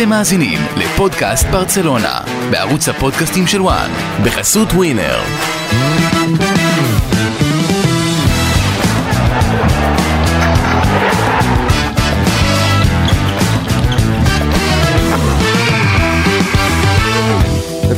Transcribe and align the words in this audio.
אתם 0.00 0.08
מאזינים 0.08 0.58
לפודקאסט 0.76 1.46
ברצלונה, 1.46 2.20
בערוץ 2.50 2.88
הפודקאסטים 2.88 3.46
של 3.46 3.62
וואן, 3.62 3.90
בחסות 4.24 4.68
ווינר. 4.72 5.18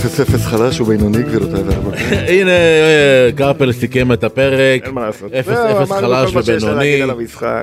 אפס 0.02 0.20
אפס 0.20 0.46
חלש 0.46 0.80
ובינוני 0.80 1.22
גבירותיי 1.22 1.62
ורבותיי. 1.66 2.02
הנה 2.40 2.50
אה, 2.50 3.28
קרפל 3.36 3.72
סיכם 3.72 4.12
את 4.12 4.24
הפרק, 4.24 4.84
אין 4.84 4.94
מה 4.94 5.06
לעשות. 5.06 5.32
אפס 5.32 5.46
זהו, 5.54 5.82
אפס 5.82 5.90
אמרנו 5.90 6.06
חלש 6.06 6.36
ובינוני. 6.36 7.02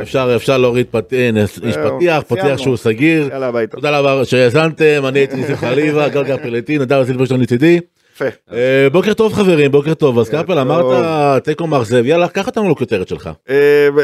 אפשר 0.02 0.34
אפשר 0.36 0.58
להוריד 0.58 0.86
פתיח, 0.92 2.22
פתיח. 2.28 2.58
שהוא 2.58 2.78
סגיר. 2.78 3.30
תודה 3.72 4.00
רבה 4.00 4.26
שהאזנתם, 4.26 5.04
אני 5.08 5.20
הייתי 5.20 5.36
ניסים 5.36 5.56
חליבה, 5.56 6.10
גל 6.10 6.24
קרפל 6.24 6.56
איתי, 6.56 6.78
נדב 6.78 7.04
סילברשטיין 7.06 7.42
לצידי, 7.42 7.80
יפה. 8.16 8.26
אה, 8.54 8.88
בוקר 8.92 9.14
טוב 9.14 9.34
חברים, 9.34 9.72
בוקר 9.72 9.94
טוב, 9.94 10.20
אז 10.20 10.30
טוב. 10.30 10.52
אמרת 10.52 11.44
תיקו 11.44 11.68
מאכזב, 11.68 12.06
יאללה 12.06 12.28
קח 12.28 12.48
אותנו 12.48 12.70
לכותרת 12.72 13.08
שלך, 13.08 13.30
אה, 13.50 13.56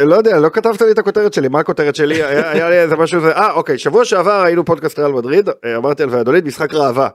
לא 0.05 0.15
יודע, 0.15 0.39
לא 0.39 0.49
כתבת 0.53 0.81
לי 0.81 0.91
את 0.91 0.99
הכותרת 0.99 1.33
שלי, 1.33 1.47
מה 1.47 1.59
הכותרת 1.59 1.95
שלי? 1.95 2.23
היה 2.23 2.69
לי 2.69 2.75
איזה 2.75 2.95
משהו, 2.95 3.21
זה- 3.21 3.31
אה 3.31 3.51
אוקיי, 3.51 3.77
שבוע 3.77 4.05
שעבר 4.05 4.41
היינו 4.41 4.65
פודקאסט 4.65 4.99
ריאל 4.99 5.11
מדריד, 5.11 5.49
אמרתי 5.77 6.03
על 6.03 6.09
ויאדוליד, 6.09 6.45
משחק 6.45 6.73
ראווה. 6.73 7.07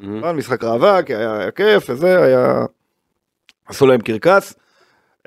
נכון, 0.00 0.36
משחק 0.36 0.64
ראווה, 0.64 1.02
כי 1.02 1.14
היה 1.14 1.38
היה 1.38 1.50
כיף 1.50 1.90
וזה, 1.90 2.22
היה... 2.24 2.64
עשו 3.66 3.86
להם 3.86 4.00
קרקס. 4.00 4.54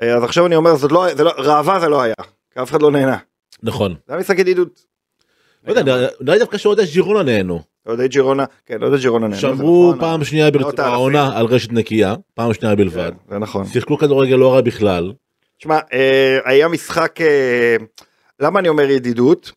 אה, 0.02 0.14
אז 0.16 0.24
עכשיו 0.24 0.46
אני 0.46 0.56
אומר, 0.56 0.76
זאת 0.76 0.92
לא, 0.92 1.14
זה 1.14 1.24
לא, 1.24 1.30
ראווה 1.38 1.80
זה 1.80 1.88
לא 1.88 2.02
היה, 2.02 2.14
כי 2.54 2.62
אף 2.62 2.70
אחד 2.70 2.82
לא 2.82 2.90
נהנה. 2.90 3.16
נכון, 3.62 3.94
זה 4.06 4.12
היה 4.12 4.20
משחק 4.20 4.38
ידידות. 4.38 4.84
לא 5.66 5.70
יודע, 5.72 5.82
נראה- 5.82 6.08
נראה 6.20 6.34
לי 6.34 6.40
דווקא 6.40 6.58
שאוהדי 6.58 6.82
ג'ירונה 6.92 7.22
נהנו, 7.22 7.60
אוהדי 7.86 8.08
ג'ירונה, 8.08 8.44
כן, 8.66 8.82
אוהדי 8.82 8.96
ג'ירונה 8.98 9.26
נהנו. 9.28 9.40
שמרו 9.40 9.86
נכון, 9.88 10.00
פעם 10.00 10.24
שנייה 10.24 10.44
האלפים. 10.46 10.64
העונה 10.78 11.38
על 11.38 11.46
רשת 11.46 11.72
נקייה, 11.72 12.14
פעם 12.34 12.54
שנייה 12.54 12.74
בלבד, 12.74 13.10
כן, 13.10 13.30
זה 13.34 13.38
נכון. 13.38 13.66
שיחקו 13.66 13.98
כדורגל 13.98 14.36
לא 14.36 14.54
רע 14.54 14.60
בכלל, 14.60 15.12
תשמע, 15.58 15.78
אה, 15.92 16.38
היה 16.44 16.68
משחק, 16.68 17.20
אה, 17.20 17.76
למה 18.40 18.60
אני 18.60 18.68
אומר 18.68 18.90
ידידות? 18.90 19.52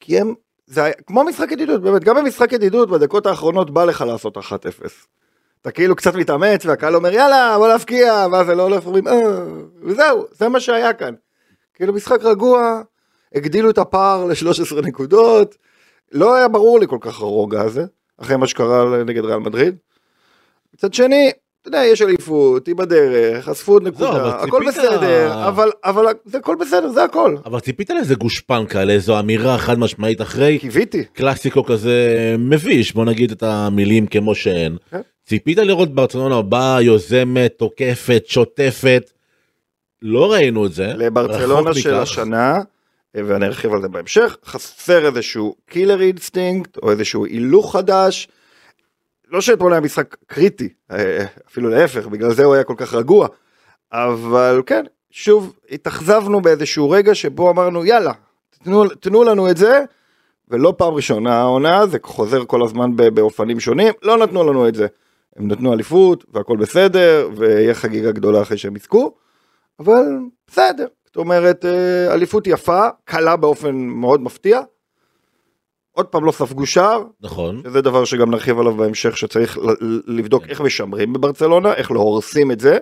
כי 0.00 0.20
הם, 0.20 0.34
זה 0.68 0.84
היה 0.84 0.92
כמו 1.06 1.24
משחק 1.24 1.52
ידידות, 1.52 1.82
באמת, 1.82 2.04
גם 2.04 2.16
במשחק 2.16 2.52
ידידות, 2.52 2.90
בדקות 2.90 3.26
האחרונות 3.26 3.70
בא 3.70 3.84
לך 3.84 4.00
לעשות 4.00 4.36
1-0. 4.36 4.40
אתה 5.62 5.70
כאילו 5.70 5.96
קצת 5.96 6.14
מתאמץ, 6.14 6.66
והקהל 6.66 6.96
אומר 6.96 7.12
יאללה, 7.12 7.58
בוא 7.58 7.68
להפקיע, 7.68 8.26
ואז 8.32 8.46
זה 8.46 8.54
לא 8.54 8.62
הולך, 8.62 8.86
אומרים, 8.86 9.08
אה, 9.08 9.14
וזהו, 9.82 10.26
זה 10.32 10.48
מה 10.48 10.60
שהיה 10.60 10.92
כאן. 10.92 11.14
כאילו 11.74 11.92
משחק 11.92 12.22
רגוע, 12.22 12.82
הגדילו 13.34 13.70
את 13.70 13.78
הפער 13.78 14.24
ל-13 14.24 14.86
נקודות, 14.86 15.56
לא 16.12 16.34
היה 16.34 16.48
ברור 16.48 16.78
לי 16.78 16.86
כל 16.86 16.98
כך 17.00 17.20
הרוגע 17.20 17.62
הזה, 17.62 17.84
אחרי 18.18 18.36
מה 18.36 18.46
שקרה 18.46 19.04
נגד 19.04 19.24
ריאל 19.24 19.38
מדריד. 19.38 19.76
מצד 20.74 20.94
שני, 20.94 21.30
אתה 21.68 21.76
יודע, 21.76 21.86
יש 21.86 22.02
אליפות, 22.02 22.66
היא 22.66 22.74
בדרך, 22.74 23.48
אספו 23.48 23.72
עוד 23.72 23.82
אבל 23.86 23.90
נקודה, 23.90 24.28
הכל 24.28 24.60
ציפית- 24.64 24.68
בסדר, 24.84 25.48
אבל, 25.48 25.70
אבל 25.84 26.06
זה 26.24 26.38
הכל 26.38 26.56
בסדר, 26.60 26.88
זה 26.88 27.04
הכל. 27.04 27.36
אבל 27.46 27.60
ציפית 27.60 27.90
לאיזה 27.90 28.14
גושפנקה, 28.14 28.84
לאיזו 28.84 29.18
אמירה 29.18 29.58
חד 29.58 29.78
משמעית 29.78 30.20
אחרי 30.22 30.58
קיוויתי. 30.58 31.04
קלאסיקו 31.12 31.64
כזה 31.64 31.96
מביש, 32.38 32.92
בוא 32.92 33.04
נגיד 33.04 33.30
את 33.30 33.42
המילים 33.42 34.06
כמו 34.06 34.34
שהן. 34.34 34.76
כן. 34.90 35.00
ציפית 35.26 35.58
לראות 35.58 35.94
ברצלונה 35.94 36.42
באה, 36.42 36.82
יוזמת, 36.82 37.52
תוקפת, 37.56 38.24
שוטפת. 38.26 39.10
לא 40.02 40.32
ראינו 40.32 40.66
את 40.66 40.72
זה. 40.72 40.86
לברצלונה 40.96 41.74
של 41.74 41.90
מכך. 41.94 42.02
השנה, 42.02 42.54
ואני 43.14 43.46
ארחיב 43.46 43.72
על 43.72 43.82
זה 43.82 43.88
בהמשך, 43.88 44.36
חסר 44.46 45.06
איזשהו 45.06 45.54
killer 45.70 46.00
instinct, 46.00 46.76
או 46.82 46.90
איזשהו 46.90 47.24
הילוך 47.26 47.72
חדש. 47.76 48.28
לא 49.30 49.40
שאתמול 49.40 49.72
היה 49.72 49.80
משחק 49.80 50.16
קריטי, 50.26 50.68
אה, 50.90 51.24
אפילו 51.48 51.68
להפך, 51.68 52.06
בגלל 52.06 52.34
זה 52.34 52.44
הוא 52.44 52.54
היה 52.54 52.64
כל 52.64 52.74
כך 52.76 52.94
רגוע. 52.94 53.28
אבל 53.92 54.62
כן, 54.66 54.84
שוב, 55.10 55.54
התאכזבנו 55.70 56.40
באיזשהו 56.40 56.90
רגע 56.90 57.14
שבו 57.14 57.50
אמרנו, 57.50 57.84
יאללה, 57.84 58.12
תנו, 58.64 58.88
תנו 58.88 59.24
לנו 59.24 59.50
את 59.50 59.56
זה, 59.56 59.82
ולא 60.48 60.74
פעם 60.78 60.94
ראשונה 60.94 61.40
העונה, 61.40 61.86
זה 61.86 61.98
חוזר 62.02 62.44
כל 62.44 62.62
הזמן 62.64 62.96
באופנים 62.96 63.60
שונים, 63.60 63.92
לא 64.02 64.18
נתנו 64.18 64.44
לנו 64.44 64.68
את 64.68 64.74
זה. 64.74 64.86
הם 65.36 65.48
נתנו 65.48 65.72
אליפות, 65.72 66.24
והכל 66.32 66.56
בסדר, 66.56 67.28
ויהיה 67.36 67.74
חגיגה 67.74 68.12
גדולה 68.12 68.42
אחרי 68.42 68.56
שהם 68.56 68.76
יזכו, 68.76 69.14
אבל 69.80 70.04
בסדר. 70.50 70.86
זאת 71.06 71.16
אומרת, 71.16 71.64
אה, 71.64 72.14
אליפות 72.14 72.46
יפה, 72.46 72.88
קלה 73.04 73.36
באופן 73.36 73.74
מאוד 73.76 74.22
מפתיע. 74.22 74.60
עוד 75.98 76.06
פעם 76.06 76.24
לא 76.24 76.32
ספגו 76.32 76.66
שער, 76.66 77.02
נכון. 77.20 77.60
שזה 77.64 77.82
דבר 77.82 78.04
שגם 78.04 78.30
נרחיב 78.30 78.58
עליו 78.58 78.74
בהמשך, 78.74 79.16
שצריך 79.16 79.58
לבדוק 80.06 80.44
איך 80.48 80.60
משמרים 80.60 81.12
בברצלונה, 81.12 81.74
איך 81.74 81.90
לא 81.90 82.00
הורסים 82.00 82.50
את 82.50 82.60
זה. 82.60 82.78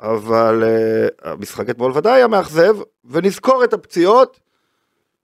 אבל 0.00 0.62
uh, 0.64 1.28
המשחק 1.28 1.70
אתמול 1.70 1.92
ודאי 1.94 2.12
היה 2.12 2.26
מאכזב, 2.28 2.76
ונזכור 3.10 3.64
את 3.64 3.72
הפציעות, 3.72 4.40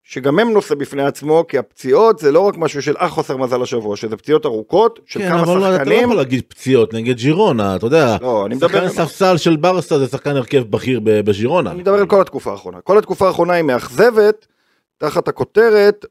שגם 0.03 0.39
הם 0.39 0.53
נושא 0.53 0.75
בפני 0.75 1.03
עצמו, 1.05 1.45
כי 1.49 1.59
הפציעות 1.59 2.19
זה 2.19 2.33
לא 2.33 2.41
רק 2.41 2.57
משהו 2.57 2.83
של 2.83 2.97
אה 2.97 3.09
חוסר 3.09 3.37
מזל 3.37 3.63
השבוע, 3.63 3.97
שזה 3.97 4.17
פציעות 4.17 4.47
ארוכות 4.47 5.01
של 5.07 5.21
כן, 5.21 5.29
כמה 5.29 5.43
אבל 5.43 5.59
לא- 5.59 5.59
אתה 5.59 5.71
לא 5.71 5.79
שחקנים. 5.79 6.03
יכול 6.05 6.17
להגיד 6.17 6.43
פציעות 6.49 6.95
נגד 6.95 7.17
ג'ירונה, 7.17 7.77
אתה 7.77 7.87
יודע. 7.87 8.17
לא, 8.21 8.47
אני 8.47 8.55
מדבר, 8.55 8.69
שחקן 8.69 8.89
ספסל 8.89 9.37
של 9.37 9.57
ברסה 9.57 9.99
זה 9.99 10.07
שחקן 10.07 10.37
הרכב 10.37 10.63
בכיר 10.71 11.01
בג'ירונה. 11.05 11.71
אני 11.71 11.81
מדבר 11.81 11.99
על 11.99 12.07
כל 12.07 12.21
התקופה 12.21 12.51
האחרונה. 12.51 12.81
כל 12.81 12.99
התקופה 12.99 13.27
האחרונה 13.27 13.53
היא 13.53 13.63
מאכזבת, 13.63 14.47
תחת 14.99 15.29
הכותרת 15.29 16.05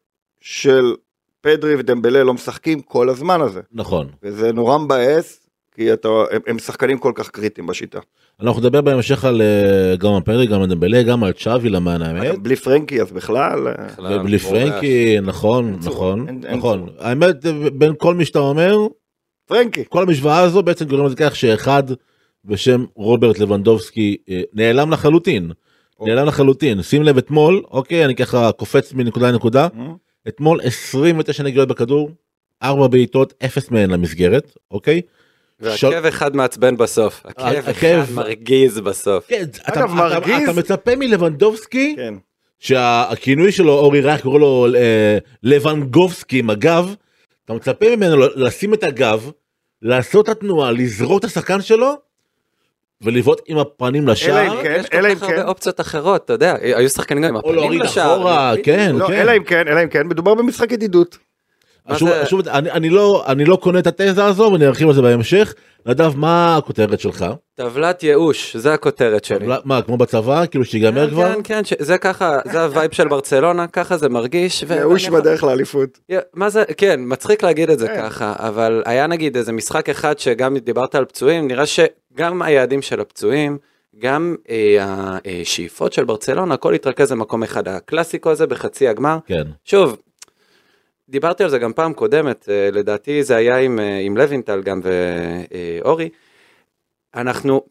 של 0.46 0.94
פדרי 1.42 1.76
ודמבלה 1.76 2.24
לא 2.24 2.34
משחקים 2.34 2.82
כל 2.82 3.10
הזמן 3.10 3.42
הזה. 3.42 3.62
נכון. 3.72 4.08
וזה 4.24 4.52
נורא 4.52 4.78
מבאס, 4.78 5.48
כי 5.76 5.94
אתה, 5.94 6.10
הם, 6.32 6.42
הם 6.48 6.60
שחקנים 6.60 6.98
כל 6.98 7.12
כך 7.16 7.30
קריטיים 7.30 7.68
בשיטה. 7.68 8.00
אנחנו 8.42 8.62
נדבר 8.62 8.82
בהמשך 8.82 9.26
על 9.26 9.42
אה, 9.42 9.96
גם 9.96 10.14
על 10.14 10.22
פרי, 10.22 10.48
גם 10.48 10.62
על 10.62 10.68
דמבלה, 10.70 11.04
גם 11.04 11.24
על 11.24 11.32
צ'אבי 11.32 11.70
למען 11.70 12.02
האמת. 12.02 12.40
בלי 12.40 12.56
פרנקי 12.56 13.02
אז 13.02 13.12
בכלל, 13.12 13.68
אה, 13.68 14.20
ובלי 14.22 14.40
פרנקי, 14.40 15.18
נכון, 15.22 15.80
נכון, 15.84 16.28
אין- 16.28 16.42
אין 16.46 16.58
נכון. 16.58 16.90
האמת, 17.00 17.36
בין 17.74 17.94
כל 17.98 18.14
מי 18.16 18.26
שאתה 18.26 18.40
אומר, 18.40 18.78
פרנקי. 19.46 19.84
כל 19.90 20.04
המשוואה 20.04 20.40
הזו 20.40 20.64
בעצם 20.64 20.86
גורמת 20.86 21.12
לכך 21.12 21.36
שאחד 21.36 21.84
בשם 22.46 22.86
רוברט 22.96 23.40
לבנדובסקי 23.40 24.18
אה, 24.30 24.42
נעלם 24.54 24.92
לחלוטין. 24.92 25.52
נעלם 26.02 26.28
לחלוטין. 26.28 26.82
שים 26.82 27.04
לב 27.04 27.18
אתמול, 27.18 27.62
אוקיי, 27.72 28.06
אני 28.06 28.16
ככה 28.16 28.52
קופץ 28.52 28.94
מנקודה 28.94 29.32
לנקודה. 29.32 29.68
אתמול 30.28 30.60
29 30.64 31.44
נגיעות 31.44 31.68
בכדור, 31.68 32.10
4 32.64 32.88
בעיטות, 32.88 33.34
0 33.46 33.72
מהן 33.72 33.90
למסגרת, 33.92 34.58
אוקיי? 34.72 35.02
ועקב 35.60 36.06
אחד 36.06 36.36
מעצבן 36.36 36.78
בסוף, 36.78 37.22
עקב 37.26 37.44
עקב- 37.44 37.70
אחד 37.70 38.12
מרגיז 38.14 38.80
בסוף. 38.80 39.28
כן, 39.28 39.44
אתה- 39.70 39.80
אגב, 39.80 39.84
אתה- 39.84 40.20
מרגיז- 40.20 40.50
אתה 40.50 40.60
מצפה 40.60 40.96
מלבנדובסקי, 40.96 41.94
כן. 41.98 42.14
שהכינוי 42.60 43.52
שלו 43.52 43.72
אורי 43.74 44.02
רייך 44.02 44.22
קורא 44.22 44.40
לו 44.40 44.68
אה, 44.76 45.18
לבנגובסקי 45.44 46.40
עם 46.40 46.50
הגב, 46.50 46.96
אתה 47.46 47.54
מצפה 47.54 47.96
ממנו 47.96 48.16
לשים 48.36 48.74
את 48.74 48.84
הגב, 48.84 49.32
לעשות 49.82 50.26
את 50.26 50.38
התנועה, 50.38 50.72
לזרוק 50.72 51.20
את 51.20 51.26
השחקן 51.26 51.62
שלו, 51.62 51.94
ולבעוט 53.06 53.42
עם 53.48 53.58
הפנים 53.58 54.08
לשער, 54.08 54.42
אלא 54.42 54.54
אם 54.54 54.64
כן, 54.64 54.78
יש 54.80 54.90
כל 54.90 54.98
אלא 54.98 55.08
אם 55.08 55.16
כך 55.16 55.24
הרבה 55.24 55.36
כן. 55.36 55.48
אופציות 55.48 55.82
אחרות, 55.82 56.26
אתה 56.26 56.34
יודע, 56.34 56.56
היו 56.62 56.90
שחקנים 56.90 57.24
גם 57.24 57.30
עם 57.30 57.36
או 57.36 57.40
הפנים 57.40 57.56
להוריד 57.56 57.82
לשער. 57.82 58.16
אחורה, 58.16 58.52
בדיוק. 58.52 58.66
כן, 58.66 58.96
לא, 58.96 59.08
כן. 59.08 59.14
אלא 59.14 59.32
אם 59.38 59.44
כן, 59.44 59.68
אלא 59.68 59.84
אם 59.84 59.90
כן, 59.90 60.08
מדובר 60.08 60.34
במשחק 60.34 60.72
ידידות. 60.72 61.18
שוב, 61.94 62.10
זה- 62.10 62.26
שוב, 62.26 62.48
אני, 62.48 62.72
אני 62.72 62.90
לא 62.90 63.24
אני 63.28 63.46
לא 63.46 63.56
קונה 63.56 63.80
את 63.80 63.88
התזה 63.88 64.26
הזו 64.26 64.50
ואני 64.54 64.66
ארחיב 64.68 64.88
על 64.88 64.94
זה 64.94 65.02
בהמשך. 65.02 65.54
נדב 65.86 66.12
מה 66.18 66.58
הכותרת 66.58 67.00
שלך? 67.00 67.26
טבלת 67.56 68.04
ייאוש, 68.04 68.56
זה 68.56 68.74
הכותרת 68.74 69.26
שלי. 69.26 69.48
מה 69.66 69.82
כמו 69.82 69.98
בצבא 69.98 70.46
כאילו 70.46 70.66
שיגמר 70.66 71.10
כבר? 71.10 71.34
כן, 71.34 71.40
כן, 71.44 71.66
ש- 71.66 71.74
זה 71.80 71.98
ככה, 71.98 72.40
זה 72.52 72.64
ה 72.64 72.70
vibe 72.70 72.92
של 72.92 73.08
ברצלונה, 73.08 73.68
ככה 73.68 73.98
זה 73.98 74.10
מרגיש. 74.10 74.64
ו- 74.68 74.74
ייאוש 74.74 75.10
בדרך 75.10 75.44
לאליפות. 75.44 76.00
מה 76.34 76.50
זה, 76.50 76.64
כן, 76.78 77.00
מצחיק 77.04 77.44
להגיד 77.44 77.70
את 77.70 77.80
זה 77.80 77.88
כן. 77.88 78.02
ככה, 78.02 78.34
אבל 78.38 78.84
היה 78.86 79.08
נגיד 79.08 79.38
איזה 79.38 79.52
משחק 79.52 79.90
אחד 79.90 80.20
שגם 80.20 80.58
דיברת 80.58 80.96
על 80.96 81.06
פצועים, 81.06 81.48
נראה 81.48 81.64
שגם 81.66 82.42
היעדים 82.42 82.82
של 82.82 83.00
הפצועים, 83.02 83.58
גם 84.00 84.36
אה, 84.50 84.86
השאיפות 85.42 85.94
של 85.94 86.04
ברצלונה, 86.06 86.54
הכל 86.54 86.74
התרכז 86.74 87.12
במקום 87.12 87.44
אחד, 87.44 87.68
הקלאסיקו 87.68 88.32
הזה 88.32 88.48
בחצי 88.48 88.88
הגמר. 88.88 89.18
כן. 89.26 89.44
שוב, 89.66 89.98
דיברתי 91.10 91.44
על 91.44 91.50
זה 91.50 91.58
גם 91.60 91.74
פעם 91.74 91.94
קודמת, 91.94 92.50
אה, 92.50 92.70
לדעתי 92.72 93.24
זה 93.24 93.36
היה 93.36 93.58
עם, 93.58 93.80
אה, 93.80 94.00
עם 94.00 94.18
לוינטל 94.18 94.62
גם 94.62 94.82
ואורי. 94.84 96.10
אנחנו, 97.16 97.62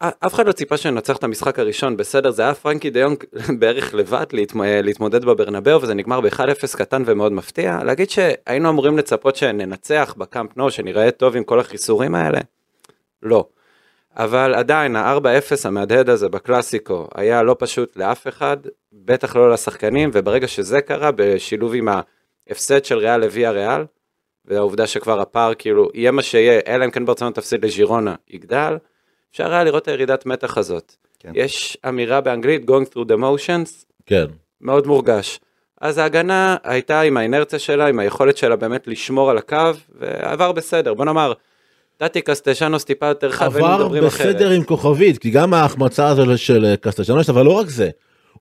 א- 0.00 0.08
אף 0.26 0.34
אחד 0.34 0.46
לא 0.46 0.52
ציפה 0.52 0.76
שננצח 0.76 1.16
את 1.16 1.24
המשחק 1.24 1.58
הראשון, 1.58 1.96
בסדר, 1.96 2.30
זה 2.30 2.42
היה 2.42 2.54
פרנקי 2.54 2.90
דיונג 2.90 3.24
בערך 3.60 3.94
לבד 3.94 4.26
להתמ- 4.32 4.60
אה, 4.64 4.82
להתמודד 4.82 5.24
בברנבאו, 5.24 5.82
וזה 5.82 5.94
נגמר 5.94 6.20
ב-1-0 6.20 6.76
קטן 6.76 7.02
ומאוד 7.06 7.32
מפתיע. 7.32 7.78
להגיד 7.84 8.10
שהיינו 8.10 8.68
אמורים 8.70 8.98
לצפות 8.98 9.36
שננצח 9.36 10.14
בקאמפ 10.18 10.56
נו, 10.56 10.70
שנראה 10.70 11.10
טוב 11.10 11.36
עם 11.36 11.44
כל 11.44 11.60
החיסורים 11.60 12.14
האלה? 12.14 12.38
לא. 13.22 13.44
אבל 14.16 14.54
עדיין 14.54 14.96
ה-4-0 14.96 15.24
המהדהד 15.64 16.08
הזה 16.08 16.28
בקלאסיקו 16.28 17.08
היה 17.14 17.42
לא 17.42 17.56
פשוט 17.58 17.96
לאף 17.96 18.28
אחד, 18.28 18.56
בטח 18.92 19.36
לא 19.36 19.52
לשחקנים, 19.52 20.10
וברגע 20.12 20.48
שזה 20.48 20.80
קרה, 20.80 21.10
בשילוב 21.16 21.74
עם 21.74 21.88
ההפסד 22.50 22.84
של 22.84 22.98
ריאל 22.98 23.20
לוויה 23.20 23.50
ריאל, 23.50 23.84
והעובדה 24.44 24.86
שכבר 24.86 25.20
הפער 25.20 25.54
כאילו 25.54 25.88
יהיה 25.94 26.10
מה 26.10 26.22
שיהיה, 26.22 26.60
אלא 26.66 26.84
אם 26.84 26.90
כן 26.90 27.04
ברצלונה 27.04 27.34
תפסיד 27.34 27.64
לז'ירונה, 27.64 28.14
יגדל, 28.30 28.76
אפשר 29.32 29.52
היה 29.52 29.64
לראות 29.64 29.82
את 29.82 29.88
הירידת 29.88 30.26
מתח 30.26 30.58
הזאת. 30.58 30.94
כן. 31.18 31.32
יש 31.34 31.78
אמירה 31.88 32.20
באנגלית, 32.20 32.62
going 32.70 32.94
through 32.94 33.04
the 33.08 33.16
motions, 33.16 33.84
כן. 34.06 34.24
מאוד 34.60 34.86
מורגש. 34.86 35.40
אז 35.80 35.98
ההגנה 35.98 36.56
הייתה 36.64 37.00
עם 37.00 37.16
האינרציה 37.16 37.58
שלה, 37.58 37.86
עם 37.86 37.98
היכולת 37.98 38.36
שלה 38.36 38.56
באמת 38.56 38.86
לשמור 38.86 39.30
על 39.30 39.38
הקו, 39.38 39.70
ועבר 39.98 40.52
בסדר. 40.52 40.94
בוא 40.94 41.04
נאמר, 41.04 41.32
טאטי 42.02 42.20
קסטג'נוס 42.20 42.84
טיפה 42.84 43.06
יותר 43.06 43.30
חד, 43.30 43.46
עבר 43.46 44.06
אחרת. 44.06 44.26
בסדר 44.26 44.50
עם 44.50 44.64
כוכבית, 44.64 45.18
כי 45.18 45.30
גם 45.30 45.54
ההחמצה 45.54 46.08
הזו 46.08 46.38
של 46.38 46.74
קסטג'נוס, 46.80 47.30
אבל 47.30 47.44
לא 47.44 47.52
רק 47.52 47.68
זה. 47.68 47.90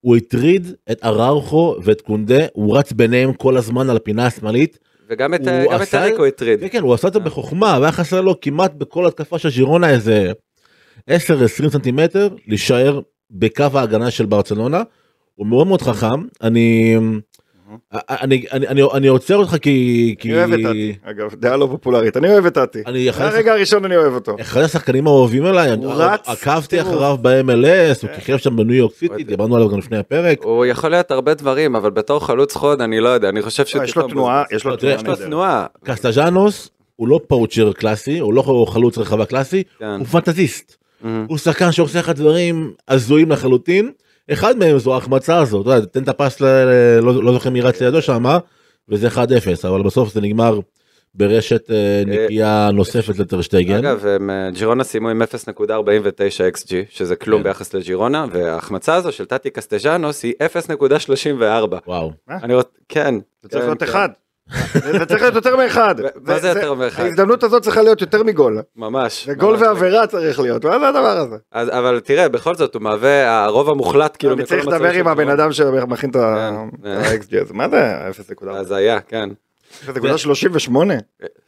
הוא 0.01 0.15
הטריד 0.15 0.67
את 0.91 1.03
אראוכו 1.05 1.75
ואת 1.83 2.01
קונדה, 2.01 2.45
הוא 2.53 2.77
רץ 2.77 2.91
ביניהם 2.91 3.33
כל 3.33 3.57
הזמן 3.57 3.89
על 3.89 3.95
הפינה 3.95 4.25
השמאלית. 4.25 4.79
וגם 5.09 5.33
את, 5.33 5.41
גם 5.41 5.75
את 5.75 5.81
עשה- 5.81 6.01
אריק 6.03 6.17
הוא 6.17 6.25
הטריד. 6.25 6.59
כן, 6.59 6.67
כן, 6.71 6.81
הוא 6.81 6.93
עשה 6.93 7.07
את 7.07 7.13
זה 7.13 7.19
בחוכמה, 7.19 7.77
והיה 7.81 7.91
חסר 7.91 8.21
לו 8.21 8.39
כמעט 8.41 8.73
בכל 8.73 9.05
התקפה 9.07 9.39
של 9.39 9.49
ז'ירונה 9.49 9.89
איזה 9.89 10.31
10-20 11.09 11.13
סנטימטר, 11.69 12.29
להישאר 12.47 12.99
בקו 13.31 13.63
ההגנה 13.73 14.11
של 14.11 14.25
ברצלונה. 14.25 14.83
הוא 15.35 15.47
מאוד 15.47 15.67
מאוד 15.67 15.81
חכם, 15.81 16.23
אני... 16.43 16.95
אני, 17.93 18.45
אני, 18.51 18.67
אני, 18.67 18.81
אני 18.93 19.07
עוצר 19.07 19.35
אותך 19.35 19.55
כי... 19.61 20.15
כי... 20.19 20.29
אני 20.29 20.37
אוהב 20.37 20.53
את 20.53 20.59
טאטי, 20.63 20.95
אגב, 21.03 21.35
דעה 21.35 21.57
לא 21.57 21.67
פופולרית, 21.71 22.17
אני 22.17 22.29
אוהב 22.29 22.45
את 22.45 22.53
טאטי. 22.53 22.79
אני 22.85 23.09
אחד 23.09 23.25
מהרגע 23.25 23.53
הראשון 23.53 23.85
אני 23.85 23.97
אוהב 23.97 24.13
אותו. 24.13 24.35
אחד 24.41 24.61
השחקנים 24.61 25.07
האהובים 25.07 25.45
עליי, 25.45 25.71
הוא 25.71 25.93
רץ, 25.93 26.29
עקבתי. 26.29 26.81
אחריו 26.81 27.17
ב-MLS, 27.21 28.01
הוא 28.01 28.09
כן. 28.09 28.15
כיכב 28.15 28.37
שם 28.37 28.55
בניו 28.55 28.75
יורק 28.75 28.93
סיטי, 28.95 29.23
דיברנו 29.23 29.55
עליו 29.55 29.69
גם 29.69 29.77
לפני 29.77 29.97
הפרק. 29.97 30.43
הוא 30.43 30.65
יכול 30.65 30.89
להיות 30.89 31.11
הרבה 31.11 31.33
דברים, 31.33 31.75
אבל 31.75 31.89
בתור 31.89 32.25
חלוץ 32.25 32.55
חוד, 32.55 32.81
אני 32.81 32.99
לא 32.99 33.09
יודע, 33.09 33.29
אני 33.29 33.41
חושב 33.41 33.65
שהוא 33.65 33.81
לא, 33.81 33.85
יש 33.87 33.95
לו 33.95 34.07
תנועה. 34.07 34.43
יש 34.51 34.65
לו 34.65 34.75
תנועה 34.77 34.95
יש 34.95 35.03
לו 35.03 35.09
נהדרת. 35.11 35.27
תנועה. 35.27 35.65
קסטג'אנוס 35.83 36.69
הוא 36.95 37.07
לא 37.07 37.19
poacher 37.27 37.73
קלאסי, 37.73 38.19
הוא 38.19 38.33
לא 38.33 38.65
חלוץ 38.67 38.97
רחבה 38.97 39.25
קלאסי, 39.25 39.63
כן. 39.79 39.85
הוא 39.85 40.05
פנטזיסט. 40.05 40.75
הוא 41.27 41.37
שחקן 41.37 41.71
שעושה 41.71 41.99
לך 41.99 42.09
דברים 42.09 42.73
הזויים 42.87 43.31
לחלוטין. 43.31 43.91
אחד 44.33 44.57
מהם 44.57 44.77
זו 44.77 44.93
ההחמצה 44.93 45.37
הזאת, 45.37 45.61
אתה 45.67 45.75
יודע, 45.75 45.85
תן 45.85 46.03
את 46.03 46.09
הפס, 46.09 46.41
ל- 46.41 46.99
לא 47.01 47.23
לא 47.23 47.33
זוכר 47.33 47.49
מי 47.49 47.61
רץ 47.61 47.81
לידו 47.81 48.01
שם, 48.01 48.23
וזה 48.89 49.07
1-0, 49.07 49.17
אבל 49.67 49.81
בסוף 49.81 50.13
זה 50.13 50.21
נגמר 50.21 50.59
ברשת 51.15 51.71
אה, 51.71 52.03
נקייה 52.05 52.69
נוספת 52.73 53.19
לטרשטייגן. 53.19 53.85
אגב, 53.85 54.05
אה, 54.05 54.49
ג'ירונה 54.53 54.83
סיימו 54.83 55.09
עם 55.09 55.21
0.49 55.21 55.65
XG, 56.57 56.71
שזה 56.89 57.15
כלום 57.15 57.41
כן. 57.41 57.47
ביחס 57.47 57.73
לג'ירונה, 57.73 58.25
וההחמצה 58.31 58.95
הזו 58.95 59.11
של 59.11 59.25
טאטי 59.25 59.49
קסטג'אנוס 59.49 60.23
היא 60.23 60.33
0.34. 60.43 61.75
וואו. 61.87 62.11
אני 62.29 62.53
רוצ... 62.53 62.65
כן. 62.89 63.15
זה 63.43 63.49
צריך 63.49 63.61
כן, 63.63 63.67
להיות 63.69 63.79
כן. 63.79 63.85
אחד. 63.85 64.09
זה 64.73 65.05
צריך 65.05 65.21
להיות 65.21 65.35
יותר 65.35 65.55
מאחד. 65.55 65.95
מה 66.21 66.39
זה 66.39 66.47
יותר 66.47 66.73
מאחד? 66.73 67.03
ההזדמנות 67.03 67.43
הזאת 67.43 67.63
צריכה 67.63 67.81
להיות 67.81 68.01
יותר 68.01 68.23
מגול. 68.23 68.61
ממש. 68.75 69.29
גול 69.37 69.55
ממש. 69.55 69.61
ועבירה 69.61 70.07
צריך 70.07 70.39
להיות, 70.39 70.65
מה 70.65 70.79
זה 70.79 70.87
הדבר 70.87 71.17
הזה? 71.17 71.35
אבל 71.53 71.99
תראה, 71.99 72.29
בכל 72.29 72.55
זאת, 72.55 72.75
הוא 72.75 72.81
מהווה 72.81 73.43
הרוב 73.45 73.69
המוחלט, 73.69 74.15
כאילו, 74.19 74.33
אני 74.33 74.43
צריך 74.43 74.67
לדבר 74.67 74.91
עם 74.91 75.07
הבן. 75.07 75.29
אדם 75.29 75.53
שמכין 75.53 76.09
את 76.09 76.15
כן. 76.15 76.21
ה-XG 76.89 77.41
הזה. 77.41 77.53
מה 77.53 77.69
זה 77.69 77.93
0.4? 78.41 78.49
אז 78.49 78.71
היה, 78.71 78.99
כן. 78.99 79.29
0.38? 79.87 79.91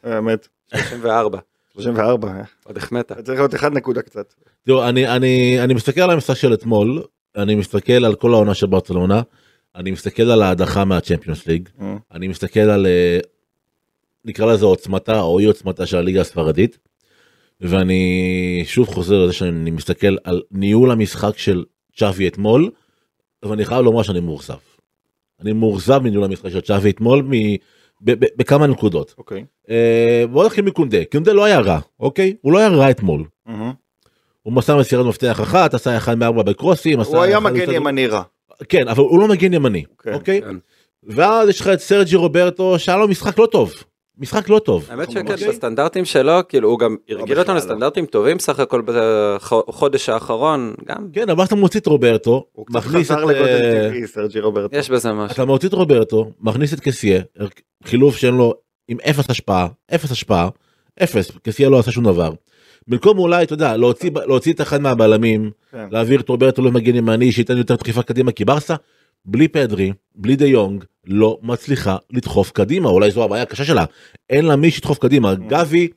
האמת. 0.04 0.48
34. 0.74 1.38
34. 1.74 2.28
אה. 2.28 2.34
עוד 2.64 2.76
החמאת. 2.76 3.12
צריך 3.24 3.38
להיות 3.38 3.54
1 3.54 3.72
נקודה 3.72 4.02
קצת. 4.02 4.34
תראו, 4.66 4.88
אני, 4.88 5.08
אני, 5.08 5.60
אני 5.60 5.74
מסתכל 5.74 6.00
על 6.00 6.10
המשחק 6.10 6.34
של 6.34 6.54
אתמול, 6.54 7.02
אני 7.36 7.54
מסתכל 7.54 8.04
על 8.04 8.14
כל 8.14 8.34
העונה 8.34 8.54
של 8.54 8.66
ברצלונה, 8.66 9.22
אני 9.76 9.90
מסתכל 9.90 10.22
על 10.22 10.42
ההדחה 10.42 10.84
מהצ'מפיונס 10.84 11.46
ליג, 11.46 11.68
אה. 11.80 11.96
אני 12.12 12.28
מסתכל 12.28 12.60
על, 12.60 12.86
אה, 12.86 13.18
נקרא 14.24 14.52
לזה 14.52 14.66
עוצמתה 14.66 15.20
או 15.20 15.38
אי 15.38 15.44
עוצמתה 15.44 15.86
של 15.86 15.96
הליגה 15.96 16.20
הספרדית, 16.20 16.78
ואני 17.60 18.62
שוב 18.66 18.88
חוזר 18.88 19.24
לזה 19.24 19.32
שאני 19.32 19.70
מסתכל 19.70 20.16
על 20.24 20.42
ניהול 20.50 20.90
המשחק 20.90 21.38
של 21.38 21.64
צ'אבי 21.96 22.28
אתמול, 22.28 22.70
ואני 23.42 23.64
חייב 23.64 23.80
לומר 23.80 24.02
שאני 24.02 24.20
מאוכזב. 24.20 24.56
אני 25.40 25.52
מאוכזב 25.52 25.98
מניהול 25.98 26.24
המשחק 26.24 26.50
של 26.50 26.60
צ'אבי 26.60 26.90
אתמול 26.90 27.22
מ... 27.22 27.30
ב- 28.00 28.24
ב- 28.24 28.26
בכמה 28.36 28.66
נקודות. 28.66 29.14
אוקיי. 29.18 29.44
אה, 29.70 30.24
בוא 30.30 30.44
נתחיל 30.44 30.64
מקונדה, 30.64 30.98
קונדה 31.12 31.32
לא 31.32 31.44
היה 31.44 31.60
רע, 31.60 31.78
אוקיי? 32.00 32.34
הוא 32.40 32.52
לא 32.52 32.58
היה 32.58 32.68
רע 32.68 32.90
אתמול. 32.90 33.24
הוא 34.42 34.52
מסר 34.52 34.78
מסירת 34.78 35.06
מפתח 35.06 35.40
אחת, 35.40 35.74
עשה 35.74 35.96
אחד 35.96 36.18
מארבע 36.18 36.42
בקרוסים. 36.42 37.00
הוא 37.00 37.22
היה 37.22 37.40
מגן 37.40 37.72
ימני 37.72 38.06
רע. 38.06 38.22
כן, 38.68 38.88
אבל 38.88 39.02
הוא 39.02 39.20
לא 39.20 39.28
מגן 39.28 39.52
ימני, 39.52 39.84
כן, 40.02 40.12
אוקיי? 40.14 40.40
כן. 40.42 40.56
ואז 41.02 41.48
יש 41.48 41.60
לך 41.60 41.68
את 41.68 41.80
סרג'י 41.80 42.16
רוברטו 42.16 42.78
שהיה 42.78 42.98
לו 42.98 43.08
משחק 43.08 43.38
לא 43.38 43.46
טוב. 43.46 43.72
משחק 44.18 44.48
לא 44.48 44.58
טוב. 44.58 44.86
האמת 44.90 45.10
שכן, 45.10 45.28
ממש- 45.28 45.42
בסטנדרטים 45.42 46.04
שלו, 46.04 46.32
כאילו, 46.48 46.68
הוא 46.68 46.78
גם 46.78 46.96
הרגיל 47.08 47.24
בכלל 47.24 47.38
אותנו 47.38 47.54
לא. 47.54 47.58
לסטנדרטים 47.60 48.06
טובים 48.06 48.38
סך 48.38 48.58
הכל 48.60 48.82
בחודש 48.86 50.08
האחרון, 50.08 50.74
גם 50.84 51.08
כן, 51.12 51.30
אבל 51.30 51.44
אתה 51.44 51.54
מוציא 51.54 51.80
את 51.80 51.86
רוברטו, 51.86 52.44
הוא 52.52 52.66
קצת 52.66 52.76
מכניס 52.76 53.10
את... 53.10 53.16
חזר 53.16 53.24
לגודל 53.24 53.42
אה, 53.42 53.88
טבעי, 53.88 54.06
סרג'י 54.06 54.40
רוברטו. 54.40 54.70
יש 54.72 54.90
בזה 54.90 55.12
משהו. 55.12 55.34
אתה 55.34 55.44
מוציא 55.44 55.68
את 55.68 55.74
רוברטו, 55.74 56.30
מכניס 56.40 56.74
את 56.74 56.80
קסיה, 56.80 57.20
חילוף 57.84 58.16
שאין 58.16 58.34
לו 58.34 58.54
עם 58.88 58.98
אפס 59.10 59.30
השפעה, 59.30 59.66
אפס 59.94 60.10
השפעה, 60.10 60.48
אפס, 61.02 61.30
קסיה 61.42 61.68
לא 61.68 61.78
עשה 61.78 61.90
שום 61.90 62.04
דבר. 62.04 62.30
במקום 62.88 63.18
אולי, 63.18 63.44
אתה 63.44 63.52
יודע, 63.52 63.76
להוציא, 63.76 64.10
להוציא 64.26 64.52
את 64.52 64.60
אחד 64.60 64.80
מהבלמים, 64.80 65.50
כן. 65.72 65.86
להעביר 65.90 66.20
את 66.20 66.28
רוברטו 66.28 66.62
למגן 66.62 66.96
ימני 66.96 67.32
שייתן 67.32 67.56
יותר 67.56 67.76
דחיפה 67.76 68.02
קדימה 68.02 68.32
כי 68.32 68.44
ברסה 68.44 68.74
בלי 69.24 69.48
פדרי 69.48 69.92
בלי 70.14 70.36
דה 70.36 70.46
יונג 70.46 70.84
לא 71.06 71.38
מצליחה 71.42 71.96
לדחוף 72.10 72.50
קדימה. 72.50 72.88
אולי 72.88 73.10
זו 73.10 73.24
הבעיה 73.24 73.42
הקשה 73.42 73.64
שלה. 73.64 73.84
אין 74.30 74.44
לה 74.44 74.56
מי 74.56 74.70
שידחוף 74.70 74.98
קדימה. 74.98 75.34
גבי 75.34 75.88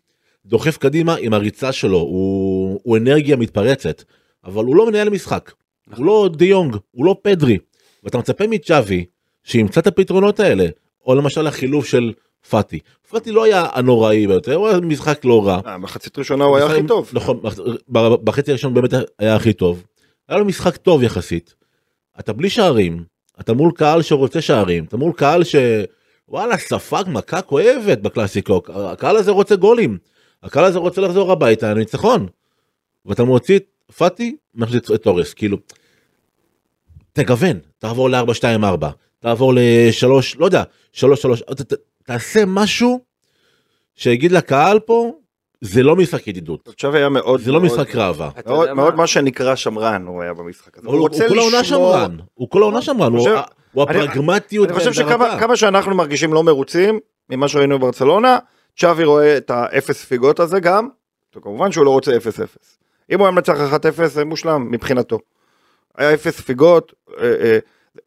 דוחף 0.46 0.78
קדימה 0.78 1.16
עם 1.20 1.34
הריצה 1.34 1.72
שלו. 1.72 1.98
הוא, 1.98 2.80
הוא 2.84 2.98
אנרגיה 2.98 3.36
מתפרצת 3.36 4.04
אבל 4.46 4.66
הוא 4.66 4.76
לא 4.76 4.88
מנהל 4.88 5.10
משחק. 5.10 5.52
הוא 5.96 6.06
לא 6.06 6.30
דה 6.34 6.46
יונג 6.46 6.76
הוא 6.92 7.06
לא 7.06 7.16
פדרי. 7.22 7.58
ואתה 8.04 8.18
מצפה 8.18 8.48
מצ'אבי 8.48 9.06
שימצא 9.44 9.82
את 9.82 9.88
הפתרונות 9.88 10.40
האלה. 10.40 10.66
או 11.06 11.16
למשל 11.16 11.48
החילוף 11.48 11.86
של 11.86 12.14
פאטי 12.50 12.80
פאטי 13.10 13.32
לא 13.32 13.44
היה 13.44 13.68
הנוראי 13.74 14.28
ביותר 14.28 14.56
הוא 14.56 14.68
היה 14.68 14.80
משחק 14.80 15.26
לא 15.26 15.48
רע 15.48 15.60
אה, 15.66 15.78
מחצית 15.78 16.20
ראשונה 16.20 16.44
הוא 16.46 16.58
היה 16.58 16.66
הכי 16.66 16.88
טוב. 16.88 17.10
נכון, 17.14 17.42
בחצי 18.24 18.52
הראשון 18.52 18.74
באמת 18.74 18.94
היה 19.20 19.36
הכי 19.36 19.54
טוב. 19.54 19.84
היה 20.30 20.38
לו 20.38 20.46
משחק 20.46 20.78
טוב 20.78 21.04
יחסית. 21.04 21.56
אתה 22.20 22.34
בלי 22.34 22.50
שערים, 22.50 23.04
אתה 23.40 23.54
מול 23.54 23.72
קהל 23.76 24.02
שרוצה 24.02 24.42
שערים, 24.42 24.84
אתה 24.84 24.98
מול 24.98 25.14
קהל 25.14 25.44
ש... 25.44 25.56
וואלה, 26.30 26.58
ספג 26.58 27.04
מכה 27.08 27.42
כואבת 27.42 27.98
בקלאסיקו, 27.98 28.62
הקהל 28.68 29.18
הזה 29.18 29.32
רוצה 29.32 29.56
גולים. 29.56 29.98
הקהל 30.44 30.64
הזה 30.64 30.80
רוצה 30.80 31.02
לחזור 31.02 31.32
הביתה, 31.32 31.74
ניצחון. 31.74 32.28
ואתה 33.06 33.24
מוציא 33.24 33.56
את 33.56 33.66
פאטי, 33.98 34.36
מחזיק 34.56 34.92
את 34.92 35.04
תורס, 35.04 35.34
כאילו. 35.34 35.58
תגוון, 37.14 37.60
תעבור 37.78 38.10
ל-4-2-4, 38.10 38.86
תעבור 39.20 39.54
ל-3, 39.54 40.08
לא 40.38 40.46
יודע, 40.46 40.64
3-3, 40.94 41.04
ת- 41.54 41.74
ת- 41.74 41.95
תעשה 42.06 42.44
משהו 42.48 43.00
שיגיד 43.96 44.32
לקהל 44.32 44.80
פה, 44.80 45.12
זה 45.62 45.84
לא 45.84 45.96
משחק 45.96 46.28
ידידות. 46.28 46.68
עכשיו 46.68 46.96
היה 46.96 47.10
מאוד... 47.10 47.40
זה 47.42 47.52
לא 47.52 47.62
משחק 47.62 47.96
ראווה. 47.96 48.30
מאוד? 48.46 48.74
מאוד 48.74 48.96
מה 48.96 49.08
שנקרא 49.08 49.56
שמרן 49.56 50.06
הוא 50.08 50.22
היה 50.22 50.34
במשחק 50.34 50.78
הזה. 50.78 50.88
אבל 50.88 50.98
הוא 50.98 51.10
הוא 51.10 51.20
כל 51.30 51.40
העונה 51.40 51.64
שמרן, 51.64 52.18
הוא 52.34 52.50
כל 52.50 52.62
העונה 52.62 52.82
שמרן, 52.82 53.14
הוא- 53.14 53.30
הוא 53.72 53.84
הפרגמטיות. 53.84 54.70
אני 54.70 54.78
חושב 54.80 54.94
שכמה 54.94 55.56
שאנחנו 55.56 55.96
מרגישים 55.96 56.34
לא 56.34 56.44
מרוצים 56.44 57.00
ממה 57.30 57.48
שראינו 57.48 57.80
בברצלונה, 57.80 58.38
צ'אבי 58.80 59.04
רואה 59.04 59.38
את 59.38 59.50
האפס 59.52 60.02
ספיגות 60.02 60.40
הזה 60.40 60.60
גם, 60.60 60.88
כמובן 61.42 61.72
שהוא 61.72 61.86
לא 61.86 61.90
רוצה 61.90 62.12
0-0. 62.18 62.18
אם 63.12 63.20
הוא 63.20 63.26
היה 63.28 63.32
מנצח 63.32 63.58
1-0 64.04 64.06
זה 64.08 64.26
מושלם 64.26 64.72
מבחינתו. 64.72 65.20
היה 65.98 66.14
אפס 66.14 66.38
ספיגות, 66.38 66.94
אה, 67.20 67.24
אה, 67.42 67.58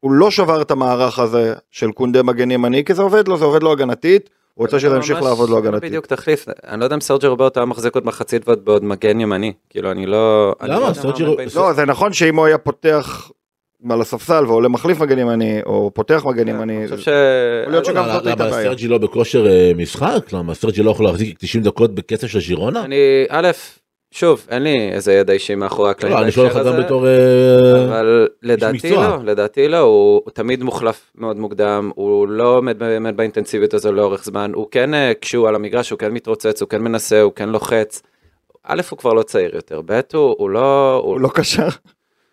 הוא 0.00 0.12
לא 0.12 0.30
שבר 0.30 0.62
את 0.62 0.70
המערך 0.70 1.18
הזה 1.18 1.54
של 1.70 1.92
קונדה 1.92 2.22
מגן 2.22 2.50
ימני, 2.50 2.84
כי 2.84 2.94
זה 2.94 3.02
עובד 3.02 3.28
לו, 3.28 3.36
זה 3.38 3.44
עובד 3.44 3.62
לו 3.62 3.72
הגנתית, 3.72 4.30
הוא 4.54 4.66
רוצה 4.66 4.80
שזה 4.80 4.96
ימשיך 4.96 5.22
לעבוד 5.22 5.48
לו 5.50 5.54
לא 5.54 5.60
הגנתית. 5.60 5.88
בדיוק 5.90 6.06
תחליף, 6.06 6.46
אני 6.66 6.80
לא 6.80 6.84
יודע 6.84 6.94
אם 6.96 7.00
סרג'י 7.00 7.26
רוברטו 7.26 7.60
היה 7.60 7.64
מחזיק 7.66 7.94
עוד 7.94 8.06
מחצית 8.06 8.48
ועוד 8.48 8.64
בעוד 8.64 8.84
מגן 8.84 9.20
ימני, 9.20 9.52
כאילו 9.70 9.90
אני 9.90 10.06
לא... 10.06 10.54
למה? 10.62 10.88
לא 10.88 10.94
סרג'י 10.94 11.24
רו- 11.24 11.36
בין- 11.36 11.48
לא, 11.56 11.72
זה 11.72 11.84
נכון 11.84 12.12
שאם 12.12 12.36
הוא 12.36 12.46
היה 12.46 12.58
פותח 12.58 13.30
על 13.90 14.00
הספסל 14.00 14.44
ועולה 14.46 14.68
מחליף 14.68 15.00
מגן 15.00 15.18
ימני, 15.18 15.60
או 15.66 15.90
פותח 15.94 16.22
מגן 16.26 16.48
ימני, 16.48 16.78
אני 16.78 16.88
חושב 16.88 17.02
ש... 17.02 17.08
למה-. 18.26 18.52
סרג'י 18.52 18.88
לא 18.88 18.98
בכושר 18.98 19.46
אה, 19.46 19.72
משחק? 19.76 20.32
למה 20.32 20.54
סרג'י 20.54 20.82
לא 20.82 20.90
יכול 20.90 21.06
להחזיק 21.06 21.38
90 21.38 21.64
דקות 21.64 21.94
בקצב 21.94 22.26
של 22.26 22.40
ז'ירונה? 22.40 22.84
אני, 22.84 22.96
א', 23.28 23.50
שוב, 24.10 24.46
אין 24.50 24.62
לי 24.62 24.90
איזה 24.92 25.12
ידע 25.12 25.32
אישי 25.32 25.54
מאחורי 25.54 25.90
הקלעים 25.90 26.16
לא, 26.16 26.22
אני 26.22 26.30
שואל 26.32 26.46
אותך 26.46 26.66
גם 26.66 26.76
בתור... 26.84 27.06
אה, 27.08 27.84
אבל 27.84 28.28
לדעתי. 28.42 28.90
לא, 28.90 29.16
לדעתי 29.24 29.68
לא, 29.68 29.78
הוא 29.78 30.20
הוא 30.24 30.30
תמיד 30.34 30.62
מוחלף 30.62 31.12
מאוד 31.14 31.36
מוקדם, 31.38 31.90
הוא 31.94 32.28
לא 32.28 32.56
עומד 32.56 32.78
באמת 32.78 33.14
באינטנסיביות 33.16 33.74
הזו 33.74 33.92
לאורך 33.92 34.24
זמן, 34.24 34.52
הוא 34.54 34.66
כן, 34.70 34.94
אה, 34.94 35.12
כשהוא 35.20 35.48
על 35.48 35.54
המגרש, 35.54 35.90
הוא 35.90 35.98
כן 35.98 36.12
מתרוצץ, 36.12 36.60
הוא 36.62 36.68
כן 36.68 36.82
מנסה, 36.82 37.20
הוא 37.20 37.32
כן 37.36 37.48
לוחץ. 37.48 38.02
א', 38.64 38.80
הוא 38.90 38.98
כבר 38.98 39.12
לא 39.12 39.22
צעיר 39.22 39.54
יותר, 39.54 39.80
ב', 39.86 40.00
הוא 40.14 40.34
הוא 40.38 40.50
לא, 40.50 40.94
הוא 41.04 41.20
לא 41.20 41.28
קשר, 41.34 41.68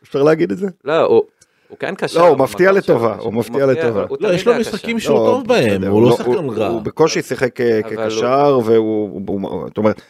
אפשר 0.04 0.24
להגיד 0.24 0.52
את 0.52 0.58
זה? 0.58 0.68
לא, 0.86 1.02
הוא, 1.02 1.22
הוא 1.68 1.78
כן 1.78 1.96
קשר. 1.96 2.20
לא, 2.20 2.28
הוא 2.28 2.38
מפתיע 2.38 2.72
לטובה, 2.72 3.16
הוא 3.20 3.34
מפתיע 3.34 3.66
לטובה. 3.66 4.06
הוא 4.10 4.18
לא, 4.20 4.34
יש 4.34 4.48
לו. 4.48 4.54
משחקים 4.60 5.00
שהוא 5.00 5.16
לא, 5.16 5.26
טוב 5.32 5.48
בהם, 5.48 5.84
הוא 5.84 6.02
לא 6.02 6.08
הוא- 6.08 6.18
שחקן 6.18 6.32
הוא- 6.32 6.54
רע. 6.58 6.68
הוא 6.68 6.82
בקושי 6.82 7.22
שיחק 7.22 7.62
אה, 7.62 7.82
כקשר 7.84 8.60
והוא, 8.66 9.10
הוא- 9.28 9.40
הוא- 9.50 9.68
זאת 9.68 9.78
אומרת, 9.78 10.02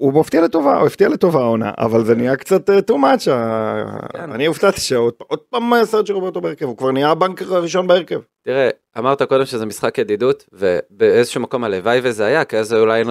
הוא 0.00 0.20
מפתיע 0.20 0.42
לטובה, 0.42 0.78
הוא 0.78 0.86
הפתיע 0.86 1.08
לטובה 1.08 1.40
העונה, 1.40 1.70
אבל 1.78 2.04
זה 2.04 2.14
נהיה 2.14 2.36
קצת 2.36 2.70
אה, 2.70 2.78
too 2.78 2.94
much, 2.94 3.24
כן. 4.12 4.32
אני 4.32 4.46
הופתעתי 4.46 4.80
שעוד 4.80 5.14
עוד 5.18 5.38
פעם 5.38 5.72
הסרט 5.72 6.10
רוברטו 6.10 6.40
בהרכב, 6.40 6.64
הוא 6.64 6.76
כבר 6.76 6.90
נהיה 6.90 7.10
הבנקר 7.10 7.54
הראשון 7.54 7.86
בהרכב. 7.86 8.20
תראה, 8.44 8.70
אמרת 8.98 9.22
קודם 9.22 9.44
שזה 9.44 9.66
משחק 9.66 9.98
ידידות, 9.98 10.44
ובאיזשהו 10.52 11.40
מקום 11.40 11.64
הלוואי 11.64 12.00
וזה 12.02 12.24
היה, 12.24 12.44
כי 12.44 12.56
אז 12.56 12.74
אולי 12.74 13.02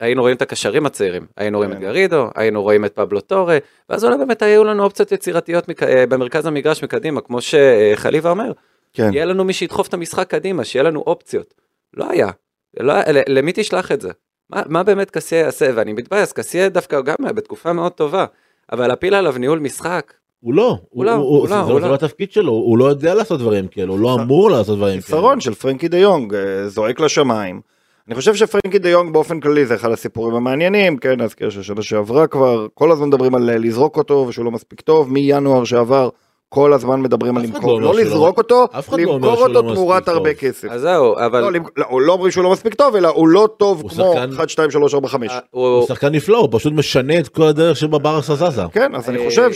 היינו 0.00 0.22
רואים, 0.22 0.36
את 0.36 0.42
הקשרים 0.42 0.86
הצעירים. 0.86 1.26
היינו 1.36 1.58
רואים 1.58 1.72
את 1.72 1.76
כן. 1.76 1.82
גרידו, 1.82 2.26
היינו 2.34 2.62
רואים 2.62 2.84
את 2.84 2.94
פבלו 2.94 3.20
טורה, 3.20 3.58
ואז 3.88 4.04
אולי 4.04 4.18
באמת 4.18 4.42
היו 4.42 4.64
לנו 4.64 4.82
אופציות 4.82 5.12
יצירתיות. 5.12 5.64
אה, 5.82 6.06
במרכז 6.06 6.46
המגרש 6.46 6.84
מקדימה, 6.84 7.20
כמו 7.20 7.38
שחליבה 7.40 8.30
אומר. 8.30 8.52
כן. 8.92 9.10
יהיה 9.12 9.24
לנו 9.24 9.44
מי 9.44 9.52
שידחוף 9.52 9.88
את 9.88 9.94
המשחק 9.94 10.30
קדימה, 10.30 10.64
שיהיה 10.64 10.82
לנו 10.82 11.00
אופציות. 11.06 11.54
לא 11.94 12.10
היה. 12.10 12.30
לא, 12.80 12.94
למי 13.28 13.52
תשלח 13.54 13.92
את 13.92 14.00
זה? 14.00 14.10
מה, 14.52 14.62
מה 14.68 14.82
באמת 14.82 15.10
קסיה 15.10 15.38
יעשה? 15.38 15.70
ואני 15.74 15.92
מתבאס, 15.92 16.32
קסיה 16.32 16.68
דווקא 16.68 17.00
גם 17.00 17.14
היה 17.22 17.32
בתקופה 17.32 17.72
מאוד 17.72 17.92
טובה, 17.92 18.24
אבל 18.72 18.86
להפיל 18.86 19.14
עליו 19.14 19.34
ניהול 19.38 19.58
משחק, 19.58 20.12
הוא 20.40 20.54
לא, 20.54 20.78
הוא 20.90 21.04
לא, 21.04 21.12
הוא- 21.12 21.38
הוא 21.38 21.48
זה 21.48 21.54
לא, 21.54 21.64
זה 21.66 21.72
הוא 21.72 21.80
לא 21.80 21.88
לא. 21.88 21.94
התפקיד 21.94 22.32
שלו, 22.32 22.52
הוא 22.52 22.78
לא 22.78 22.84
יודע 22.84 23.14
לעשות 23.14 23.40
דברים 23.40 23.66
כאלו, 23.68 23.92
הוא 23.92 24.00
לא 24.00 24.14
אמור 24.14 24.50
לעשות 24.50 24.76
דברים 24.78 24.92
כאלו. 24.92 25.02
חיסרון 25.02 25.40
של 25.40 25.54
פרנקי 25.54 25.88
דה 25.88 25.98
יונג, 25.98 26.34
אה, 26.34 26.68
זועק 26.68 27.00
לשמיים. 27.00 27.60
אני 28.08 28.14
חושב 28.14 28.34
שפרנקי 28.34 28.78
דה 28.78 28.88
יונג 28.88 29.12
באופן 29.12 29.40
כללי 29.40 29.66
זה 29.66 29.74
אחד 29.74 29.90
הסיפורים 29.92 30.34
המעניינים, 30.34 30.96
כן, 30.96 31.20
נזכיר 31.20 31.50
ששנה 31.50 31.82
שעברה 31.82 32.26
כבר, 32.26 32.66
כל 32.74 32.92
הזמן 32.92 33.08
מדברים 33.08 33.34
על 33.34 33.50
אה, 33.50 33.58
לזרוק 33.58 33.96
אותו 33.96 34.24
ושהוא 34.28 34.44
לא 34.44 34.50
מספיק 34.50 34.80
טוב, 34.80 35.12
מינואר 35.12 35.64
שעבר, 35.64 36.08
כל 36.54 36.72
הזמן 36.72 37.00
מדברים 37.02 37.36
על 37.36 37.42
למכור, 37.42 37.80
לא 37.80 37.86
לא 37.86 37.94
לא- 37.94 38.00
לזרוק 38.00 38.38
אותו, 38.38 38.66
לא 38.92 38.98
למכור 38.98 39.46
אותו 39.46 39.62
תמורת 39.74 40.08
הרבה. 40.08 40.34
כסף. 40.34 40.68
אז 40.70 40.80
זהו, 40.80 41.14
אבל... 41.18 41.54
לא, 41.76 42.12
אומרים 42.12 42.30
שהוא 42.30 42.44
לא 42.44 42.50
מספיק 42.52 42.74
טוב, 42.74 42.96
אלא 42.96 43.08
הוא 43.08 43.28
לא 43.28 43.48
טוב 43.56 43.80
כמו 43.80 43.90
שחקן- 43.90 44.32
1, 44.32 44.48
2, 44.48 44.70
3, 44.70 44.94
4, 44.94 45.08
5. 45.08 45.30
אה, 45.30 45.38
הוא. 45.50 45.86
שחקן 45.86 46.08
נפלא, 46.14 46.38
הוא 46.38 46.48
פשוט 46.52 46.72
משנה 46.72 47.18
את 47.18 47.28
כל 47.28 47.42
הדרך 47.42 47.76
שבה 47.76 47.98
ברסה 47.98 48.34
זזה. 48.34 48.62
כן, 48.72 48.94
אז 48.94 49.08
אני 49.08 49.18
אה, 49.18 49.24
חושב 49.24 49.50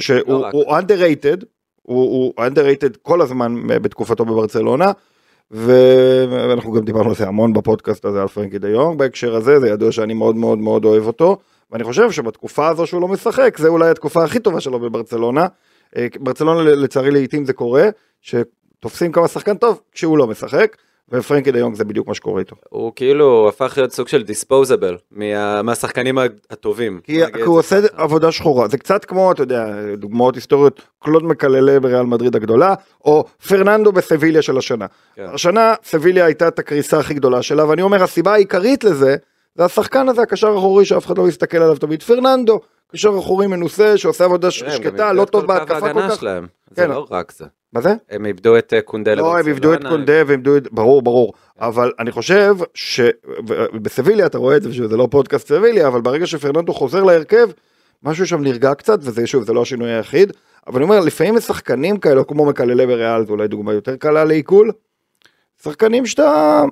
שהוא 0.00 0.64
underrated, 0.78 1.44
הוא 1.82 2.32
underrated 2.38 2.96
כל 3.02 3.20
הזמן 3.22 3.54
בתקופתו 3.66 4.24
בברצלונה, 4.24 4.92
ואנחנו 5.50 6.72
גם 6.72 6.84
דיברנו 6.84 7.08
על 7.08 7.14
זה 7.14 7.26
המון 7.28 7.52
בפודקאסט 7.52 8.04
הזה 8.04 8.22
על 8.22 8.28
פרנקי 8.28 8.58
דה 8.58 8.68
יונג, 8.68 8.98
בהקשר 8.98 9.34
הזה 9.36 9.60
זה 9.60 9.68
ידוע 9.68 9.92
שאני 9.92 10.14
מאוד 10.14 10.36
מאוד 10.36 10.58
מאוד 10.58 10.84
אוהב 10.84 11.06
אותו, 11.06 11.36
ואני 11.70 11.84
חושב 11.84 12.10
שבתקופה 12.10 12.68
הזו 12.68 12.86
שהוא 12.86 13.00
לא 13.00 13.08
משחק, 13.08 13.58
זה 13.58 13.68
אולי 13.68 13.90
התקופה 13.90 14.24
הכי 14.24 14.38
טובה 14.38 14.60
שלו 14.60 14.78
בברצלונה. 14.78 15.46
אה, 15.96 16.06
ברצלונה 16.20 16.62
לצערי 16.62 17.10
לעיתים 17.10 17.44
זה 17.44 17.52
קורה, 17.52 17.88
שתופסים 18.20 19.12
כמה 19.12 19.28
שחקן 19.28 19.56
טוב 19.56 19.80
כשהוא 19.92 20.18
לא 20.18 20.26
משחק, 20.26 20.76
ופרנקי 21.08 21.52
דה 21.52 21.58
יונג 21.58 21.74
זה 21.74 21.84
בדיוק 21.84 22.08
מה 22.08 22.14
שקורה 22.14 22.40
איתו. 22.40 22.56
הוא 22.68 22.92
כאילו 22.96 23.48
הפך 23.48 23.74
להיות 23.76 23.92
סוג 23.92 24.08
של 24.08 24.22
דיספוזבל 24.22 24.96
מה, 25.10 25.62
מהשחקנים 25.62 26.18
הטובים. 26.50 27.00
כי 27.04 27.20
כי 27.32 27.40
הוא 27.40 27.58
עושה 27.58 27.88
ככה. 27.88 28.02
עבודה 28.02 28.32
שחורה 28.32 28.68
זה 28.68 28.78
קצת 28.78 29.04
כמו 29.04 29.32
אתה 29.32 29.42
יודע 29.42 29.66
דוגמאות 29.96 30.34
היסטוריות 30.34 30.82
קלוד 30.98 31.24
מקללה 31.24 31.80
בריאל 31.80 32.02
מדריד 32.02 32.36
הגדולה 32.36 32.74
או 33.04 33.24
פרננדו 33.48 33.92
בסביליה 33.92 34.42
של 34.42 34.58
השנה. 34.58 34.86
כן. 35.14 35.26
השנה 35.32 35.74
סביליה 35.84 36.24
הייתה 36.24 36.48
את 36.48 36.58
הקריסה 36.58 36.98
הכי 36.98 37.14
גדולה 37.14 37.42
שלה 37.42 37.68
ואני 37.68 37.82
אומר 37.82 38.02
הסיבה 38.02 38.32
העיקרית 38.32 38.84
לזה 38.84 39.16
זה 39.54 39.64
השחקן 39.64 40.08
הזה 40.08 40.22
הקשר 40.22 40.48
האחורי 40.48 40.84
שאף 40.84 41.06
אחד 41.06 41.18
לא 41.18 41.24
מסתכל 41.24 41.56
עליו 41.56 41.76
תמיד 41.76 42.02
פרננדו 42.02 42.60
קשר 42.94 43.18
אחורי 43.18 43.46
מנוסה 43.46 43.98
שעושה 43.98 44.24
עבודה 44.24 44.50
שקטה 44.50 44.72
איבדו 44.74 45.12
לא 45.12 45.24
טוב 45.24 45.46
בהתקפה 45.46 45.92
כל 45.92 46.08
כך. 46.08 46.20
שלהם. 46.20 46.46
כן. 46.74 46.74
זה 46.74 46.86
לא 46.86 47.06
רק 47.10 47.32
זה. 47.32 47.44
מה 47.72 47.80
זה? 47.80 47.94
הם 48.10 48.26
איבדו 48.26 48.58
את 48.58 48.72
אה, 48.72 48.82
קונדה 48.82 49.14
לא 49.14 49.38
הם 49.38 49.48
איבדו 49.48 49.74
את 49.74 49.82
קונדה 49.88 50.22
ואיבדו 50.26 50.56
את 50.56 50.72
ברור 50.72 51.02
ברור 51.02 51.32
אבל 51.60 51.92
אני 51.98 52.12
חושב 52.12 52.56
שבסביליה 52.74 54.26
אתה 54.26 54.38
רואה 54.38 54.56
את 54.56 54.62
זה 54.62 54.72
שזה 54.74 54.96
לא 54.96 55.08
פודקאסט 55.10 55.48
סביליה 55.48 55.88
אבל 55.88 56.00
ברגע 56.00 56.26
שפרננדו 56.26 56.74
חוזר 56.74 57.02
להרכב 57.02 57.50
משהו 58.02 58.26
שם 58.26 58.42
נרגע 58.42 58.74
קצת 58.74 58.98
וזה 59.02 59.26
שוב 59.26 59.44
זה 59.44 59.52
לא 59.52 59.62
השינוי 59.62 59.92
היחיד 59.92 60.32
אבל 60.66 60.76
אני 60.76 60.84
אומר 60.84 61.00
לפעמים 61.00 61.40
שחקנים 61.40 61.96
כאלו 61.96 62.26
כמו 62.26 62.46
מקללה 62.46 62.86
בריאל 62.86 63.26
זו 63.26 63.32
אולי 63.32 63.48
דוגמה 63.48 63.72
יותר 63.72 63.96
קלה 63.96 64.24
לעיכול. 64.24 64.72
שחקנים 65.62 66.06
שאתה 66.06 66.62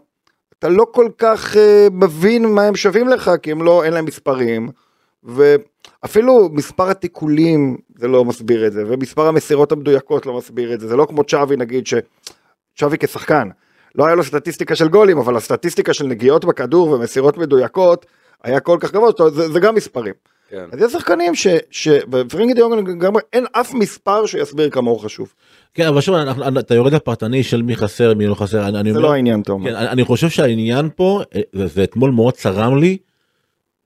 אתה 0.59 0.69
לא 0.69 0.87
כל 0.93 1.09
כך 1.19 1.57
אה, 1.57 1.87
מבין 1.93 2.47
מה 2.47 2.63
הם 2.63 2.77
שווים 2.77 3.09
לך 3.09 3.31
כי 3.43 3.53
הם 3.53 3.63
לא 3.63 3.85
אין 3.85 3.93
להם 3.93 4.05
מספרים 4.05 4.69
ואפילו 5.25 6.49
מספר 6.53 6.91
התיקולים 6.91 7.77
זה 7.97 8.09
לא 8.09 8.25
מסביר 8.25 8.67
את 8.67 8.73
זה 8.73 8.85
ומספר 8.87 9.27
המסירות 9.27 9.73
המדויקות 9.73 10.27
לא 10.27 10.37
מסביר 10.39 10.75
את 10.75 10.81
זה 10.81 10.89
זה 10.89 10.97
לא 10.97 11.07
כמו 11.11 11.25
צ'אבי 11.25 11.57
נגיד 11.57 11.87
ש... 11.87 11.95
צ'אבי 12.79 12.99
כשחקן 12.99 13.49
לא 13.95 14.07
היה 14.07 14.15
לו 14.15 14.25
סטטיסטיקה 14.25 14.77
של 14.77 14.89
גולים 14.89 15.19
אבל 15.19 15.37
הסטטיסטיקה 15.37 15.95
של 15.95 16.07
נגיעות 16.07 16.45
בכדור 16.45 16.91
ומסירות 16.91 17.39
מדויקות 17.39 18.07
היה 18.43 18.61
כל 18.61 18.77
כך 18.81 18.93
גבוה 18.93 19.11
זה, 19.31 19.49
זה 19.53 19.61
גם 19.61 19.75
מספרים 19.75 20.15
כן. 20.51 20.65
אז 20.73 20.83
יש 20.83 20.93
שחקנים 20.93 21.35
ש... 21.35 21.47
שבפרינגי 21.71 22.55
דיונג 22.55 22.91
גם 22.99 23.13
אין 23.33 23.45
אף 23.53 23.75
מספר 23.75 24.27
שיסביר 24.27 24.71
כמה 24.71 24.91
הוא 24.91 25.01
חשוב 25.01 25.33
כן, 25.75 25.87
אבל 25.87 26.01
שוב, 26.01 26.15
אנחנו- 26.15 26.59
אתה 26.61 26.75
יורד 26.75 26.93
לפרטני 26.95 27.43
של 27.43 27.63
מי 27.63 27.77
חסר, 27.77 28.15
מי 28.15 28.27
לא 28.27 28.35
חסר, 28.35 28.69
אני 28.69 28.81
אני 28.81 28.93
זה 28.93 28.99
אומר, 28.99 29.09
לא 29.09 29.15
העניין 29.15 29.43
תומר. 29.43 29.71
כן, 29.71 29.77
אני 29.77 29.89
אני 29.89 30.05
חושב 30.05 30.29
שהעניין 30.29 30.89
פה, 30.97 31.23
אה, 31.35 31.41
זה- 31.53 31.67
זה 31.67 31.85
אתמול 31.85 32.11
מאוד 32.11 32.35
צרם 32.35 32.77
לי, 32.79 32.99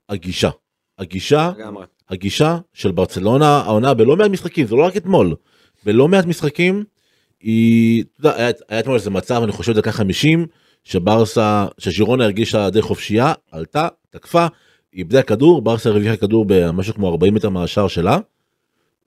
הגישה. 0.08 0.50
הגישה, 0.98 1.50
לגמרי. 1.58 1.84
הגישה 2.08 2.58
של 2.72 2.90
ברצלונה 2.90 3.46
העונה 3.46 3.94
בלא 3.94 4.16
מעט 4.16 4.30
משחקים, 4.30 4.66
זה 4.66 4.74
לא 4.74 4.84
רק 4.84 4.96
אתמול, 4.96 5.34
בלא 5.84 6.08
מעט 6.08 6.24
משחקים, 6.24 6.84
היא, 7.40 8.02
אתה 8.02 8.20
יודע, 8.20 8.36
היה, 8.36 8.50
היה 8.68 8.80
אתמול 8.80 8.96
איזה 8.96 9.10
מצב, 9.10 9.42
אני 9.42 9.52
חושב 9.52 9.72
דקה 9.72 9.92
50, 9.92 10.46
שברסה, 10.84 11.66
שז'ירונה 11.78 12.24
הרגישה 12.24 12.70
די 12.70 12.82
חופשייה, 12.82 13.32
עלתה, 13.50 13.88
תקפה, 14.10 14.46
איבדה 14.94 15.22
כדור, 15.22 15.62
ברסה 15.62 15.90
הרוויחה 15.90 16.16
כדור 16.16 16.44
במשהו 16.48 16.94
כמו 16.94 17.08
40 17.08 17.34
מטר 17.34 17.48
מהשער 17.48 17.88
שלה, 17.88 18.18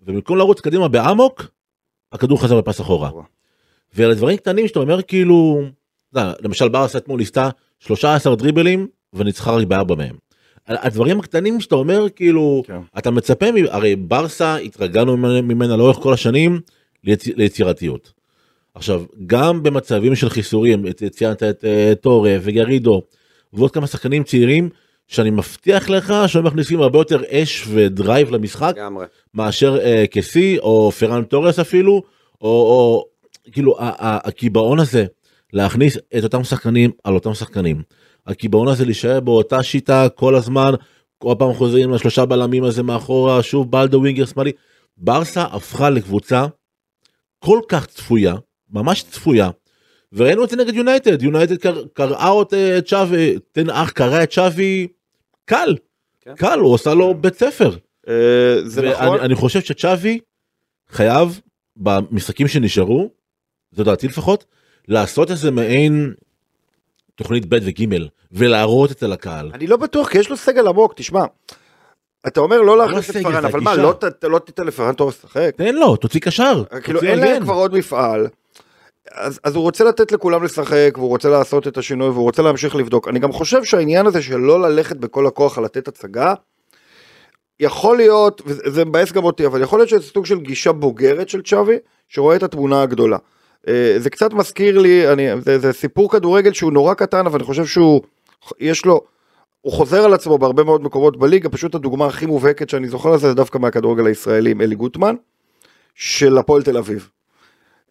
ובמקום 0.01 0.37
לרוץ 0.37 0.59
קדימה 0.59 0.87
באמוק, 0.87 1.45
הכדור 2.11 2.41
חזר 2.41 2.57
בפס 2.57 2.81
אחורה. 2.81 3.09
ואלה 3.93 4.13
דברים 4.13 4.37
קטנים 4.37 4.67
שאתה 4.67 4.79
אומר 4.79 5.01
כאילו, 5.01 5.61
יודע, 6.15 6.33
למשל 6.41 6.69
ברסה 6.69 6.97
אתמול 6.97 7.19
ניסתה 7.19 7.49
13 7.79 8.35
דריבלים 8.35 8.87
וניצחה 9.13 9.51
רק 9.51 9.67
בארבע 9.67 9.95
מהם. 9.95 10.15
הדברים 10.67 11.19
הקטנים 11.19 11.61
שאתה 11.61 11.75
אומר 11.75 12.05
כאילו 12.15 12.63
כן. 12.67 12.79
אתה 12.97 13.11
מצפה 13.11 13.45
הרי 13.69 13.95
ברסה 13.95 14.55
התרגלנו 14.55 15.17
ממנה, 15.17 15.77
לאורך 15.77 15.97
כל 15.97 16.13
השנים 16.13 16.59
ליצ, 17.03 17.27
ליצירתיות. 17.27 18.11
עכשיו 18.75 19.03
גם 19.27 19.63
במצבים 19.63 20.15
של 20.15 20.29
חיסורים 20.29 20.87
את- 20.87 21.03
ציינת 21.11 21.43
את 21.43 21.65
אה, 21.65 21.93
טורה 22.01 22.35
וגרידו 22.41 23.01
ועוד 23.53 23.71
כמה 23.71 23.87
שחקנים 23.87 24.23
צעירים 24.23 24.69
שאני 25.07 25.29
מבטיח 25.29 25.89
לך 25.89 26.13
שהם 26.27 26.43
מכניסים 26.45 26.81
הרבה 26.81 26.99
יותר 26.99 27.21
אש 27.31 27.63
ו 27.67 27.78
drive 27.78 28.31
למשחק 28.31 28.73
לגמרי. 28.77 29.05
מאשר 29.33 29.77
אה, 29.81 30.03
קסי 30.11 30.57
או 30.59 30.91
פרן 30.91 31.23
תורס 31.23 31.59
אפילו 31.59 32.03
או, 32.41 32.47
או 32.49 33.05
כאילו 33.51 33.75
הקיבעון 33.79 34.79
הזה 34.79 35.05
להכניס 35.53 35.97
את 36.17 36.23
אותם 36.23 36.43
שחקנים 36.43 36.91
על 37.03 37.13
אותם 37.13 37.33
שחקנים. 37.33 37.81
הקיבעון 38.29 38.67
הזה 38.67 38.85
להישאר 38.85 39.19
באותה 39.19 39.63
שיטה 39.63 40.07
כל 40.15 40.35
הזמן 40.35 40.71
כל 41.17 41.35
פעם 41.39 41.53
חוזרים 41.53 41.91
לשלושה 41.91 42.25
בלמים 42.25 42.63
הזה 42.63 42.83
מאחורה 42.83 43.43
שוב 43.43 43.71
בלדו 43.71 43.97
winger 43.99 44.25
שמאלי. 44.25 44.51
ברסה 44.97 45.43
הפכה 45.43 45.89
לקבוצה 45.89 46.45
כל 47.39 47.59
כך 47.67 47.85
צפויה 47.85 48.35
ממש 48.69 49.03
צפויה. 49.03 49.49
וראינו 50.13 50.43
את 50.43 50.49
זה 50.49 50.55
נגד 50.57 50.73
יונייטד 50.75 51.21
יונייטד 51.23 51.57
קר- 51.57 51.85
קראה 51.93 52.29
אות- 52.29 52.53
את 52.53 52.87
שווי 52.87 53.35
תן 53.51 53.69
אח 53.69 53.89
קרא 53.91 54.23
את 54.23 54.31
שווי 54.31 54.87
קל 55.45 55.75
כן. 56.21 56.35
קל 56.35 56.59
הוא 56.59 56.73
עושה 56.73 56.93
לו 56.93 57.13
בית 57.13 57.33
ספר. 57.35 57.75
אה, 58.07 58.13
זה 58.65 58.81
ואני 58.81 58.91
נכון. 58.93 59.19
אני 59.19 59.35
חושב 59.35 59.61
שצ'אבי 59.61 60.19
חייב 60.89 61.41
במשחקים 61.77 62.47
שנשארו, 62.47 63.09
זו 63.71 63.83
דעתי 63.83 64.07
לפחות, 64.07 64.45
לעשות 64.87 65.31
איזה 65.31 65.51
מעין 65.51 66.13
תוכנית 67.19 67.45
ב' 67.45 67.57
וג' 67.61 67.95
ולהראות 68.31 68.91
את 68.91 68.99
זה 68.99 69.07
לקהל. 69.07 69.51
אני 69.53 69.67
לא 69.67 69.77
בטוח 69.77 70.09
כי 70.09 70.17
יש 70.17 70.29
לו 70.29 70.37
סגל 70.37 70.67
עמוק 70.67 70.93
תשמע. 70.95 71.25
אתה 72.27 72.39
אומר 72.39 72.61
לא 72.61 72.77
להכניס 72.77 73.09
את 73.09 73.17
פארן 73.23 73.45
אבל 73.45 73.59
מה. 73.59 73.75
לא 73.75 73.93
לא 74.23 74.39
תיתן 74.39 74.65
לפארן 74.65 74.93
תורס 74.93 75.23
לשחק. 75.23 75.51
תן 75.57 75.75
לו, 75.75 75.95
תוציא 75.95 76.19
קשר. 76.19 76.63
כאילו 76.83 76.99
תוציא 76.99 77.11
אין 77.11 77.19
להם. 77.19 77.43
כבר 77.43 77.53
עוד 77.53 77.73
מפעל. 77.73 78.27
אז, 79.11 79.39
אז 79.43 79.55
הוא 79.55 79.63
רוצה 79.63 79.83
לתת 79.83 80.11
לכולם 80.11 80.43
לשחק 80.43 80.91
והוא 80.95 81.09
רוצה 81.09 81.29
לעשות 81.29 81.67
את 81.67 81.77
השינוי 81.77 82.09
והוא 82.09 82.23
רוצה 82.23 82.41
להמשיך 82.41 82.75
לבדוק. 82.75 83.07
אני 83.07 83.19
גם 83.19 83.31
חושב 83.31 83.63
שהעניין 83.63 84.05
הזה 84.05 84.21
של 84.21 84.37
לא 84.37 84.61
ללכת 84.61 84.95
בכל 84.95 85.27
הכוח 85.27 85.57
על 85.57 85.63
לתת 85.63 85.87
הצגה, 85.87 86.33
יכול 87.59 87.97
להיות, 87.97 88.41
וזה 88.45 88.85
מבאס 88.85 89.11
גם 89.11 89.23
אותי, 89.23 89.45
אבל 89.45 89.61
יכול 89.61 89.79
להיות 89.79 89.89
שזה 89.89 90.01
סוג 90.01 90.25
של 90.25 90.39
גישה 90.39 90.71
בוגרת 90.71 91.29
של 91.29 91.41
צ'אבי, 91.41 91.77
שרואה 92.07 92.35
את 92.35 92.43
התמונה 92.43 92.81
הגדולה. 92.81 93.17
אה, 93.69 93.95
זה 93.97 94.09
קצת 94.09 94.33
מזכיר 94.33 94.79
לי, 94.79 95.13
אני, 95.13 95.41
זה, 95.41 95.59
זה 95.59 95.73
סיפור 95.73 96.11
כדורגל 96.11 96.53
שהוא 96.53 96.71
נורא 96.71 96.93
קטן, 96.93 97.25
אבל 97.25 97.35
אני 97.35 97.43
חושב 97.43 97.65
שהוא, 97.65 98.01
יש 98.59 98.85
לו, 98.85 99.01
הוא 99.61 99.73
חוזר 99.73 100.05
על 100.05 100.13
עצמו 100.13 100.37
בהרבה 100.37 100.63
מאוד 100.63 100.83
מקומות 100.83 101.17
בליגה, 101.17 101.49
פשוט 101.49 101.75
הדוגמה 101.75 102.05
הכי 102.05 102.25
מובהקת 102.25 102.69
שאני 102.69 102.87
זוכר 102.87 103.11
לזה 103.11 103.27
זה 103.27 103.33
דווקא 103.33 103.57
מהכדורגל 103.57 104.05
הישראלי 104.05 104.51
עם 104.51 104.61
אלי 104.61 104.75
גוטמן, 104.75 105.15
של 105.95 106.37
הפועל 106.37 106.63
תל 106.63 106.77
אביב. 106.77 107.09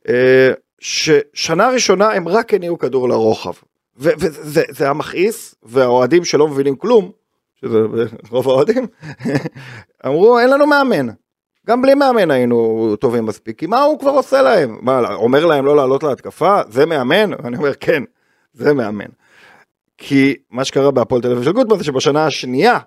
אה, 0.08 0.52
ששנה 0.80 1.68
ראשונה 1.68 2.12
הם 2.12 2.28
רק 2.28 2.54
הניעו 2.54 2.78
כדור 2.78 3.08
לרוחב. 3.08 3.52
וזה 3.96 4.62
זה 4.70 4.84
היה 4.84 4.92
מכעיס, 4.92 5.54
והאוהדים 5.62 6.24
שלא 6.24 6.48
מבינים 6.48 6.76
כלום, 6.76 7.10
שזה 7.60 7.78
רוב 8.30 8.48
האוהדים, 8.48 8.86
אמרו 10.06 10.38
אין 10.38 10.50
לנו 10.50 10.66
מאמן. 10.66 11.06
גם 11.68 11.82
בלי 11.82 11.94
מאמן 11.94 12.30
היינו 12.30 12.96
טובים 13.00 13.26
מספיק, 13.26 13.58
כי 13.58 13.66
מה 13.66 13.82
הוא 13.82 13.98
כבר 13.98 14.10
עושה 14.10 14.42
להם? 14.42 14.78
מה, 14.82 15.14
אומר 15.14 15.46
להם 15.46 15.64
לא 15.64 15.76
לעלות 15.76 16.02
להתקפה? 16.02 16.60
זה 16.68 16.86
מאמן? 16.86 17.32
אני 17.44 17.56
אומר 17.56 17.74
כן, 17.74 18.02
זה 18.52 18.74
מאמן. 18.74 19.06
כי 19.98 20.36
מה 20.50 20.64
שקרה 20.64 20.90
בהפועל 20.90 21.22
תל 21.22 21.32
אביב 21.32 21.44
של 21.44 21.52
גוטמן 21.52 21.78
זה 21.78 21.84
שבשנה 21.84 22.26
השנייה 22.26 22.78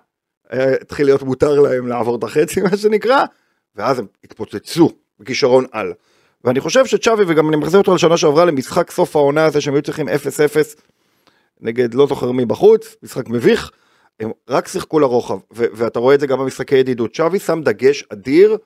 אה, 0.52 0.72
התחיל 0.80 1.06
להיות 1.06 1.22
מותר 1.22 1.60
להם 1.60 1.86
לעבור 1.86 2.16
את 2.16 2.24
החצי 2.24 2.60
מה 2.60 2.76
שנקרא, 2.76 3.24
ואז 3.76 3.98
הם 3.98 4.06
התפוצצו 4.24 4.90
בכישרון 5.20 5.64
על. 5.72 5.92
ואני 6.44 6.60
חושב 6.60 6.86
שצ'אבי 6.86 7.22
וגם 7.26 7.48
אני 7.48 7.56
מחזיר 7.56 7.80
אותו 7.80 7.94
לשנה 7.94 8.16
שעברה 8.16 8.44
למשחק 8.44 8.90
סוף 8.90 9.16
העונה 9.16 9.44
הזה 9.44 9.60
שהם 9.60 9.74
היו 9.74 9.82
צריכים 9.82 10.08
0-0 10.08 10.10
נגד 11.60 11.94
לא 11.94 12.06
זוכר 12.06 12.30
מי 12.30 12.44
בחוץ, 12.44 12.96
משחק 13.02 13.28
מביך, 13.28 13.70
הם 14.20 14.30
רק 14.48 14.68
שיחקו 14.68 14.98
לרוחב, 14.98 15.38
ואתה 15.50 15.98
רואה 15.98 16.14
את 16.14 16.20
זה 16.20 16.26
גם 16.26 16.38
במשחקי 16.38 16.76
ידידות. 16.76 17.14
צ'אבי 17.14 17.38
שם 17.38 17.60
דגש 17.62 18.04
אדיר 18.12 18.58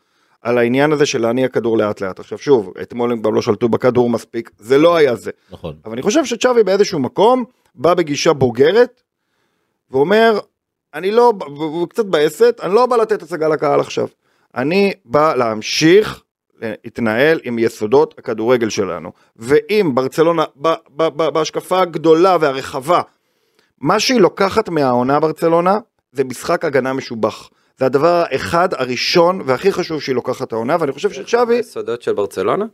על 0.42 0.58
העניין 0.58 0.92
הזה 0.92 1.06
של 1.06 1.20
להניע 1.20 1.48
כדור 1.48 1.78
לאט 1.78 2.00
לאט. 2.00 2.20
עכשיו 2.20 2.38
שוב, 2.38 2.72
אתמול 2.82 3.12
הם 3.12 3.22
גם 3.22 3.34
לא 3.34 3.42
שלטו 3.42 3.68
בכדור 3.68 4.10
מספיק, 4.10 4.50
זה 4.58 4.78
לא 4.78 4.96
היה 4.96 5.14
זה. 5.14 5.30
נכון. 5.50 5.76
אבל 5.84 5.92
אני 5.92 6.02
חושב 6.02 6.24
שצ'אבי 6.24 6.62
באיזשהו 6.62 6.98
מקום 6.98 7.44
בא 7.74 7.94
בגישה 7.94 8.32
בוגרת 8.32 9.02
ואומר, 9.90 10.38
אני 10.94 11.10
לא, 11.10 11.32
הוא 11.46 11.88
קצת 11.88 12.06
בעסת, 12.06 12.60
אני 12.62 12.74
לא 12.74 12.86
בא 12.86 12.96
לתת 12.96 13.22
הצגה 13.22 13.48
לקהל 13.48 13.80
עכשיו. 13.80 14.08
אני 14.54 14.92
בא 15.04 15.34
להמשיך 15.34 16.22
להתנהל 16.60 17.40
עם 17.44 17.58
יסודות 17.58 18.14
הכדורגל 18.18 18.68
שלנו. 18.68 19.12
ואם 19.36 19.90
ברצלונה, 19.94 20.44
ב, 20.56 20.68
ב, 20.68 21.02
ב, 21.02 21.28
בהשקפה 21.28 21.80
הגדולה 21.80 22.36
והרחבה, 22.40 23.00
מה 23.80 24.00
שהיא 24.00 24.20
לוקחת 24.20 24.68
מהעונה 24.68 25.20
ברצלונה, 25.20 25.78
זה 26.12 26.24
משחק 26.24 26.64
הגנה 26.64 26.92
משובח. 26.92 27.50
זה 27.78 27.86
הדבר 27.86 28.24
האחד 28.30 28.68
הראשון 28.74 29.40
והכי 29.44 29.72
חשוב 29.72 30.00
שהיא 30.02 30.14
לוקחת 30.14 30.52
העונה, 30.52 30.76
ואני 30.80 30.92
חושב 30.92 31.10
שצ'אבי, 31.10 31.54
היסודות 31.54 32.02
של 32.02 32.12
ברצלונה? 32.12 32.64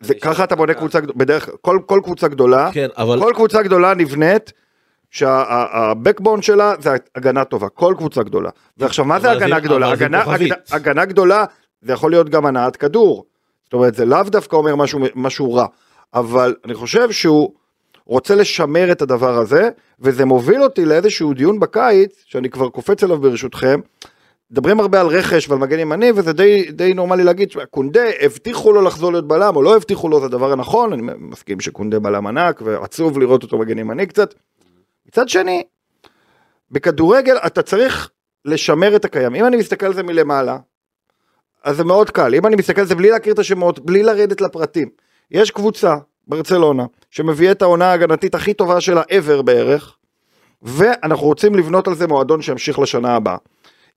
זה, 0.00 0.14
ככה 0.14 0.44
אתה 0.44 0.56
בונה 0.56 0.74
קבוצה, 0.74 1.00
בדרך 1.00 1.48
כל, 1.60 1.78
כל 1.86 2.00
קבוצה 2.04 2.28
גדולה, 2.28 2.70
כן, 2.72 2.88
אבל 2.96 3.20
כל 3.20 3.32
קבוצה 3.34 3.62
גדולה 3.62 3.94
נבנית 3.94 4.52
שהבקבון 5.10 6.42
שלה 6.42 6.74
זה 6.80 6.90
הגנה 7.16 7.44
טובה, 7.44 7.68
כל 7.68 7.94
קבוצה 7.98 8.22
גדולה. 8.22 8.50
ועכשיו 8.76 9.04
מה 9.04 9.20
זה 9.20 9.30
הגנה 9.30 9.60
גדולה? 9.60 9.90
הגנה, 9.90 10.24
כוכבית. 10.24 10.52
הגנה, 10.52 10.62
הגנה 10.70 11.04
גדולה 11.04 11.44
זה 11.82 11.92
יכול 11.92 12.10
להיות 12.10 12.28
גם 12.28 12.46
הנעת 12.46 12.76
כדור. 12.76 13.24
זאת 13.64 13.72
אומרת 13.72 13.94
זה 13.94 14.04
לאו 14.04 14.22
דווקא 14.22 14.56
אומר 14.56 14.76
משהו, 14.76 15.00
משהו 15.14 15.54
רע, 15.54 15.66
אבל 16.14 16.54
אני 16.64 16.74
חושב 16.74 17.10
שהוא 17.12 17.52
רוצה 18.08 18.34
לשמר 18.34 18.92
את 18.92 19.02
הדבר 19.02 19.38
הזה, 19.38 19.68
וזה 20.00 20.24
מוביל 20.24 20.62
אותי 20.62 20.84
לאיזשהו 20.84 21.34
דיון 21.34 21.60
בקיץ, 21.60 22.24
שאני 22.24 22.50
כבר 22.50 22.68
קופץ 22.68 23.04
אליו 23.04 23.18
ברשותכם. 23.18 23.80
מדברים 24.50 24.80
הרבה 24.80 25.00
על 25.00 25.06
רכש 25.06 25.48
ועל 25.48 25.58
מגן 25.58 25.78
ימני 25.78 26.12
וזה 26.14 26.32
די, 26.32 26.72
די 26.72 26.94
נורמלי 26.94 27.24
להגיד 27.24 27.50
שקונדה 27.50 28.02
הבטיחו 28.20 28.72
לו 28.72 28.82
לחזור 28.82 29.12
להיות 29.12 29.28
בלם 29.28 29.56
או 29.56 29.62
לא 29.62 29.76
הבטיחו 29.76 30.08
לו 30.08 30.20
זה 30.20 30.26
הדבר 30.26 30.52
הנכון 30.52 30.92
אני 30.92 31.02
מסכים 31.18 31.60
שקונדה 31.60 31.98
בלם 31.98 32.26
ענק 32.26 32.62
ועצוב 32.64 33.18
לראות 33.18 33.42
אותו 33.42 33.58
מגן 33.58 33.78
ימני 33.78 34.06
קצת. 34.06 34.34
מצד 35.06 35.28
שני 35.28 35.62
בכדורגל 36.70 37.36
אתה 37.36 37.62
צריך 37.62 38.10
לשמר 38.44 38.96
את 38.96 39.04
הקיים 39.04 39.34
אם 39.34 39.46
אני 39.46 39.56
מסתכל 39.56 39.86
על 39.86 39.94
זה 39.94 40.02
מלמעלה 40.02 40.58
אז 41.64 41.76
זה 41.76 41.84
מאוד 41.84 42.10
קל 42.10 42.34
אם 42.34 42.46
אני 42.46 42.56
מסתכל 42.56 42.80
על 42.80 42.86
זה 42.86 42.94
בלי 42.94 43.10
להכיר 43.10 43.32
את 43.34 43.38
השמות 43.38 43.78
בלי 43.78 44.02
לרדת 44.02 44.40
לפרטים 44.40 44.88
יש 45.30 45.50
קבוצה 45.50 45.96
ברצלונה 46.28 46.84
שמביאה 47.10 47.52
את 47.52 47.62
העונה 47.62 47.90
ההגנתית 47.90 48.34
הכי 48.34 48.54
טובה 48.54 48.80
שלה 48.80 49.02
ever 49.02 49.42
בערך 49.42 49.96
ואנחנו 50.62 51.26
רוצים 51.26 51.54
לבנות 51.54 51.88
על 51.88 51.94
זה 51.94 52.06
מועדון 52.06 52.42
שימשיך 52.42 52.78
לשנה 52.78 53.16
הבאה. 53.16 53.36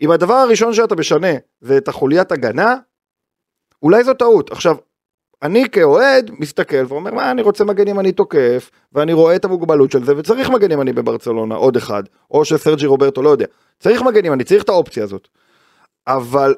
אם 0.02 0.12
הדבר 0.12 0.34
הראשון 0.34 0.74
שאתה 0.74 0.96
משנה 0.96 1.28
זה 1.62 1.78
את 1.78 1.88
החוליית 1.88 2.32
הגנה, 2.32 2.76
אולי 3.84 4.04
זו 4.04 4.14
טעות. 4.14 4.52
עכשיו, 4.52 4.76
אני 5.42 5.70
כאוהד 5.70 6.32
מסתכל 6.40 6.86
ואומר, 6.88 7.14
מה, 7.14 7.32
אני 7.32 7.42
רוצה 7.42 7.64
מגן 7.64 7.88
ימני 7.88 8.12
תוקף, 8.12 8.72
ואני 8.94 9.14
רואה 9.14 9.36
את 9.36 9.46
המוגבלות 9.46 9.92
של 9.92 10.04
זה, 10.04 10.18
וצריך 10.18 10.50
מגן 10.50 10.72
ימני 10.72 10.94
בברצלונה, 10.94 11.56
עוד 11.56 11.76
אחד, 11.76 12.04
או 12.32 12.46
שסרג'י 12.46 12.86
רוברטו, 12.86 13.22
לא 13.22 13.30
יודע. 13.30 13.46
צריך 13.80 14.02
מגן 14.02 14.26
ימני, 14.26 14.44
צריך 14.44 14.64
את 14.64 14.70
האופציה 14.70 15.04
הזאת. 15.04 15.28
אבל 16.08 16.56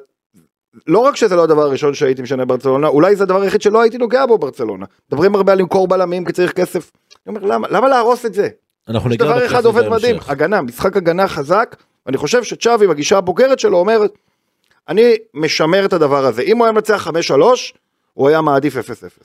לא 0.86 0.98
רק 0.98 1.16
שזה 1.16 1.36
לא 1.36 1.44
הדבר 1.44 1.62
הראשון 1.62 1.94
שהייתי 1.94 2.22
משנה 2.22 2.44
בברצלונה, 2.44 2.88
אולי 2.88 3.16
זה 3.16 3.24
הדבר 3.24 3.40
היחיד 3.40 3.62
שלא 3.62 3.80
הייתי 3.82 3.98
נוגע 3.98 4.26
בו 4.26 4.38
ברצלונה. 4.38 4.86
מדברים 5.12 5.34
הרבה 5.34 5.52
על 5.52 5.58
למכור 5.58 5.88
בלמים 5.88 6.24
כי 6.24 6.32
צריך 6.32 6.52
כסף. 6.52 6.90
אני 7.26 7.36
אומר, 7.36 7.48
למה, 7.48 7.68
למה 7.70 7.88
להרוס 7.88 8.26
את 8.26 8.34
זה? 8.34 8.48
אנחנו 8.88 9.10
יש 9.10 9.12
ניגע 9.12 9.24
דבר 9.24 9.36
בכסף 9.36 9.50
אחד 9.52 9.64
עובד 9.64 9.82
בהמשך. 9.82 10.04
מדהים, 10.04 10.16
הגנה, 10.26 10.62
משחק 10.62 10.96
הגנה 10.96 11.28
חזק, 11.28 11.76
אני 12.06 12.16
חושב 12.16 12.44
שצ'אבי 12.44 12.86
בגישה 12.86 13.18
הבוגרת 13.18 13.58
שלו 13.58 13.78
אומרת, 13.78 14.12
אני 14.88 15.14
משמר 15.34 15.84
את 15.84 15.92
הדבר 15.92 16.26
הזה, 16.26 16.42
אם 16.42 16.58
הוא 16.58 16.64
היה 16.64 16.72
מנצח 16.72 17.08
5-3, 17.30 17.32
הוא 18.14 18.28
היה 18.28 18.40
מעדיף 18.40 18.76
0-0. 18.76 18.80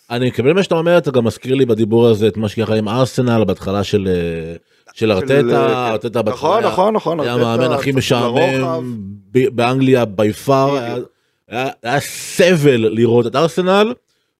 אני 0.09 0.27
מקבל 0.27 0.53
מה 0.53 0.63
שאתה 0.63 0.75
אומר 0.75 0.97
אתה 0.97 1.11
גם 1.11 1.25
מזכיר 1.25 1.55
לי 1.55 1.65
בדיבור 1.65 2.07
הזה 2.07 2.27
את 2.27 2.37
מה 2.37 2.49
שקרה 2.49 2.75
עם 2.75 2.89
ארסנל 2.89 3.43
בהתחלה 3.43 3.83
של 3.83 4.07
אה, 4.07 4.55
של 4.93 5.11
ארטטה, 5.11 5.33
כן. 5.41 5.55
ארטטה 5.55 6.21
בהתחלה 6.21 6.49
נכון, 6.49 6.63
נכון, 6.63 6.93
נכון, 6.93 7.19
היה 7.19 7.33
המאמן 7.33 7.71
הכי 7.71 7.91
משעמם 7.91 8.97
באנגליה 9.31 10.05
בי 10.05 10.33
פאר, 10.33 10.97
היה- 11.49 11.99
סבל 11.99 12.75
לראות 12.91 13.27
את 13.27 13.35
ארסנל 13.35 13.93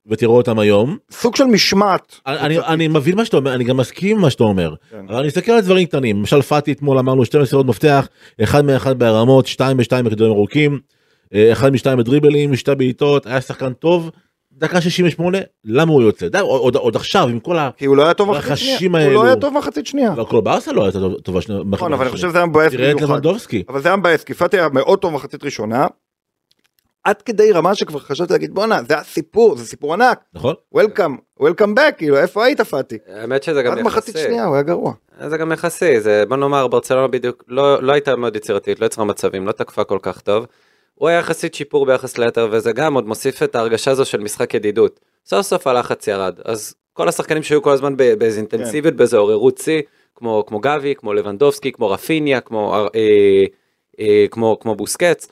ותראו 0.07 0.37
אותם 0.37 0.59
היום. 0.59 0.97
סוג 1.11 1.35
של 1.35 1.43
משמעת. 1.43 2.15
אני- 2.27 2.59
אני- 2.59 2.87
מבין 2.87 3.15
מה 3.15 3.25
שאתה 3.25 3.37
אומר, 3.37 3.53
אני 3.55 3.63
גם 3.63 3.77
מסכים 3.77 4.15
עם 4.15 4.21
מה 4.21 4.29
שאתה 4.29 4.43
אומר, 4.43 4.73
כן. 4.91 5.05
אבל 5.09 5.17
אני 5.17 5.27
מסתכל 5.27 5.51
על 5.51 5.61
דברים 5.61 5.85
קטנים, 5.87 6.17
למשל 6.17 6.41
פאטי 6.41 6.71
אתמול 6.71 6.97
אמרנו 6.97 7.25
שתי 7.25 7.37
מסירות 7.39 7.65
מפתח, 7.65 8.07
אחד 8.43 8.65
מאחד 8.65 8.99
בהרמות, 8.99 9.47
שתיים 9.47 9.77
בשתיים 9.77 10.05
בכדורים 10.05 10.33
ארוכים, 10.33 10.79
אה, 11.33 11.51
אחד 11.51 11.73
משתיים 11.73 11.97
בדריבלים, 11.97 12.55
שתי 12.55 12.75
בעיטות, 12.75 13.25
היה 13.25 13.41
שחקן 13.41 13.73
טוב, 13.73 14.11
דקה 14.53 14.81
68, 14.81 15.37
למה 15.65 15.91
הוא 15.91 16.01
יוצא? 16.01 16.27
די, 16.27 16.39
עוד 16.39 16.75
עוד 16.75 16.95
עכשיו 16.95 17.27
עם 17.27 17.39
כל. 17.39 17.57
כי 17.77 17.85
הוא 17.85 17.97
לא 17.97 18.03
היה 18.03 18.13
טוב 18.13 18.29
מחצית 18.31 18.57
שנייה, 18.57 19.05
הוא 19.05 19.13
לא. 19.13 19.23
היה 19.25 19.35
טוב 19.35 19.53
מחצית 19.57 19.85
שנייה. 19.87 20.13
והכל 20.17 20.41
בארסה 20.41 20.71
לא 20.71 20.83
הייתה 20.83 20.99
טוב- 20.99 21.19
טובה 21.19 21.41
שנייה. 21.41 21.61
נכון, 21.69 21.93
אבל 21.93 22.03
אני 22.05 22.11
חושב 22.11 22.29
שזה 22.29 22.37
היה 22.37 22.47
מבאס 22.47 22.71
תראה 22.71 22.91
את. 22.91 23.01
לבנדובסקי. 23.01 23.63
אבל 23.69 23.81
זה 23.81 23.87
היה 23.89 23.95
מבאס, 23.97 24.23
כי 24.23 24.33
פאטי 24.33 24.57
היה 24.57 24.69
מאוד 24.69 24.99
טוב 24.99 25.13
מחצית 25.13 25.43
ראשונה, 25.43 25.87
עד 27.03 27.21
כדי 27.21 27.51
רמה 27.51 27.75
שכבר 27.75 27.99
חשבתי 27.99 28.33
להגיד 28.33 28.53
בואנה, 28.53 28.83
זה 28.87 28.97
הסיפור, 28.97 29.57
זה 29.57 29.65
סיפור 29.65 29.93
ענק, 29.93 30.19
נכון? 30.33 30.55
וולקאם, 30.71 31.17
וולקאם 31.39 31.75
בק, 31.75 31.93
כאילו 31.97 32.17
איפה 32.17 32.45
היית 32.45 32.61
פאטי? 32.61 32.97
האמת 33.07 33.43
שזה 33.43 33.63
גם 33.63 33.71
עד 33.71 33.81
מחצית 33.81 34.15
יחסי. 34.15 34.27
שנייה 34.27 34.45
הוא 34.45 34.53
היה 34.55 34.63
גרוע. 34.63 34.93
זה 35.27 35.37
גם 35.37 35.51
יחסי, 35.51 36.01
זה 36.01 36.23
בוא 36.29 36.37
נאמר 36.37 36.67
ברצלונה 36.67 37.07
בדיוק 37.07 37.43
לא, 37.47 37.83
לא 37.83 37.91
הייתה 37.91 38.15
מאוד 38.15 38.35
יצירתית, 38.35 38.79
לא 38.79 38.85
יצרה 38.85 39.05
מצבים, 39.05 39.47
לא 39.47 39.51
תקפה 39.51 39.83
כל 39.83 39.99
כך 40.01 40.21
טוב. 40.21 40.45
הוא 40.95 41.09
היה 41.09 41.19
יחסית 41.19 41.53
שיפור 41.53 41.85
ביחס 41.85 42.17
ליתר 42.17 42.47
וזה 42.51 42.71
גם 42.71 42.93
עוד 42.93 43.07
מוסיף 43.07 43.43
את 43.43 43.55
ההרגשה 43.55 43.91
הזו 43.91 44.05
של 44.05 44.19
משחק 44.19 44.53
ידידות. 44.53 44.99
סוף 45.25 45.41
סוף 45.41 45.67
הלחץ 45.67 46.07
ירד, 46.07 46.39
אז 46.45 46.75
כל 46.93 47.07
השחקנים 47.07 47.43
שהיו 47.43 47.61
כל 47.61 47.71
הזמן 47.71 47.97
ב- 47.97 48.13
באיזה 48.13 48.37
אינטנסיביות, 48.37 48.95
באיזה 48.95 49.17
עוררות 49.17 49.57
שיא, 49.57 49.81
כמו, 50.15 50.43
כמו 50.47 50.59
גבי, 50.59 50.95
כמו 50.95 51.13
לבנדובסקי, 51.13 51.71
כמו 51.71 51.89
רפיניה, 51.89 52.41
כמו, 52.41 52.75
אה, 52.75 52.87
אה, 52.95 53.45
אה, 53.99 54.25
כמו, 54.31 54.57
כמו 54.59 54.75
בוסקץ. 54.75 55.27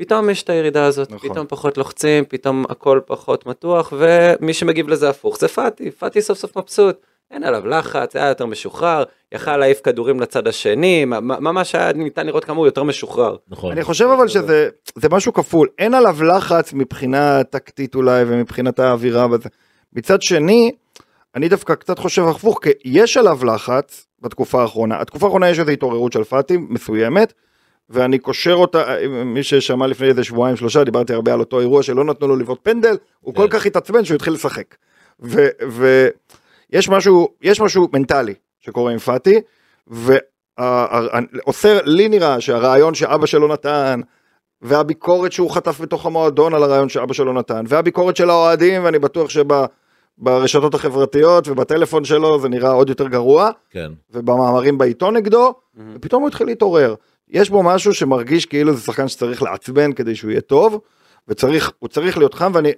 פתאום 0.00 0.30
יש 0.30 0.42
את 0.42 0.50
הירידה 0.50 0.84
הזאת, 0.84 1.10
נכון. 1.10 1.30
פתאום 1.30 1.46
פחות 1.48 1.78
לוחצים, 1.78 2.24
פתאום 2.28 2.64
הכל 2.68 3.00
פחות 3.06 3.46
מתוח, 3.46 3.92
ומי 3.98 4.54
שמגיב 4.54 4.88
לזה 4.88 5.10
הפוך 5.10 5.38
זה 5.38 5.48
פאטי, 5.48 5.90
פאטי 5.90 6.22
סוף 6.22 6.38
סוף 6.38 6.58
מבסוט. 6.58 6.96
אין 7.30 7.44
עליו 7.44 7.66
לחץ, 7.66 8.16
היה 8.16 8.28
יותר 8.28 8.46
משוחרר, 8.46 9.04
יכל 9.32 9.56
להעיף 9.56 9.80
כדורים 9.84 10.20
לצד 10.20 10.46
השני, 10.46 11.04
ממש 11.20 11.74
היה 11.74 11.92
ניתן 11.92 12.26
לראות 12.26 12.44
כמה 12.44 12.56
הוא 12.56 12.66
יותר 12.66 12.82
משוחרר. 12.82 13.36
נכון. 13.48 13.72
אני 13.72 13.82
חושב 13.82 14.04
אבל 14.04 14.28
שזה 14.28 14.68
זה 14.94 15.08
משהו 15.08 15.32
כפול, 15.32 15.68
אין 15.78 15.94
עליו 15.94 16.22
לחץ 16.22 16.72
מבחינה 16.72 17.44
טקטית 17.44 17.94
אולי 17.94 18.24
ומבחינת 18.26 18.78
האווירה 18.78 19.26
וזה. 19.30 19.48
מצד 19.92 20.22
שני, 20.22 20.72
אני 21.34 21.48
דווקא 21.48 21.74
קצת 21.74 21.98
חושב 21.98 22.22
הפוך, 22.22 22.58
כי 22.62 22.70
יש 22.84 23.16
עליו 23.16 23.44
לחץ 23.44 24.06
בתקופה 24.20 24.62
האחרונה. 24.62 25.00
התקופה 25.00 25.26
האחרונה 25.26 25.50
יש 25.50 25.58
איזו 25.58 25.70
התעוררות 25.70 26.12
של 26.12 26.24
פאטי 26.24 26.56
מסוימת, 26.56 27.32
ואני 27.90 28.18
קושר 28.18 28.54
אותה, 28.54 28.84
מי 29.24 29.42
ששמע 29.42 29.86
לפני 29.86 30.08
איזה 30.08 30.24
שבועיים 30.24 30.56
שלושה, 30.56 30.84
דיברתי 30.84 31.12
הרבה 31.12 31.32
על 31.32 31.40
אותו 31.40 31.60
אירוע 31.60 31.82
שלא 31.82 32.04
נתנו 32.04 32.28
לו 32.28 32.36
לבעוט 32.36 32.58
פנדל, 32.62 32.96
הוא 33.20 33.34
כל 33.34 33.48
כן. 33.50 33.58
כך 33.58 33.66
התעצבן 33.66 34.04
שהוא 34.04 34.14
התחיל 34.14 34.32
לשחק. 34.32 34.74
ויש 35.20 36.88
משהו, 36.88 37.28
יש 37.42 37.60
משהו 37.60 37.88
מנטלי 37.92 38.34
שקורה 38.60 38.92
עם 38.92 38.98
פאטי, 38.98 39.40
ועושה, 40.58 41.78
לי 41.84 42.08
נראה 42.08 42.40
שהרעיון 42.40 42.94
שאבא 42.94 43.26
שלו 43.26 43.48
נתן, 43.48 44.00
והביקורת 44.62 45.32
שהוא 45.32 45.50
חטף 45.50 45.80
בתוך 45.80 46.06
המועדון 46.06 46.54
על 46.54 46.62
הרעיון 46.62 46.88
שאבא 46.88 47.12
שלו 47.12 47.32
נתן, 47.32 47.64
והביקורת 47.68 48.16
של 48.16 48.30
האוהדים, 48.30 48.84
ואני 48.84 48.98
בטוח 48.98 49.30
שברשתות 49.30 50.74
החברתיות 50.74 51.48
ובטלפון 51.48 52.04
שלו 52.04 52.40
זה 52.40 52.48
נראה 52.48 52.70
עוד 52.70 52.88
יותר 52.88 53.08
גרוע, 53.08 53.50
כן. 53.70 53.92
ובמאמרים 54.10 54.78
בעיתון 54.78 55.16
נגדו, 55.16 55.54
ופתאום 55.94 56.22
הוא 56.22 56.28
התחיל 56.28 56.46
להתעורר. 56.46 56.94
יש 57.30 57.50
בו 57.50 57.62
משהו 57.62 57.94
שמרגיש 57.94 58.46
כאילו 58.46 58.74
זה 58.74 58.80
שחקן 58.80 59.08
שצריך 59.08 59.42
לעצבן 59.42 59.92
כדי 59.92 60.14
שהוא 60.14 60.30
יהיה 60.30 60.40
טוב, 60.40 60.80
וצריך, 61.28 61.70
הוא 61.78 61.88
צריך 61.88 62.18
להיות 62.18 62.34
חם, 62.34 62.52
ואני 62.54 62.72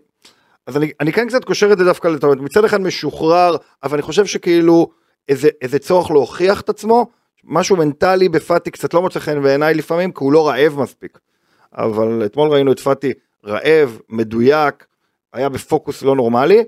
אז 0.67 0.77
אני, 0.77 0.91
אני 1.01 1.13
כן 1.13 1.29
קצת 1.29 1.45
קושר 1.45 1.73
את 1.73 1.79
זה 1.79 1.85
דווקא 1.85 2.09
לטעות, 2.09 2.39
מצד 2.41 2.65
אחד 2.65 2.81
משוחרר, 2.81 3.57
אבל 3.83 3.95
אני 3.95 4.03
חושב 4.03 4.27
שכאילו 4.27 4.89
איזה, 5.29 5.49
איזה 5.63 5.79
צורך 5.79 6.11
להוכיח 6.11 6.61
את 6.61 6.69
עצמו, 6.69 7.07
משהו 7.45 7.77
מנטלי 7.77 8.29
בפאטי 8.29 8.71
קצת 8.71 8.95
לא 8.95 9.03
מוצא 9.03 9.21
חן 9.21 9.43
בעיניי 9.43 9.75
לפעמים, 9.75 10.13
כי 10.13 10.25
הוא 10.25 10.33
לא 10.33 10.49
רעב 10.49 10.81
מספיק. 10.81 11.19
אבל 11.75 12.23
אתמול 12.27 12.49
ראינו 12.49 12.73
את 12.73 12.81
פאטי 12.81 13.13
רעב, 13.47 13.99
מדויק, 14.09 14.87
היה 15.33 15.49
בפוקוס 15.49 16.03
לא 16.03 16.17
נורמלי, 16.17 16.65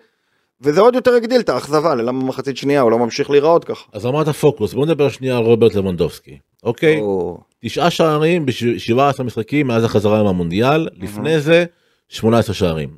וזה 0.61 0.81
עוד 0.81 0.95
יותר 0.95 1.15
הגדיל 1.15 1.41
את 1.41 1.49
האכזבה, 1.49 1.95
ללמה 1.95 2.25
מחצית 2.25 2.57
שנייה 2.57 2.81
הוא 2.81 2.91
לא 2.91 2.99
ממשיך 2.99 3.31
להיראות 3.31 3.65
ככה. 3.65 3.85
אז 3.93 4.07
אמרת 4.07 4.29
פוקוס 4.29 4.75
בוא 4.75 4.87
נדבר 4.87 5.09
שנייה 5.09 5.39
על 5.39 5.45
רוברט 5.45 5.75
לבנדובסקי 5.75 6.39
אוקיי 6.63 7.01
או- 7.01 7.39
תשעה 7.67 7.91
שערים 7.91 8.47
ב-17 8.47 9.23
משחקים 9.23 9.67
מאז 9.67 9.85
החזרה 9.85 10.23
מהמונדיאל 10.23 10.89
לפני 11.03 11.41
זה 11.41 11.65
18 12.09 12.55
שערים. 12.55 12.89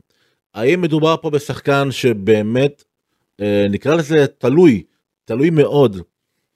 האם 0.55 0.81
מדובר 0.81 1.17
פה 1.23 1.31
בשחקן 1.31 1.89
שבאמת 1.91 2.85
אה, 3.41 3.67
נקרא 3.71 3.95
לזה 3.95 4.27
תלוי 4.39 4.83
תלוי 5.25 5.51
מאוד 5.51 5.97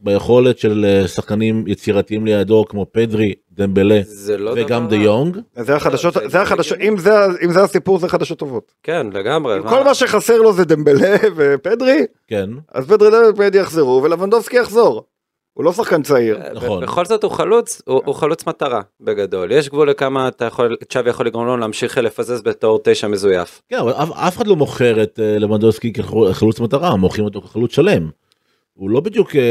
ביכולת 0.00 0.58
של 0.58 0.84
אה, 0.84 1.08
שחקנים 1.08 1.64
יצירתיים 1.66 2.26
לידו 2.26 2.64
כמו 2.68 2.86
פדרי 2.92 3.34
דמבלה 3.52 4.00
לא 4.38 4.52
וגם 4.56 4.86
דבר 4.86 4.96
דה. 4.96 5.02
יונג 5.02 5.36
זה 5.56 5.76
החדשות, 5.76 6.14
זה- 6.14 6.28
זה 6.28 6.42
החדשות, 6.42 6.78
אם 6.80 6.98
זה, 6.98 7.10
אם 7.44 7.52
זה 7.52 7.62
הסיפור 7.62 7.98
זה 7.98 8.08
חדשות 8.08 8.38
טובות. 8.38 8.72
כן, 8.82 9.06
לגמרי. 9.12 9.56
אם 9.58 9.68
כל 9.68 9.84
מה 9.84 9.94
שחסר 9.94 10.38
לו 10.38 10.52
זה 10.52 10.64
דמבלה 10.64 11.16
ופדרי, 11.36 12.02
כן 12.28 12.50
אז 12.72 12.86
פדרי 12.86 13.08
ופדרי 13.30 13.60
יחזרו 13.60 14.00
ולבנדובסקי 14.04 14.56
יחזור. 14.56 15.04
הוא 15.60 15.64
לא 15.64 15.72
שחקן 15.72 16.02
צעיר. 16.02 16.38
ב- 16.38 16.56
נכון. 16.56 16.82
בכל 16.82 17.04
זאת 17.04 17.22
הוא 17.24 17.30
חלוץ, 17.32 17.82
הוא, 17.86 18.02
הוא 18.04 18.14
חלוץ 18.14 18.46
מטרה 18.46 18.80
בגדול. 19.00 19.52
יש 19.52 19.68
גבול 19.68 19.90
לכמה 19.90 20.28
אתה 20.28 20.44
יכול, 20.44 20.76
צ'אבי 20.88 21.10
יכול 21.10 21.26
לגרום 21.26 21.46
לו 21.46 21.56
להמשיך 21.56 21.98
לפזז 21.98 22.42
בתור 22.42 22.80
תשע 22.84 23.08
מזויף. 23.08 23.62
כן 23.68 23.76
אבל 23.76 23.92
אף, 23.92 24.10
אף 24.12 24.36
אחד 24.36 24.46
לא 24.46 24.56
מוכר 24.56 25.02
את 25.02 25.20
אה, 25.22 25.38
לבנדובסקי 25.38 25.92
כחלוץ 25.92 26.60
מטרה 26.60 26.96
מוכרים 26.96 27.24
אותו 27.24 27.40
כחלוץ 27.42 27.72
שלם. 27.74 28.08
הוא 28.74 28.90
לא 28.90 29.00
בדיוק 29.00 29.36
אה, 29.36 29.42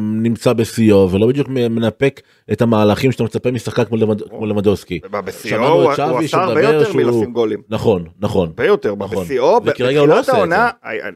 נמצא 0.00 0.52
בשיאו 0.52 1.10
ולא 1.10 1.26
בדיוק 1.26 1.48
מנפק 1.48 2.20
את 2.52 2.62
המהלכים 2.62 3.12
שאתה 3.12 3.24
מצפה 3.24 3.50
משחקן 3.50 3.84
כמו, 3.84 3.96
לבנד, 3.96 4.22
כמו 4.28 4.46
לבנדובסקי. 4.46 5.00
בשיאו 5.24 5.66
הוא 5.68 5.82
הוא 5.82 5.90
עשה 5.92 6.04
הרבה 6.42 6.62
יותר 6.62 6.84
שהוא- 6.84 6.96
מלשים 7.02 7.32
גולים. 7.32 7.62
נכון 7.68 8.04
נכון 8.20 8.48
הרבה 8.48 8.66
יותר. 8.66 8.94
נכון. 8.98 9.24
בשיאו, 9.24 9.44
לא 9.44 9.58
בתחילת 9.58 10.28
העונה, 10.28 10.70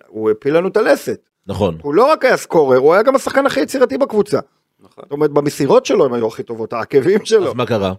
הוא 0.08 0.30
הפיל 0.30 0.56
לנו 0.56 0.68
את 0.68 0.76
הלסת. 0.76 1.31
נכון 1.46 1.78
הוא 1.82 1.94
לא 1.94 2.12
רק 2.12 2.24
היה 2.24 2.36
סקורר, 2.36 2.78
הוא 2.78 2.94
היה 2.94 3.02
גם 3.02 3.14
השחקן 3.14 3.46
הכי 3.46 3.60
יצירתי 3.60 3.98
בקבוצה. 3.98 4.38
נכון. 4.80 5.04
זאת 5.04 5.12
אומרת, 5.12 5.30
במסירות 5.30 5.86
שלו 5.86 6.04
הם 6.04 6.12
היו 6.12 6.26
הכי 6.28 6.42
טובות, 6.42 6.72
העקבים 6.72 7.24
שלו. 7.24 7.48
אז 7.48 7.54
מה 7.54 7.66
קרה? 7.66 7.92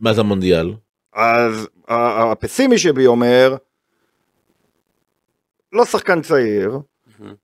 מאז 0.00 0.18
המונדיאל 0.18 0.74
אז 1.14 1.68
ה- 1.88 2.32
הפסימי 2.32 2.78
שבי 2.78 3.06
אומר, 3.06 3.56
לא 5.72 5.84
שחקן 5.84 6.22
צעיר, 6.22 6.78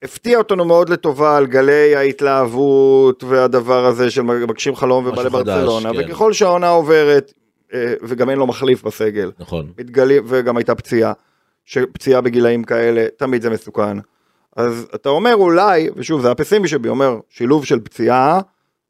הפתיע 0.02 0.38
אותנו 0.38 0.64
מאוד 0.64 0.88
לטובה 0.88 1.36
על 1.36 1.46
גלי 1.46 1.96
ההתלהבות 1.96 3.24
והדבר 3.24 3.86
הזה 3.86 4.10
של 4.10 4.22
מגשים 4.22 4.76
חלום 4.76 5.06
ובא 5.06 5.22
לברצלונה, 5.22 5.92
כן. 5.92 5.98
וככל 6.10 6.32
שהעונה 6.32 6.68
עוברת, 6.68 7.32
אה, 7.74 7.94
וגם 8.02 8.30
אין 8.30 8.38
לו 8.38 8.46
מחליף 8.46 8.82
בסגל, 8.82 9.30
נכון 9.38 9.72
מתגלים, 9.78 10.24
וגם 10.26 10.56
הייתה 10.56 10.74
פציעה, 10.74 11.12
שפציעה 11.64 12.20
בגילאים 12.20 12.64
כאלה, 12.64 13.06
תמיד 13.16 13.42
זה 13.42 13.50
מסוכן. 13.50 13.96
אז 14.58 14.86
אתה 14.94 15.08
אומר 15.08 15.34
אולי, 15.34 15.88
ושוב 15.96 16.22
זה 16.22 16.30
הפסימי 16.30 16.68
שבי 16.68 16.88
אומר, 16.88 17.18
שילוב 17.28 17.64
של 17.64 17.80
פציעה, 17.80 18.40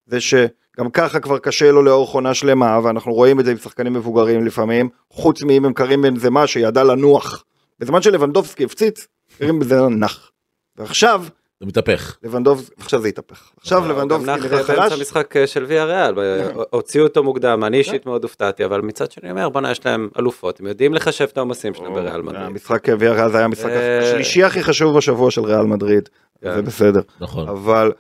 זה 0.07 0.21
שגם 0.21 0.91
ככה 0.93 1.21
כבר 1.21 1.39
קשה 1.39 1.71
לו 1.71 1.83
לאורך 1.83 2.11
עונה 2.11 2.35
שלמה, 2.35 2.81
ואנחנו 2.83 3.13
רואים 3.13 3.41
את 3.41 3.45
זה 3.45 3.51
עם 3.51 3.57
שחקנים 3.57 3.93
מבוגרים 3.93 4.47
לפעמים, 4.47 4.89
חוץ 5.11 5.43
מאם 5.43 5.65
הם 5.65 5.73
קרים 5.73 6.03
בנזמה 6.03 6.47
שידע 6.47 6.85
לנוח. 6.85 7.45
בזמן 7.79 8.03
שלבנדובסקי 8.03 8.65
הפציץ, 8.65 9.07
קרים 9.39 9.59
בנזמה 9.59 9.89
נח. 9.89 10.31
ועכשיו, 10.77 11.25
זה 11.61 11.67
מתהפך 11.67 12.17
לבנדובסקי, 12.23 12.75
עכשיו 12.79 13.01
זה 13.01 13.09
התהפך. 13.09 13.51
עכשיו 13.61 13.79
הוא 13.79 13.89
לבנדובסקי 13.89 14.31
נראה 14.31 14.49
באמצע 14.49 14.75
חלש, 14.75 14.93
המשחק 14.93 15.37
אה, 15.37 15.47
של 15.47 15.65
ויה 15.69 15.85
ריאל, 15.85 16.15
הוציאו 16.71 17.05
אותו 17.05 17.25
מוקדם, 17.25 17.65
אני 17.65 17.77
אישית 17.77 18.07
מאוד 18.07 18.23
הופתעתי, 18.23 18.65
אבל 18.65 18.81
מצד 18.81 19.11
שני 19.11 19.31
אומר 19.31 19.49
בואנה 19.49 19.71
יש 19.71 19.87
להם 19.87 20.09
אלופות, 20.19 20.61
הם 20.61 20.67
יודעים 20.67 20.95
לחשב 20.95 21.25
את 21.33 21.37
העומסים 21.37 21.75
שלהם 21.75 21.95
בריאל 21.95 22.23
מדריד. 22.23 22.43
המשחק 22.43 22.87
ויארל 22.99 23.31
זה 23.31 23.37
היה 23.37 23.45
המשחק 23.45 23.71
אה. 23.71 23.99
השלישי 23.99 24.45
הכי 24.45 24.63
חשוב 24.63 24.97
בשבוע 24.97 25.31
של 25.31 25.45
ריאל 25.45 25.65
מדריד, 25.65 26.09
כן. 26.43 26.55
זה 26.55 26.63
בסדר. 26.63 27.01
נכון 27.21 27.49
אבל, 27.49 27.93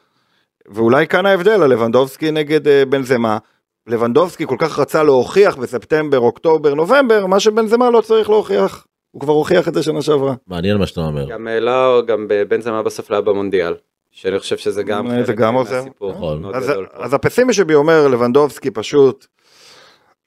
ואולי 0.69 1.07
כאן 1.07 1.27
ההבדל, 1.27 1.63
הלבנדובסקי 1.63 2.31
נגד 2.31 2.69
אה, 2.69 2.85
בנזמה. 2.85 3.39
לבנדובסקי 3.87 4.47
כל 4.47 4.57
כך 4.59 4.79
רצה 4.79 5.03
להוכיח 5.03 5.57
בספטמבר, 5.57 6.19
אוקטובר, 6.19 6.75
נובמבר, 6.75 7.27
מה 7.27 7.41
שבנזמה 7.41 7.91
לא 7.91 8.01
צריך 8.01 8.31
להוכיח. 8.31 8.87
הוא 9.11 9.21
כבר 9.21 9.33
הוכיח 9.33 9.69
את 9.69 9.75
זה 9.75 9.83
שנה 9.83 10.03
שעברה. 10.03 10.35
מעניין 10.47 10.77
מה 10.77 10.87
שאתה 10.87 11.01
אומר 11.01 11.25
גם 11.29 11.49
אה, 11.49 11.61
לא, 11.61 12.03
גם 12.07 12.29
בנזמה 12.49 12.83
בסוף 12.83 13.11
לא 13.11 13.17
היה 13.17 13.23
במונדיאל, 13.23 13.75
שאני 14.11 14.39
חושב 14.39 14.57
שזה 14.57 14.83
גם 14.83 15.11
אה, 15.11 15.21
זה 15.21 15.27
חלק 15.27 15.37
גם 15.37 15.55
עוזר. 15.55 15.83
נכון. 16.11 16.55
אז. 16.55 16.73
אז 16.93 17.15
הפסימי 17.15 17.53
שבי 17.53 17.75
אומר, 17.75 18.09
לבנדובסקי 18.09 18.71
פשוט 18.71 19.27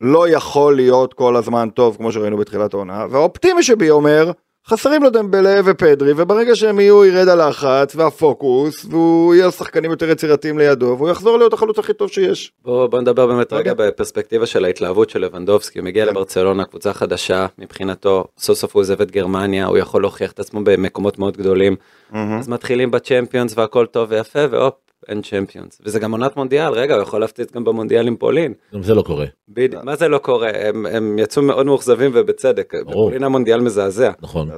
לא 0.01 0.29
יכול 0.29 0.75
להיות 0.75 1.13
כל 1.13 1.35
הזמן 1.35 1.69
טוב, 1.69 1.97
כמו 1.97 2.11
שראינו 2.11 2.37
בתחילת 2.37 2.73
העונה, 2.73 3.05
והאופטימי 3.09 3.63
שבי 3.63 3.89
אומר, 3.89 4.31
חסרים 4.67 5.03
לו 5.03 5.09
דמבלה 5.09 5.61
ופדרי, 5.65 6.13
וברגע 6.17 6.55
שהם 6.55 6.79
יהיו 6.79 7.05
ירד 7.05 7.27
הלחץ 7.27 7.95
והפוקוס, 7.95 8.85
והוא 8.89 9.35
יהיה 9.35 9.51
שחקנים 9.51 9.91
יותר 9.91 10.09
יצירתיים 10.09 10.57
לידו, 10.57 10.95
והוא 10.97 11.09
יחזור 11.09 11.37
להיות 11.37 11.53
החלוץ 11.53 11.79
הכי 11.79 11.93
טוב 11.93 12.09
שיש. 12.09 12.51
בוא, 12.63 12.87
בוא 12.87 13.01
נדבר 13.01 13.27
באמת 13.27 13.51
לא 13.51 13.57
רגע. 13.57 13.73
בפרספקטיבה 13.73 14.45
של 14.45 14.65
ההתלהבות 14.65 15.09
של 15.09 15.19
לבנדובסקי, 15.19 15.79
הוא 15.79 15.85
מגיע 15.85 16.05
כן. 16.05 16.11
לברצלונה, 16.11 16.65
קבוצה 16.65 16.93
חדשה, 16.93 17.45
מבחינתו, 17.57 18.25
סוף 18.37 18.57
סוף 18.57 18.75
הוא 18.75 18.81
עוזב 18.81 19.01
את 19.01 19.11
גרמניה, 19.11 19.65
הוא 19.65 19.77
יכול 19.77 20.01
להוכיח 20.01 20.31
את 20.31 20.39
עצמו 20.39 20.61
במקומות 20.63 21.19
מאוד 21.19 21.37
גדולים, 21.37 21.75
אז 22.13 22.47
מתחילים 22.47 22.91
בצ'מפיונס 22.91 23.57
והכל 23.57 23.85
טוב 23.85 24.07
ויפה, 24.11 24.39
והופ, 24.49 24.73
אין 25.07 25.21
צ'מפיונס. 25.21 25.81
וזה 25.85 25.99
גם 25.99 26.11
עונת 26.11 26.35
מונדיאל, 26.37 26.73
רגע, 26.73 26.93
הוא 26.93 27.01
יכול 27.01 27.21
להפציץ 27.21 27.51
גם 27.51 27.63
במונדיאל 27.63 28.07
עם 28.07 28.15
פולין. 28.15 28.53
גם 28.73 28.83
זה 28.83 28.93
לא 28.93 29.01
קורה 29.01 29.25
בדיוק, 29.49 29.83
מה 29.83 29.95
זה 29.95 30.07
לא 30.07 30.17
קורה? 30.17 30.49
הם, 30.53 30.85
הם 30.85 31.19
יצאו 31.19 31.41
מאוד 31.41 31.65
מאוכזבים 31.65 32.11
ובצדק, 32.13 32.73
ברור. 32.85 33.05
בפולין 33.05 33.23
המונדיאל 33.23 33.61
מזעזע. 33.61 34.11
נכון. 34.21 34.49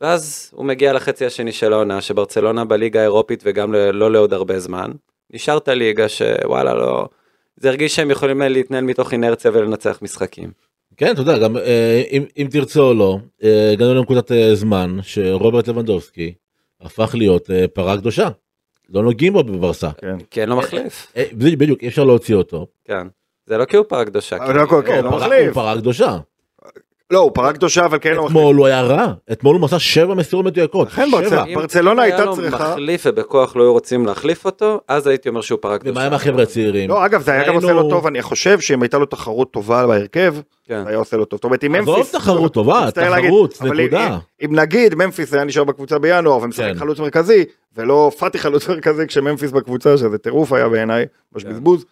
ואז 0.00 0.50
הוא 0.54 0.64
מגיע 0.64 0.92
לחצי 0.92 1.26
השני 1.26 1.52
של 1.52 1.72
העונה, 1.72 2.00
שברצלונה 2.00 2.64
בליגה 2.64 3.00
האירופית 3.00 3.42
וגם 3.46 3.74
ל- 3.74 3.90
לא 3.90 4.10
לעוד 4.12 4.32
הרבה 4.32 4.58
זמן. 4.58 4.90
נשארת 5.32 5.68
ליגה 5.68 6.08
שוואלה 6.08 6.74
לא, 6.74 7.08
זה 7.56 7.68
הרגיש 7.68 7.96
שהם 7.96 8.10
יכולים 8.10 8.42
להתנהל 8.42 8.84
מתוך 8.84 9.12
אינרציה 9.12 9.50
ולנצח 9.54 9.98
משחקים. 10.02 10.50
כן 10.96 11.12
אתה 11.12 11.20
יודע 11.20 11.38
גם 11.38 11.56
אה, 11.56 12.02
אם, 12.10 12.24
אם 12.38 12.46
תרצה 12.50 12.80
או 12.80 12.94
לא 12.94 13.18
אה, 13.44 13.70
הגענו 13.72 13.94
לנקודת 13.94 14.32
אה, 14.32 14.54
זמן 14.54 14.98
שרוברט 15.02 15.68
לבנדובסקי 15.68 16.32
הפך 16.80 17.14
להיות 17.18 17.50
פרה 17.74 17.96
קדושה. 17.96 18.28
לא 18.90 19.02
נוגעים 19.02 19.32
בו 19.32 19.44
בברסה. 19.44 19.90
כן. 19.98 20.16
כי 20.30 20.40
אין 20.40 20.48
לו 20.48 20.56
מחליף. 20.56 21.12
אה, 21.16 21.24
בדיוק 21.32 21.60
בדיוק, 21.60 21.82
אי 21.82 21.88
אפשר 21.88 22.04
להוציא 22.04 22.34
אותו. 22.34 22.66
כן. 22.84 23.06
זה 23.46 23.58
לא 23.58 23.64
כי 23.64 23.76
הוא 23.76 23.86
פרה 23.88 24.04
קדושה. 24.04 24.36
לא 24.36 24.54
לא. 24.54 25.46
הוא 25.46 25.54
פרה 25.54 25.76
קדושה. 25.76 26.18
לא, 27.10 27.18
הוא 27.18 27.30
פרה 27.34 27.52
קדושה, 27.52 27.84
אבל 27.84 27.98
כן. 28.00 28.14
אתמול 28.26 28.56
הוא 28.56 28.66
היה 28.66 28.82
רע 28.82 29.12
אתמול 29.32 29.54
הוא 29.56 29.62
מסר 29.62 29.78
שבע 29.78 30.14
מסירות 30.14 30.44
מדויקות. 30.44 30.88
לכן 30.88 31.06
שבע. 31.08 31.20
ברצלונה- 31.20 31.44
אם 31.46 31.54
ברצלונה 31.54 32.02
היה 32.02 32.14
הייתה 32.14 32.24
לו 32.30 32.36
צריכה- 32.36 32.70
מחליף 32.70 33.02
ובכוח 33.06 33.56
לא 33.56 33.62
היו 33.62 33.72
רוצים 33.72 34.06
להחליף 34.06 34.44
אותו, 34.44 34.80
אז 34.88 35.06
הייתי 35.06 35.28
אומר 35.28 35.40
שהוא 35.40 35.58
פרה 35.62 35.78
קדושה. 35.78 35.92
ומה 35.98 36.06
עם 36.06 36.12
החבר'ה 36.12 36.42
הצעירים? 36.42 36.90
לא, 36.90 37.06
אגב, 37.06 37.22
זה 37.22 37.32
היה 37.32 37.46
גם 37.48 37.54
עושה 37.54 37.72
לו 37.72 37.90
טוב, 37.90 38.06
אני 38.06 38.22
חושב 38.22 38.60
שאם 38.60 38.82
הייתה 38.82 38.98
לו 38.98 39.06
תחרות 39.06 39.50
טובה 39.52 39.86
בהרכב, 39.86 40.34
כן. 40.64 40.82
היה 40.86 40.96
עושה 40.96 41.16
לו 41.16 41.24
טוב. 41.24 41.36
זאת 41.38 41.44
אומרת, 41.44 41.64
אם 41.64 41.74
עזוב 41.74 41.96
ממפיס... 41.96 42.12
תחרות 42.12 42.52
טובה, 42.52 42.86
תחרות, 42.94 43.62
נקודה. 43.62 44.06
אם- 44.06 44.14
אם 44.50 44.54
נגיד 44.58 44.94
ממפיס 44.94 45.34
היה 45.34 45.44
נשאר 45.44 45.64
בקבוצה 45.64 45.98
בינואר 45.98 46.42
ומשחק 46.42 46.64
כן. 46.72 46.78
חלוץ 46.78 46.98
מרכזי, 47.00 47.44
ולא 47.76 48.10
פאטי 48.18 48.38
חלוץ 48.38 48.68
מרכזי 48.68 49.06
כשממפיס 49.06 49.50
בקבוצה, 49.50 49.96
שזה 49.96 50.18
טירוף 50.18 50.52
היה 50.52 50.68
בעיניי, 50.68 51.04
ממש 51.32 51.42
כן. 51.44 51.50
בזבוז. 51.50 51.84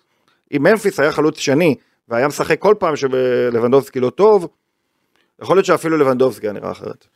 אם 0.56 0.62
ממפיס 0.62 1.00
היה 1.00 1.12
חלוץ 1.12 1.38
שני, 1.38 1.74
והיה 2.08 2.28
משחק 2.28 2.58
כל 2.58 2.74
פעם 2.78 2.96
שלבנדובסקי 2.96 4.00
לא 4.00 4.10
טוב, 4.10 4.48
יכול 5.42 5.56
להיות 5.56 5.66
שאפילו 5.66 5.96
לבנדובסקי 5.96 6.46
היה 6.46 6.52
נראה 6.52 6.70
אחרת. 6.70 7.06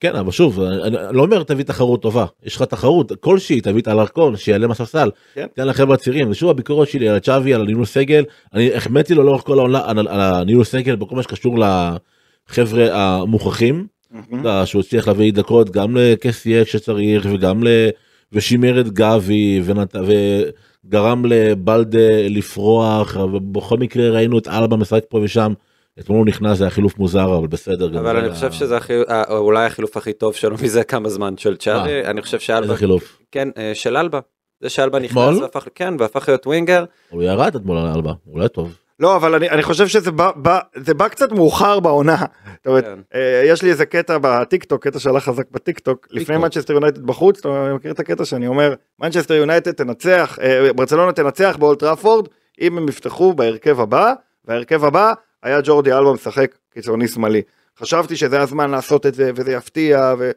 כן 0.00 0.16
אבל 0.16 0.30
שוב 0.30 0.60
אני 0.60 0.96
לא 1.16 1.22
אומר 1.22 1.42
תביא 1.42 1.64
תחרות 1.64 2.02
טובה 2.02 2.26
יש 2.42 2.56
לך 2.56 2.62
תחרות 2.62 3.12
כלשהי 3.20 3.60
תביא 3.60 3.82
את 3.82 3.88
אלרקון 3.88 4.36
שיעלה 4.36 4.66
מהספסל 4.66 5.10
כן. 5.34 5.46
תן 5.54 5.66
לחבר'ה 5.66 5.94
הצעירים 5.94 6.30
ושוב 6.30 6.50
הביקורת 6.50 6.88
שלי 6.88 7.08
על 7.08 7.18
צ'אבי 7.18 7.54
על 7.54 7.60
הניהול 7.60 7.84
סגל 7.84 8.24
אני 8.54 8.74
החמאתי 8.74 9.14
לו 9.14 9.22
לאורך 9.22 9.42
כל 9.42 9.58
העונה 9.58 9.82
על, 9.84 9.98
על 9.98 10.20
הניהול 10.20 10.64
סגל 10.64 10.96
בכל 10.96 11.16
מה 11.16 11.22
שקשור 11.22 11.58
לחבר'ה 11.58 12.88
המוכחים 12.92 13.86
יודע, 14.32 14.62
שהוא 14.66 14.80
הצליח 14.80 15.08
להביא 15.08 15.32
דקות 15.32 15.70
גם 15.70 15.96
לקסיה 15.96 16.64
כשצריך 16.64 17.26
וגם 17.32 17.64
ל... 17.64 17.68
ושימר 18.32 18.80
את 18.80 18.88
גבי 18.88 19.62
ונת... 19.64 19.96
וגרם 20.86 21.24
לבאלדה 21.24 22.28
לפרוח 22.28 23.16
ובכל 23.16 23.76
מקרה 23.76 24.10
ראינו 24.10 24.38
את 24.38 24.48
אלבה 24.48 24.76
משחק 24.76 25.02
פה 25.08 25.18
ושם. 25.22 25.52
אתמול 26.00 26.18
הוא 26.18 26.26
נכנס 26.26 26.58
זה 26.58 26.64
היה 26.64 26.70
חילוף 26.70 26.98
מוזר 26.98 27.36
אבל 27.36 27.46
בסדר. 27.46 27.88
גם 27.88 27.96
אבל 27.96 28.16
אני 28.16 28.30
חושב 28.30 28.52
שזה 28.52 28.78
אה, 29.08 29.22
אולי 29.28 29.66
החילוף 29.66 29.96
הכי 29.96 30.12
טוב 30.12 30.34
שלו 30.34 30.56
מזה 30.62 30.84
כמה 30.84 31.08
זמן 31.08 31.36
של 31.36 31.56
צ'אבי, 31.56 32.04
אני 32.04 32.22
חושב 32.22 32.38
שאלבה, 32.38 32.62
איזה 32.62 32.76
חילוף. 32.76 33.18
כן, 33.30 33.48
אה, 33.58 33.70
של 33.74 33.96
אלבה. 33.96 34.20
זה 34.60 34.68
שאלבה 34.68 34.98
נכנס? 34.98 35.38
והפך, 35.38 35.66
כן, 35.74 35.94
והפך 35.98 36.28
להיות 36.28 36.46
ווינגר, 36.46 36.84
הוא 37.10 37.22
ירד 37.22 37.56
אתמול 37.56 37.78
על 37.78 37.86
אלבה 37.86 38.12
הוא 38.24 38.40
לא 38.40 38.48
טוב. 38.48 38.74
לא, 39.00 39.16
אבל 39.16 39.34
אני, 39.34 39.50
אני 39.50 39.62
חושב 39.62 39.88
שזה 39.88 40.10
בא, 40.10 40.30
בא, 40.36 40.58
זה 40.76 40.94
בא 40.94 41.08
קצת 41.08 41.32
מאוחר 41.32 41.80
בעונה. 41.80 42.16
זאת 42.16 42.66
אומרת, 42.66 42.84
כן. 42.84 42.98
אה, 43.14 43.42
יש 43.46 43.62
לי 43.62 43.70
איזה 43.70 43.86
קטע 43.86 44.18
בטיקטוק, 44.20 44.84
קטע 44.84 44.98
שהלך 44.98 45.24
חזק 45.24 45.50
בטיקטוק, 45.50 46.06
לפני 46.10 46.24
טיקטוק. 46.24 46.42
מנצ'סטר 46.42 46.72
יונייטד 46.72 47.06
בחוץ, 47.06 47.38
אתה 47.38 47.74
מכיר 47.74 47.90
את 47.92 48.00
הקטע 48.00 48.24
שאני 48.24 48.46
אומר, 48.46 48.74
מנצ'סטר 48.98 49.34
יונייטד 49.34 49.72
תנצח, 49.72 50.38
אה, 50.42 50.72
ברצלונה 50.72 51.12
תנצח 51.12 51.56
באולד 51.58 51.85
טראפורד, 51.85 52.28
אם 52.60 52.78
הם 52.78 52.88
יפתחו 52.88 53.34
בהרכב 53.34 53.80
הבא, 53.80 54.12
וההרכב 54.44 54.84
הבא 54.84 55.12
היה 55.42 55.60
ג'ורדי 55.64 55.92
אלבה 55.92 56.12
משחק 56.12 56.54
קיצוני 56.74 57.08
שמאלי. 57.08 57.42
חשבתי 57.80 58.16
שזה 58.16 58.40
הזמן 58.40 58.70
לעשות 58.70 59.06
את 59.06 59.14
זה, 59.14 59.30
וזה 59.36 59.52
יפתיע, 59.52 60.14
ו... 60.18 60.30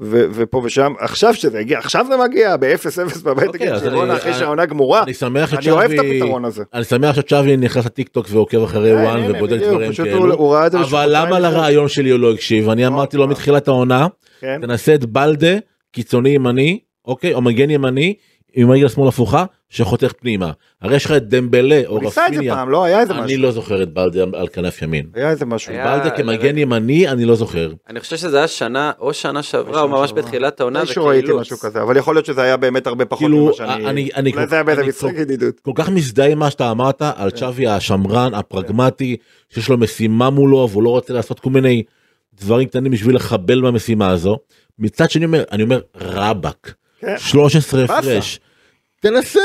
ו- 0.00 0.24
ופה 0.32 0.60
ושם, 0.64 0.92
עכשיו 0.98 1.34
שזה 1.34 1.58
הגיע, 1.58 1.78
עכשיו 1.78 2.06
זה 2.08 2.16
מגיע 2.16 2.56
ב-0-0 2.56 3.24
בבית 3.24 3.48
אוקיי, 3.48 3.72
אני- 3.72 4.16
אחרי 4.16 4.34
שהעונה 4.34 4.66
גמורה, 4.66 5.02
אני 5.02 5.14
שמח 5.14 5.54
אני 5.54 5.70
אוהב 5.70 5.90
את 5.90 5.98
הפתרון 5.98 6.44
הזה. 6.44 6.62
אני 6.74 6.84
שמח 6.84 7.16
שצ'אבי 7.16 7.56
נכנס 7.56 7.84
לטיקטוק 7.86 8.26
ועוקב 8.30 8.62
אחרי 8.62 8.92
אה, 8.96 9.02
וואן 9.02 9.30
ובודק 9.34 9.56
דברים 9.60 9.92
כאלו. 9.92 10.54
אבל 10.80 11.08
למה. 11.16 11.38
לרעיון 11.38 11.88
שלי 11.88 12.10
הוא 12.10 12.20
לא 12.20 12.32
הקשיב? 12.32 12.68
אני 12.68 12.86
אמרתי 12.86 13.16
לו. 13.16 13.28
מתחילת 13.28 13.68
העונה, 13.68 14.06
כן? 14.40 14.60
תנסה 14.60 14.94
את 14.94 15.04
בלדה, 15.04 15.56
קיצוני 15.92 16.30
ימני, 16.30 16.80
אוקיי, 17.04 17.34
או 17.34 17.40
מגן 17.42 17.70
ימני, 17.70 18.14
עם 18.60 18.70
רגל 18.70 18.88
שמאל 18.88 19.08
הפוכה, 19.08 19.44
שחותך 19.70 20.12
פנימה. 20.20 20.50
הרי 20.82 20.96
יש 20.96 21.04
לך 21.04 21.12
את 21.12 21.28
דמבלה 21.28 21.82
או 21.86 21.90
הוא 21.92 22.00
ניסה 22.02 22.26
את 22.26 22.32
זה 22.32 22.36
רפיניה. 22.36 22.54
פעם, 22.54 22.70
לא 22.70 22.84
היה 22.84 23.00
איזה 23.00 23.12
אני 23.14 23.22
משהו. 23.24 23.38
לא 23.42 23.50
זוכר 23.50 23.82
את 23.82 23.92
בלדה 23.92 24.24
על 24.34 24.48
כנף 24.48 24.82
ימין. 24.82 25.06
היה 25.14 25.30
איזה 25.30 25.46
משהו. 25.46 25.72
היה- 25.72 25.98
בלדה 25.98 26.10
כמגן 26.16 26.58
ימני 26.58 27.08
אני 27.08 27.24
לא 27.24 27.34
זוכר. 27.34 27.72
אני 27.88 28.00
חושב 28.00 28.16
שזה 28.16 28.38
היה 28.38 28.48
שנה, 28.48 28.92
או 28.98 29.14
שנה 29.14 29.42
שעברה, 29.42 29.80
או 29.82 29.88
ממש 29.88 30.08
שעברה. 30.10 30.22
בתחילת 30.24 30.60
העונה, 30.60 30.80
איזשהו 30.80 31.06
ראיתי. 31.06 31.32
משהו 31.32 31.58
כזה, 31.58 31.82
אבל 31.82 31.96
יכול 31.96 32.14
להיות 32.14 32.26
שזה 32.26 32.42
היה 32.42 32.56
באמת 32.56 32.86
הרבה 32.86 33.04
פחות 33.04 33.18
כאילו, 33.18 33.44
ממה 33.44 33.52
שאני... 33.52 33.86
אני- 33.86 34.08
אני 34.16 34.32
כל- 34.32 34.38
היה 34.50 34.60
אני 34.60 34.88
משחק 34.88 35.00
כל- 35.10 35.20
ידידות. 35.20 35.60
כל 35.60 35.72
כך 35.74 35.88
מזדהה 35.88 36.28
עם 36.28 36.38
מה 36.38 36.50
שאתה 36.50 36.70
אמרת 36.70 37.02
על 37.16 37.30
צ'אבי 37.30 37.66
השמרן 37.66 38.34
הפרגמטי 38.34 39.16
שיש 39.50 39.68
לו 39.68 39.78
משימה 39.78 40.30
מולו 40.30 40.68
והוא 40.70 40.82
לא 40.82 40.90
רוצה 40.90 41.12
לעשות 41.12 41.40
כל 41.40 41.50
מיני 41.50 41.82
דברים 42.40 42.68
קטנים 42.68 42.92
בשביל 42.92 43.16
לחבל 43.16 43.60
במשימה 43.60 44.08
הזו. 44.10 44.38
מצד 44.78 45.10
שני 45.10 45.24
אומר 45.24 45.44
אני 45.52 45.62
אומר 45.62 45.80
רבאק 46.00 46.74
כן. 47.00 47.14
13 47.18 47.80
באסה. 47.80 47.98
הפרש. 47.98 48.40
תנסה. 49.00 49.40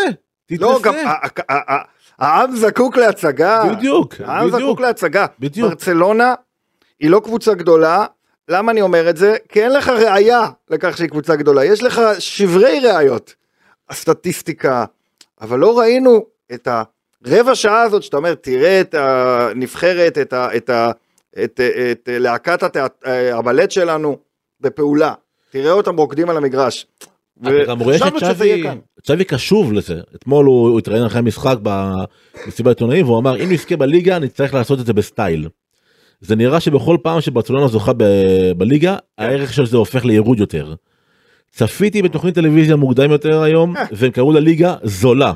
לא, 0.52 0.80
גם 0.84 0.94
תתנסה. 0.94 1.10
ה- 1.50 1.74
ה- 1.76 1.84
העם 2.20 2.56
זקוק 2.56 2.98
להצגה. 2.98 3.64
בדיוק 3.76 4.14
העם 4.26 4.48
בדיוק 4.48 4.62
זקוק 4.62 4.80
להצגה. 4.80 5.26
בדיוק. 5.40 5.70
ברצלונה 5.70 6.34
היא 7.00 7.10
לא 7.10 7.22
קבוצה 7.24 7.54
גדולה. 7.54 8.06
למה 8.50 8.72
אני 8.72 8.82
אומר 8.82 9.10
את 9.10 9.18
זה? 9.18 9.36
כי 9.50 9.64
אין 9.64 9.72
לך 9.72 9.90
ראייה 9.90 10.46
לכך 10.70 10.98
שהיא 10.98 11.10
קבוצה 11.10 11.36
גדולה. 11.36 11.66
יש 11.66 11.84
לך 11.84 12.02
שברי 12.20 12.80
ראיות. 12.80 13.36
הסטטיסטיקה. 13.90 14.86
אבל 15.42 15.60
לא 15.60 15.80
ראינו 15.80 16.26
את 16.54 16.68
הרבע 17.26 17.56
שעה 17.56 17.82
הזאת 17.82 18.04
שאתה 18.04 18.18
אומר, 18.18 18.36
תראה 18.36 18.82
את 18.82 18.96
הנבחרת, 18.98 20.18
את, 20.18 20.34
ה, 20.34 20.56
את, 20.58 20.70
ה, 20.70 20.92
את, 21.44 21.60
את, 21.92 22.10
להקת 22.12 22.64
התיאט- 22.64 23.04
הבלט 23.34 23.72
שלנו 23.72 24.18
בפעולה. 24.62 25.14
תראה 25.52 25.72
אותם 25.72 25.96
רוקדים 25.98 26.30
על 26.30 26.38
המגרש. 26.38 26.88
וחשבנו 27.80 28.20
שזה 28.20 28.46
יהיה 28.46 28.64
כאן. 28.64 28.78
צ'אבי 29.04 29.24
קשוב 29.24 29.74
לזה 29.74 30.02
אתמול 30.16 30.46
הוא 30.46 30.80
התראיין 30.80 31.06
אחרי 31.06 31.20
המשחק 31.20 31.58
במסיבת 31.64 32.68
עיתונאים 32.68 33.06
והוא 33.06 33.20
אמר 33.20 33.44
אם 33.44 33.52
נזכה 33.52 33.78
בליגה 33.78 34.20
נצטרך 34.20 34.54
לעשות 34.54 34.80
את 34.80 34.86
זה 34.86 34.94
בסטייל. 34.94 35.48
זה 36.22 36.36
נראה 36.36 36.60
שבכל 36.60 36.98
פעם 37.02 37.22
שברצלונה 37.22 37.68
זוכה 37.68 37.94
ב- 37.98 38.52
בליגה 38.58 38.98
הערך 39.18 39.54
של 39.54 39.66
זה 39.66 39.78
הופך 39.78 40.06
לירוד 40.06 40.40
יותר. 40.40 40.74
צפיתי 41.52 42.02
בתוכנית 42.02 42.36
טלוויזיה 42.36 42.76
מוקדם 42.76 43.12
יותר 43.12 43.42
היום 43.42 43.78
אה. 43.78 43.86
והם 43.92 44.12
קראו 44.12 44.32
לליגה 44.32 44.76
זולה. 44.84 45.34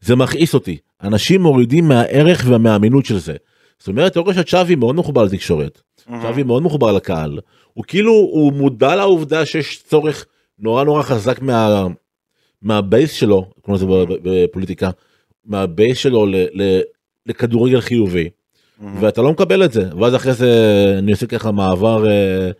זה 0.00 0.16
מכעיס 0.16 0.54
אותי 0.54 0.76
אנשים 1.02 1.42
מורידים 1.42 1.88
מהערך 1.88 2.44
והמאמינות 2.48 3.06
של 3.06 3.18
זה. 3.18 3.34
זאת 3.78 3.88
אומרת 3.88 4.12
אתה 4.12 4.20
רואה 4.20 4.34
שצ'אבי 4.34 4.74
מאוד 4.74 4.94
מחובר 4.94 5.24
לתקשורת. 5.24 5.80
צ'אבי 6.22 6.42
מאוד 6.42 6.62
מחובר 6.62 6.92
לקהל. 6.92 7.38
הוא 7.72 7.84
כאילו 7.88 8.12
הוא 8.12 8.52
מודע 8.52 8.96
לעובדה 8.96 9.46
שיש 9.46 9.82
צורך 9.82 10.26
נורא 10.58 10.84
נורא 10.84 11.02
חזק 11.02 11.42
מה 11.42 11.86
מהבייס 12.62 13.12
שלו 13.12 13.50
כמו 13.62 13.78
זה 13.78 13.86
ב- 13.86 14.04
בפוליטיקה 14.22 14.90
מהבייס 15.44 15.98
שלו 15.98 16.26
ל, 16.26 16.36
ל, 16.36 16.80
לכדורגל 17.26 17.80
חיובי. 17.80 18.28
ואתה 19.00 19.22
לא 19.22 19.32
מקבל 19.32 19.64
את 19.64 19.72
זה. 19.72 19.94
ואז 20.00 20.14
אחרי 20.14 20.32
זה 20.32 20.50
אני 20.98 21.12
עושה 21.12 21.26
ככה 21.26 21.52
מעבר 21.52 22.08
אה, 22.08 22.50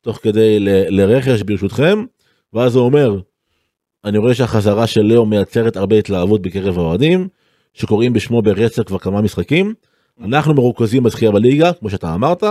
תוך 0.00 0.18
כדי 0.22 0.58
ל, 0.60 0.68
לרכש 0.88 1.42
ברשותכם 1.42 2.04
ואז 2.52 2.76
הוא 2.76 2.84
אומר 2.84 3.20
אני 4.04 4.18
רואה 4.18 4.34
שהחזרה 4.34 4.86
של 4.86 5.02
לאו 5.02 5.26
מייצרת 5.26 5.76
הרבה 5.76 5.96
התלהבות 5.96 6.42
בקרב 6.42 6.78
האוהדים 6.78 7.28
שקוראים 7.74 8.12
בשמו 8.12 8.42
ברצף 8.42 8.82
כבר 8.82 8.98
כמה 8.98 9.20
משחקים. 9.20 9.74
אנחנו 10.24 10.54
מרוכזים 10.54 11.02
בזכייה 11.02 11.30
בליגה 11.30 11.72
כמו 11.72 11.90
שאתה 11.90 12.14
אמרת 12.14 12.42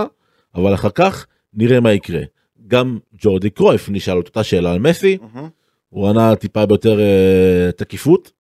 אבל 0.54 0.74
אחר 0.74 0.90
כך 0.90 1.26
נראה 1.54 1.80
מה 1.80 1.92
יקרה 1.92 2.20
גם 2.66 2.98
ג'ורדי 3.18 3.50
קרויף 3.50 3.88
נשאל 3.88 4.20
את 4.20 4.28
אותה 4.28 4.44
שאלה 4.44 4.72
על 4.72 4.78
מסי 4.78 5.18
מהמם. 5.20 5.48
הוא 5.88 6.08
ענה 6.08 6.36
טיפה 6.36 6.66
ביותר 6.66 7.00
אה, 7.00 7.70
תקיפות. 7.76 8.32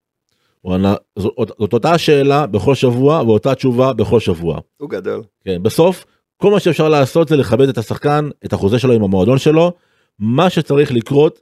הוא 0.61 0.73
ענה 0.73 0.95
זאת, 1.19 1.51
זאת 1.59 1.73
אותה 1.73 1.91
השאלה 1.91 2.47
בכל 2.47 2.75
שבוע 2.75 3.21
ואותה 3.21 3.55
תשובה 3.55 3.93
בכל 3.93 4.19
שבוע. 4.19 4.59
הוא 4.77 4.89
גדול. 4.89 5.23
כן, 5.43 5.63
בסוף 5.63 6.05
כל 6.37 6.51
מה 6.51 6.59
שאפשר 6.59 6.89
לעשות 6.89 7.27
זה 7.27 7.35
לכבד 7.35 7.69
את 7.69 7.77
השחקן 7.77 8.29
את 8.45 8.53
החוזה 8.53 8.79
שלו 8.79 8.93
עם 8.93 9.03
המועדון 9.03 9.37
שלו 9.37 9.71
מה 10.19 10.49
שצריך 10.49 10.91
לקרות 10.91 11.41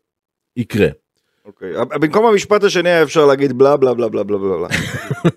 יקרה. 0.57 0.87
אוקיי. 1.45 1.73
במקום 2.01 2.25
המשפט 2.25 2.63
השני 2.63 2.89
היה 2.89 3.03
אפשר 3.03 3.25
להגיד 3.25 3.57
בלה 3.57 3.77
בלה 3.77 3.93
בלה 3.93 4.09
בלה 4.09 4.23
בלה 4.23 4.37
בלה. 4.37 4.67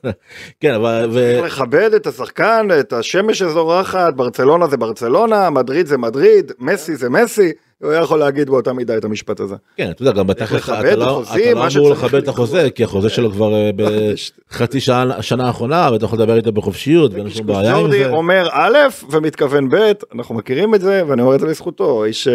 כן 0.60 0.74
אבל 0.74 1.08
ו... 1.12 1.38
צריך 1.40 1.60
לכבד 1.60 1.94
את 1.94 2.06
השחקן, 2.06 2.68
את 2.80 2.92
השמש 2.92 3.38
שזורחת, 3.38 4.14
ברצלונה 4.14 4.66
זה 4.66 4.76
ברצלונה, 4.76 5.50
מדריד 5.50 5.86
זה 5.86 5.98
מדריד, 5.98 6.52
מסי 6.58 6.96
זה 6.96 7.10
מסי, 7.10 7.52
הוא 7.82 7.90
היה 7.90 8.00
יכול 8.00 8.18
להגיד 8.18 8.50
באותה 8.50 8.72
מידה 8.72 8.96
את 8.96 9.04
המשפט 9.04 9.40
הזה. 9.40 9.54
כן 9.76 9.90
אתה 9.90 10.02
יודע 10.02 10.12
גם 10.12 10.26
בתכלס 10.26 10.64
אתה 10.64 10.82
לא 10.96 11.22
אתה 11.22 11.54
לא 11.54 11.66
אמור 11.76 11.90
לכבד 11.90 12.22
את. 12.22 12.28
החוזה 12.28 12.70
כי 12.70 12.84
החוזה 12.84 13.08
שלו 13.08 13.30
כבר 13.30 13.54
אה, 13.54 13.70
בחצי 14.50 14.80
שעה 14.80 15.02
השנה 15.16 15.46
האחרונה 15.46 15.88
ואתה 15.92 16.04
יכול 16.04 16.18
לדבר 16.18 16.36
איתו 16.36 16.52
בחופשיות 16.52 17.14
ואין 17.14 17.30
שום 17.30 17.46
בעיה 17.46 17.74
עם 17.74 17.80
ג'ורדי 17.80 18.04
זה. 18.04 18.10
אומר 18.10 18.48
א' 18.52 18.76
ומתכוון 19.10 19.68
ב', 19.68 19.92
אנחנו 20.14 20.34
מכירים 20.34 20.74
את 20.74 20.80
זה 20.80 21.02
ואני 21.08 21.22
אומר 21.22 21.34
את 21.34 21.40
זה 21.40 21.46
לזכותו, 21.46 22.04
איש, 22.04 22.28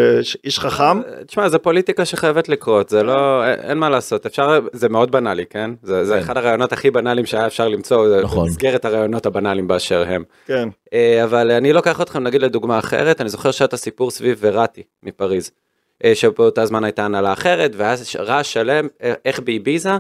איש 0.46 0.60
חכם. 0.60 1.02
תשמע, 1.28 1.50
זה 1.50 1.58
פוליטיקה 1.58 2.06
שחייבת 2.06 2.50
לקרות, 2.50 2.90
זה 2.90 3.04
לא, 3.04 3.46
אין- 3.46 3.78
מה 3.78 3.90
לעשות, 3.90 4.26
אפשר, 4.26 4.60
זה 4.74 4.90
מאוד 4.90 5.12
בנאלי, 5.12 5.46
כן? 5.50 5.72
זה, 5.84 6.06
זה 6.06 6.14
כן. 6.14 6.20
אחד 6.20 6.38
הרעיונות 6.38 6.74
הכי 6.74 6.92
בנאליים 6.92 7.26
שהיה 7.26 7.48
אפשר 7.48 7.68
למצוא, 7.68 8.10
זה 8.10 8.22
נכון. 8.24 8.48
במסגרת 8.48 8.86
הרעיונות 8.86 9.26
הבנאליים 9.26 9.68
באשר 9.68 10.04
הם. 10.08 10.24
כן. 10.46 10.70
אה, 10.94 11.24
אבל 11.24 11.52
אני 11.52 11.74
לוקח 11.74 12.02
אתכם 12.02 12.24
נגיד 12.24 12.42
לדוגמה 12.42 12.80
אחרת, 12.80 13.22
אני 13.22 13.30
זוכר 13.30 13.52
שהיה 13.52 13.68
את 13.68 13.74
הסיפור 13.74 14.12
סביב 14.12 14.38
וראטי 14.42 14.84
מפריז, 15.04 15.52
אה, 16.04 16.16
שבאותה 16.16 16.66
זמן 16.66 16.84
הייתה 16.84 17.06
הנהלה 17.06 17.34
אחרת, 17.34 17.72
ש- 18.04 18.16
רעש 18.16 18.54
שלם, 18.54 18.88
אה, 19.04 19.14
איך 19.26 19.40
באביזה 19.40 19.92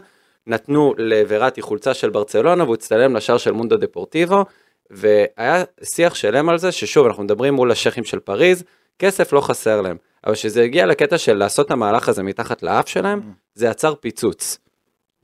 נתנו 0.47 0.93
לוראטי 0.97 1.61
חולצה 1.61 1.93
של 1.93 2.09
ברצלונה 2.09 2.63
והוא 2.63 2.73
הצטלם 2.73 3.15
לשער 3.15 3.37
של 3.37 3.51
מונדו 3.51 3.77
דפורטיבו, 3.77 4.45
והיה 4.89 5.63
שיח 5.83 6.15
שלם 6.15 6.49
על 6.49 6.57
זה, 6.57 6.71
ששוב, 6.71 7.07
אנחנו 7.07 7.23
מדברים 7.23 7.53
מול 7.53 7.71
השייחים 7.71 8.03
של 8.03 8.19
פריז, 8.19 8.63
כסף 8.99 9.33
לא 9.33 9.41
חסר 9.41 9.81
להם, 9.81 9.97
אבל 10.25 10.33
כשזה 10.33 10.63
הגיע 10.63 10.85
לקטע 10.85 11.17
של 11.17 11.33
לעשות 11.33 11.65
את 11.65 11.71
המהלך 11.71 12.09
הזה 12.09 12.23
מתחת 12.23 12.63
לאף 12.63 12.87
שלהם, 12.87 13.21
זה 13.55 13.67
יצר 13.67 13.95
פיצוץ. 13.95 14.57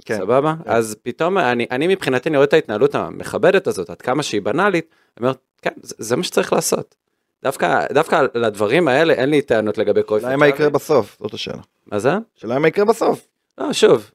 כן. 0.08 0.18
סבבה? 0.18 0.54
אז 0.66 0.96
פתאום 1.04 1.38
אני, 1.38 1.66
אני 1.72 1.88
מבחינתי 1.88 2.30
אני 2.30 2.38
רואה 2.38 2.46
את 2.46 2.54
ההתנהלות 2.54 2.96
המכבדת 2.96 3.68
הזאת, 3.68 3.90
עד 3.90 4.02
כמה 4.02 4.24
שהיא 4.24 4.42
בנאלית, 4.42 4.86
אני 5.18 5.26
אומר, 5.26 5.38
כן, 5.62 5.72
זה, 5.82 5.96
זה 5.98 6.16
מה 6.16 6.24
שצריך 6.24 6.54
לעשות. 6.54 6.96
דווקא, 7.44 7.86
דווקא 7.94 8.26
לדברים 8.36 8.88
האלה 8.88 9.14
אין 9.14 9.30
לי 9.30 9.42
טענות 9.42 9.78
לגבי 9.78 10.04
קרויף. 10.04 10.24
השאלה 10.24 10.32
היא 10.32 10.40
מה. 10.40 10.48
יקרה 10.48 10.70
בסוף, 10.70 11.18
זאת 11.20 11.34
השאלה. 11.34 11.62
מה 11.88 12.00
זה? 12.00 12.12
השאלה 12.38 12.54
היא 12.54 12.62
מה 12.62 12.68
יקרה 12.68 12.86
בסוף. 12.86 13.28
לא, 13.58 13.74
שוב, 13.74 14.12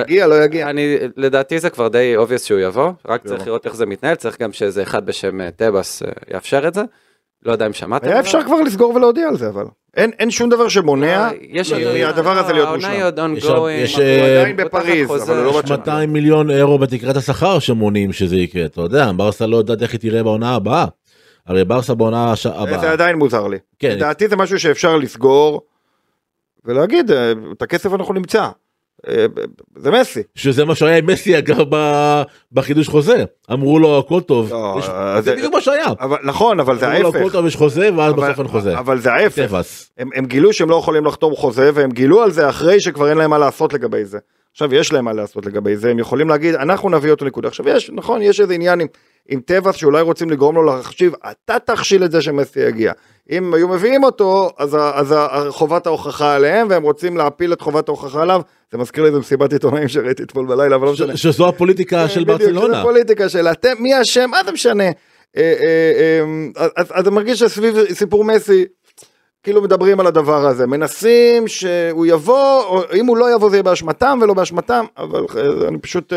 יגיע, 0.00 0.26
לא 0.26 0.44
יגיע. 0.44 0.70
אני, 0.70 0.96
לדעתי 1.16 1.58
זה 1.58 1.70
כבר 1.70 1.88
די 1.88 2.14
obvious 2.18 2.38
שהוא 2.38 2.60
יבוא, 2.60 2.92
רק 3.08 3.22
צריך 3.22 3.34
יבוא. 3.40 3.46
לראות 3.46 3.66
איך 3.66 3.76
זה 3.76 3.86
מתנהל, 3.86 4.14
צריך 4.14 4.40
גם 4.40 4.52
שאיזה 4.52 4.82
אחד 4.82 5.06
בשם 5.06 5.40
אה, 5.40 5.50
טבעס 5.50 6.02
אה, 6.02 6.08
יאפשר 6.30 6.68
את 6.68 6.74
זה. 6.74 6.82
לא 7.42 7.52
יודע 7.52 7.66
אם 7.66 7.72
שמעתם. 7.72 8.08
היה. 8.08 8.20
אפשר 8.20 8.42
כבר 8.42 8.60
לסגור 8.60 8.94
ולהודיע 8.94 9.28
על 9.28 9.36
זה 9.36 9.48
אבל. 9.48 9.64
אין 9.96 10.10
אין 10.18 10.30
שום 10.30 10.50
דבר 10.50 10.68
שמונע 10.68 11.28
עוד- 11.28 11.36
מהדבר 12.00 12.38
הזה 12.38 12.52
להיות 12.52 12.66
העונה 12.68 12.76
מושלם. 12.76 12.90
היא 12.90 13.04
עוד 13.04 13.18
יש- 13.36 13.44
ongoing, 13.44 13.70
יש, 13.70 13.94
הוא 13.94 14.02
אה, 14.04 14.40
עדיין 14.40 14.56
בפריז, 14.56 15.10
אבל 15.10 15.36
הוא 15.36 15.44
לא 15.44 15.62
שנה. 15.66 15.76
200 15.76 16.12
מיליון 16.12 16.50
אירו 16.50 16.78
בתקרת 16.78 17.16
השכר 17.16 17.58
שמונים 17.58 18.12
שזה 18.12 18.36
יקרה 18.36 18.64
אתה 18.64 18.80
יודע 18.80 19.10
ברסה 19.16 19.46
לא 19.46 19.56
יודעת 19.56 19.82
איך 19.82 19.92
היא 19.92 20.00
תראה 20.00 20.22
בעונה 20.22 20.54
הבאה. 20.54 20.86
הרי 21.46 21.64
ברסה 21.64 21.94
בעונה 21.94 22.32
הש- 22.32 22.42
זה 22.46 22.52
הבאה. 22.54 22.92
עדיין 22.92 23.16
מוזר 23.16 23.48
לי. 23.48 23.58
כן. 23.78 23.90
לדעתי 23.96 24.28
זה 24.28 24.36
משהו 24.36 24.60
שאפשר 24.60 24.96
לסגור 24.96 25.60
ולהגיד 26.64 27.10
אה, 27.10 27.32
את 27.52 27.62
הכסף 27.62 27.94
אנחנו 27.94 28.14
נמצא. 28.14 28.48
אה, 29.08 29.26
זה 29.76 29.90
מסי. 29.90 30.22
שזה 30.34 30.64
מה 30.64 30.74
שהיה 30.74 30.96
עם 30.96 31.06
מסי 31.06 31.38
אגב 31.38 31.66
בחידוש 32.52 32.88
חוזה 32.88 33.24
אמרו 33.52 33.78
לו 33.78 33.98
הכל 33.98 34.20
טוב 34.20 34.52
לא, 34.52 34.76
יש- 34.78 34.88
אה, 34.88 35.20
זה 35.20 35.30
זה- 35.30 35.36
בדיוק 35.36 35.54
מה 35.54 35.60
שהיה. 35.60 35.86
אבל 36.00 36.16
נכון 36.24 36.60
אבל 36.60 36.78
זה 36.78 36.86
אמרו 36.90 37.02
לו 37.02 37.08
הכל 37.08 37.18
ההפך. 37.18 37.32
טוב 37.32 37.46
יש 37.46 37.56
חוזה 37.56 37.90
ואז 37.96 38.12
אבל- 38.12 38.26
בסוף 38.28 38.38
אין 38.38 38.48
חוזה. 38.48 38.78
אבל 38.78 38.98
זה 39.00 39.12
ההפך. 39.12 39.60
הם, 39.98 40.08
הם 40.14 40.24
גילו 40.26 40.52
שהם 40.52 40.70
לא 40.70 40.76
יכולים 40.76 41.04
לחתום 41.06 41.34
חוזה 41.36 41.70
והם 41.74 41.90
גילו 41.90 42.22
על 42.22 42.30
זה 42.30 42.48
אחרי 42.48 42.80
שכבר 42.80 43.08
אין 43.10 43.18
להם 43.18 43.30
מה 43.30 43.38
לעשות 43.38 43.72
לגבי 43.72 44.04
זה. 44.04 44.18
עכשיו 44.52 44.74
יש 44.74 44.92
להם 44.92 45.04
מה 45.04 45.12
לעשות 45.12 45.46
לגבי 45.46 45.76
זה, 45.76 45.90
הם 45.90 45.98
יכולים 45.98 46.28
להגיד, 46.28 46.54
אנחנו 46.54 46.90
נביא 46.90 47.10
אותו 47.10 47.24
נקודה. 47.24 47.48
עכשיו 47.48 47.68
יש, 47.68 47.90
נכון, 47.94 48.22
יש 48.22 48.40
איזה 48.40 48.54
עניין 48.54 48.80
עם, 48.80 48.86
עם 49.28 49.40
טבעס 49.40 49.74
שאולי 49.76 50.02
רוצים 50.02 50.30
לגרום 50.30 50.54
לו 50.54 50.62
להחשיב, 50.62 51.12
אתה 51.30 51.56
תכשיל 51.58 52.04
את 52.04 52.10
זה 52.12 52.22
שמסי 52.22 52.60
יגיע. 52.60 52.92
אם 53.30 53.54
היו 53.54 53.68
מביאים 53.68 54.04
אותו, 54.04 54.50
אז, 54.58 54.76
אז 54.94 55.14
חובת 55.48 55.86
ההוכחה 55.86 56.34
עליהם, 56.34 56.66
והם 56.70 56.82
רוצים 56.82 57.16
להפיל 57.16 57.52
את 57.52 57.60
חובת 57.60 57.88
ההוכחה 57.88 58.22
עליו. 58.22 58.40
זה 58.74 58.78
מזכיר 58.78 59.02
לי 59.02 59.08
איזה 59.08 59.20
מסיבת 59.20 59.52
עיתונאים 59.52 59.88
שראיתי 59.88 60.22
אתמול 60.22 60.46
בלילה, 60.46 60.76
אבל 60.76 60.86
לא 60.86 60.92
משנה. 60.92 61.16
שזו 61.16 61.48
הפוליטיקה 61.48 62.08
של 62.08 62.24
בדיוק, 62.24 62.40
ברצלונה. 62.40 62.76
זה 62.76 62.82
פוליטיקה 62.82 63.28
של 63.28 63.46
אתם, 63.48 63.72
מי 63.78 64.00
אשם, 64.02 64.30
מה 64.30 64.38
זה 64.44 64.52
משנה. 64.52 64.84
אה, 64.84 64.92
אה, 65.36 66.20
אה, 66.56 66.68
אז 66.76 67.06
אני 67.06 67.14
מרגיש 67.14 67.38
שסביב 67.38 67.92
סיפור 67.92 68.24
מסי, 68.24 68.64
כאילו 69.42 69.62
מדברים 69.62 70.00
על 70.00 70.06
הדבר 70.06 70.46
הזה, 70.46 70.66
מנסים 70.66 71.48
שהוא 71.48 72.06
יבוא, 72.06 72.62
או 72.64 72.82
אם 72.94 73.06
הוא 73.06 73.16
לא 73.16 73.34
יבוא 73.34 73.50
זה 73.50 73.56
יהיה 73.56 73.62
באשמתם 73.62 74.18
ולא 74.22 74.34
באשמתם, 74.34 74.84
אבל 74.98 75.24
אני 75.68 75.78
פשוט, 75.78 76.12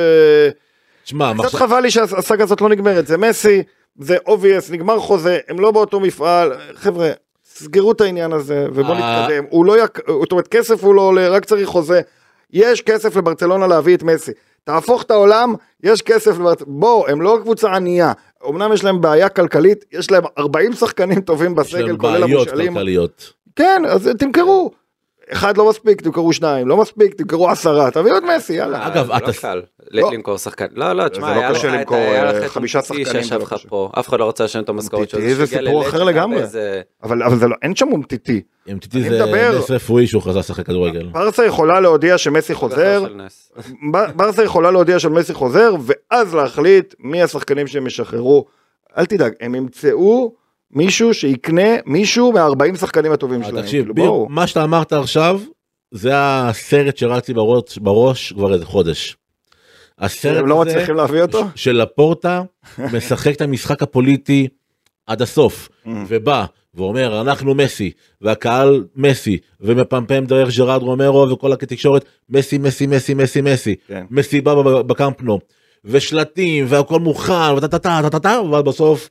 תשמע, 1.04 1.34
קצת 1.34 1.44
מחש- 1.44 1.56
חבל 1.56 1.80
לי 1.80 1.92
שהסאגה 1.92 2.44
הזאת 2.44 2.62
לא 2.62 2.70
נגמרת, 2.70 3.08
זה 3.08 3.18
מסי, 3.18 3.64
זה 4.00 4.18
obvious, 4.28 4.72
נגמר 4.72 5.00
חוזה, 5.00 5.40
הם 5.50 5.60
לא 5.60 5.72
באותו 5.72 6.00
מפעל, 6.00 6.54
חבר'ה, 6.74 7.12
סגרו 7.46 7.92
את 7.92 8.02
העניין 8.02 8.34
הזה 8.34 8.68
ובואו 8.74 8.94
אה. 8.94 9.22
נתקדם, 9.22 9.44
הוא 9.50 9.66
לא, 9.66 9.84
יק... 9.84 10.00
זאת 10.22 10.32
אומרת 10.32 10.48
כסף 10.48 10.84
הוא 10.84 10.96
לא 10.96 11.02
עולה, 11.02 11.30
רק 11.30 11.46
צריך 11.46 11.68
חוזה, 11.68 12.02
יש 12.52 12.82
כסף 12.82 13.16
לברצלונה 13.16 13.68
להביא 13.68 13.96
את 13.96 14.04
מסי, 14.04 14.32
תהפוך 14.64 15.04
את 15.04 15.12
העולם, 15.12 15.54
יש 15.84 16.02
כסף 16.02 16.32
לברצלונה, 16.32 16.80
בואו, 16.80 17.08
הם 17.08 17.22
לא 17.22 17.38
קבוצה 17.42 17.76
ענייה, 17.76 18.12
אמנם 18.50 18.74
יש 18.74 18.84
להם 18.84 19.02
בעיה 19.02 19.30
כלכלית, 19.30 19.86
יש 19.92 20.12
להם 20.12 20.24
40 20.38 20.74
שחקנים 20.74 21.22
טובים 21.22 21.52
יש 21.52 21.58
בסגל, 21.58 21.86
להם 21.86 21.98
כולל 21.98 22.22
בעיות 22.22 22.48
המושאלים, 22.48 22.74
כלכליות. 22.74 23.34
כן, 23.56 23.82
אז 23.88 24.10
תמכרו, 24.20 24.72
אחד 25.32 25.58
לא 25.58 25.70
מספיק, 25.70 26.02
תמכרו 26.02 26.34
שניים, 26.34 26.68
לא 26.68 26.78
מספיק, 26.78 27.14
תמכרו 27.14 27.50
עשרה, 27.50 27.92
תביאו 27.92 28.18
את 28.18 28.24
מסי, 28.36 28.54
יאללה. 28.54 28.88
אגב, 28.88 29.10
לא 29.12 29.18
אתה- 29.18 29.34
קל 29.34 29.62
לא. 29.92 30.10
ל- 30.12 30.14
למכור 30.14 30.38
שחקן. 30.38 30.66
לא, 30.72 30.94
לא, 30.94 31.08
תשמע, 31.08 31.28
זה 31.28 31.36
לא 31.36 31.40
היה 31.40 31.50
לך 31.52 31.66
את- 31.66 31.92
אה, 31.92 32.50
חמישה 32.50 32.80
אומטיטי 32.80 33.06
שחקנים, 33.06 33.24
שישב 33.24 33.40
לא. 33.40 33.58
פה, 33.70 33.90
אף 34.00 34.10
אחד 34.10 34.20
לא 34.20 34.26
רוצה 34.26 34.44
לשלם 34.44 34.64
את 34.64 34.70
המשכורת 34.70 35.10
שלו. 35.10 35.20
אומטיטי 35.20 35.36
זה 35.36 35.46
סיפור 35.46 35.88
אחר 35.88 36.04
לגמרי. 36.04 36.42
אבל, 37.04 37.24
אבל 37.24 37.38
זה 37.40 37.48
לא, 37.48 37.56
אין 37.62 37.76
שם 37.76 37.88
אומטיטי. 37.92 38.42
אני 38.68 38.76
זה 39.10 39.26
נס 39.60 39.72
רפואי 39.72 40.08
שהוא 40.08 40.22
חזר 40.22 40.40
לשחק 40.40 40.66
כדורגל. 40.66 41.10
ברסה 41.12 41.46
יכולה 41.46 41.80
להודיע 41.80 42.18
שמסי 42.18 42.54
חוזר, 42.54 43.04
ברסה 44.16 44.44
יכולה 44.44 44.72
להודיע 44.72 45.00
שמסי 45.00 45.34
חוזר, 45.34 45.76
ואז 45.82 46.36
להחליט 46.36 46.94
מי 47.00 47.22
השחקנים 47.24 47.68
שהם 47.68 47.88
ישחררו. 47.88 48.46
אל 48.98 49.06
תדאג, 49.06 49.34
הם 49.42 49.56
ימצאו 49.56 50.34
מישהו 50.72 51.14
שיקנה 51.14 51.76
מישהו 51.86 52.32
מה-40 52.32 52.78
שחקנים 52.78 53.12
הטובים 53.12 53.42
אבל 53.42 53.50
שלהם. 53.52 53.64
תקשיב, 53.64 53.94
כאילו. 53.94 54.28
מה 54.30 54.48
שאתה 54.48 54.64
אמרת 54.64 54.94
עכשיו, 54.94 55.42
זה 55.92 56.12
הסרט 56.16 56.98
שרץ 56.98 57.28
לי 57.28 57.34
בראש, 57.34 57.78
בראש 57.78 58.34
כבר 58.34 58.54
איזה 58.54 58.66
חודש. 58.66 59.18
הסרט 60.00 60.44
לא 60.48 60.62
הזה 60.62 60.72
מצליחים 60.72 60.96
להביא 60.96 61.22
אותו? 61.22 61.44
של 61.56 61.72
לפורטה 61.72 62.42
משחק 62.94 63.36
את 63.36 63.42
המשחק 63.42 63.84
הפוליטי 63.84 64.48
עד 65.08 65.22
הסוף 65.22 65.70
Mm. 65.88 65.90
ובא 66.08 66.46
ואומר 66.74 67.22
אנחנו 67.22 67.56
מסי 67.56 67.92
והקהל 68.22 68.84
מסי 68.96 69.38
ומפמפם 69.62 70.26
דרך 70.26 70.58
ג'רארד 70.58 70.82
רומרו 70.82 71.30
וכל 71.30 71.54
התקשורת 71.54 72.06
מסי 72.30 72.58
מסי 72.58 72.88
מסי 72.88 73.14
מסי 73.14 73.42
מסי 73.42 73.76
כן. 73.88 74.06
מסי 74.10 74.42
בא 74.42 74.62
בקמפנו 74.82 75.40
ושלטים 75.86 76.66
והכל 76.68 77.00
מוכן 77.00 77.54
וטה 77.58 77.68
טה 77.68 77.80
טה 77.80 78.10
טה 78.10 78.20
טה 78.20 78.40
אבל 78.40 78.62
בסוף 78.62 79.10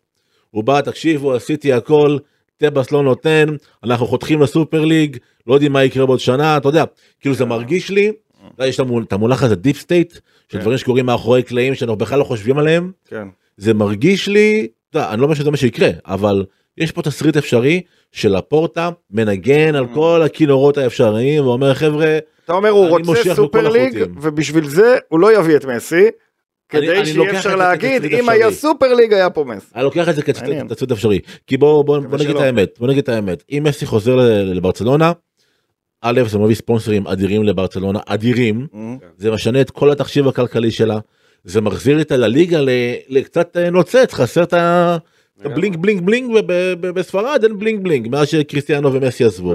הוא 0.51 0.65
בא 0.65 0.81
תקשיבו 0.81 1.35
עשיתי 1.35 1.73
הכל 1.73 2.19
טבאס 2.57 2.93
לא 2.93 3.03
נותן 3.03 3.47
אנחנו 3.85 4.07
חותכים 4.07 4.43
לסופר 4.43 4.85
ליג 4.85 5.17
לא 5.47 5.55
יודעים 5.55 5.73
מה 5.73 5.85
יקרה 5.85 6.07
בעוד 6.07 6.21
שנה 6.21 6.57
אתה 6.57 6.69
יודע 6.69 6.85
כאילו 7.21 7.35
זה 7.35 7.45
מרגיש 7.45 7.91
לי 7.91 8.13
יודע, 8.53 8.67
יש 8.67 8.81
את 9.03 9.13
המונח 9.13 9.43
הזה 9.43 9.55
deep 9.55 9.79
state 9.79 10.13
של 10.13 10.21
כן. 10.49 10.61
דברים 10.61 10.79
שקורים 10.79 11.07
מאחורי 11.07 11.43
קלעים 11.43 11.75
שאנחנו 11.75 11.97
בכלל 11.97 12.19
לא 12.19 12.25
חושבים 12.25 12.59
עליהם 12.59 12.93
כן. 13.09 13.29
זה 13.57 13.75
מרגיש 13.75 14.29
לי 14.29 14.69
אני 14.95 15.21
לא 15.21 15.25
אומר 15.25 15.35
שזה 15.35 15.51
מה 15.51 15.57
שיקרה 15.57 15.91
אבל 16.07 16.45
יש 16.79 16.93
פה 16.93 17.03
תסריט 17.03 17.37
אפשרי 17.37 17.83
של 18.13 18.37
לפורטה 18.37 18.91
מנגן 19.11 19.75
Mm. 19.75 19.79
על 19.79 19.87
כל 19.95 20.23
הכינורות 20.23 20.79
האפשריים 20.79 21.47
ואומר 21.47 21.75
חבר'ה 21.75 22.19
אתה 22.45 22.53
אומר 22.53 22.69
הוא 22.69 22.89
רוצה 22.89 23.35
סופר 23.35 23.69
ליג. 23.69 24.05
ובשביל 24.23 24.69
זה 24.69 24.97
הוא 25.09 25.21
לא 25.21 25.39
יביא 25.39 25.57
את 25.57 25.65
מסי, 25.65 26.05
כדי 26.69 27.07
שיהיה 27.07 27.31
אפשר 27.31 27.57
להגיד 27.57 28.05
אם 28.05 28.29
היה. 28.29 28.51
סופר 28.51 28.95
ליג 28.95 29.13
היה 29.13 29.31
פה 29.31 29.45
מסי. 29.45 29.67
אני 29.75 29.85
לוקח 29.85 30.09
את 30.09 30.15
זה. 30.17 30.23
כתסריט 30.23 30.93
אפשרי 30.93 31.21
כי 31.47 31.57
בוא 31.57 31.99
נגיד 32.19 32.37
את. 32.37 32.43
האמת 32.43 32.79
בוא 32.79 32.89
נגיד 32.89 33.03
את 33.03 33.09
האמת 33.09 33.43
אם 33.53 33.63
מסי 33.67 33.87
חוזר 33.87 34.17
לברצלונה. 34.45 35.13
א' 36.03 36.21
זה 36.27 36.39
מביא 36.39 36.55
ספונסרים 36.55 37.07
אדירים 37.07 37.43
לברצלונה 37.45 37.99
אדירים 38.07 38.67
Mm. 38.73 38.77
זה 39.19 39.31
משנה 39.31 39.61
את 39.61 39.71
כל 39.71 39.91
התחשיב 39.91 40.29
הכלכלי 40.29 40.71
שלה 40.71 40.99
זה 41.45 41.61
מחזיר 41.61 42.01
את 42.01 42.13
הליגה 42.13 42.59
לקצת 43.09 43.57
אה, 43.57 43.71
נוצץ 43.71 44.13
חסר 44.15 44.43
את 44.43 44.53
ה... 44.53 44.97
את 45.41 45.47
ה 45.47 45.52
bling 45.52 45.77
bling 45.77 46.01
bling 46.07 46.31
ובספרד 46.83 47.41
אין 47.43 47.59
bling 47.59 47.85
bling 47.85 48.09
מאז 48.09 48.29
שקריסטיאנו 48.29 48.93
ומסי 48.93 49.25
עזבו. 49.25 49.55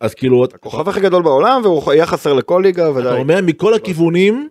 אז 0.00 0.14
כאילו 0.14 0.44
הכוכב 0.44 0.88
הכי 0.88 1.00
גדול 1.00 1.22
בעולם 1.22 1.60
והוא 1.64 1.90
היה 1.92 2.06
חסר 2.06 2.32
לכל 2.32 2.60
ליגה 2.64 2.90
אתה 2.90 2.98
ודאי. 2.98 3.18
אומר 3.18 3.40
מכל 3.42 3.74
הכיוונים 3.74 4.48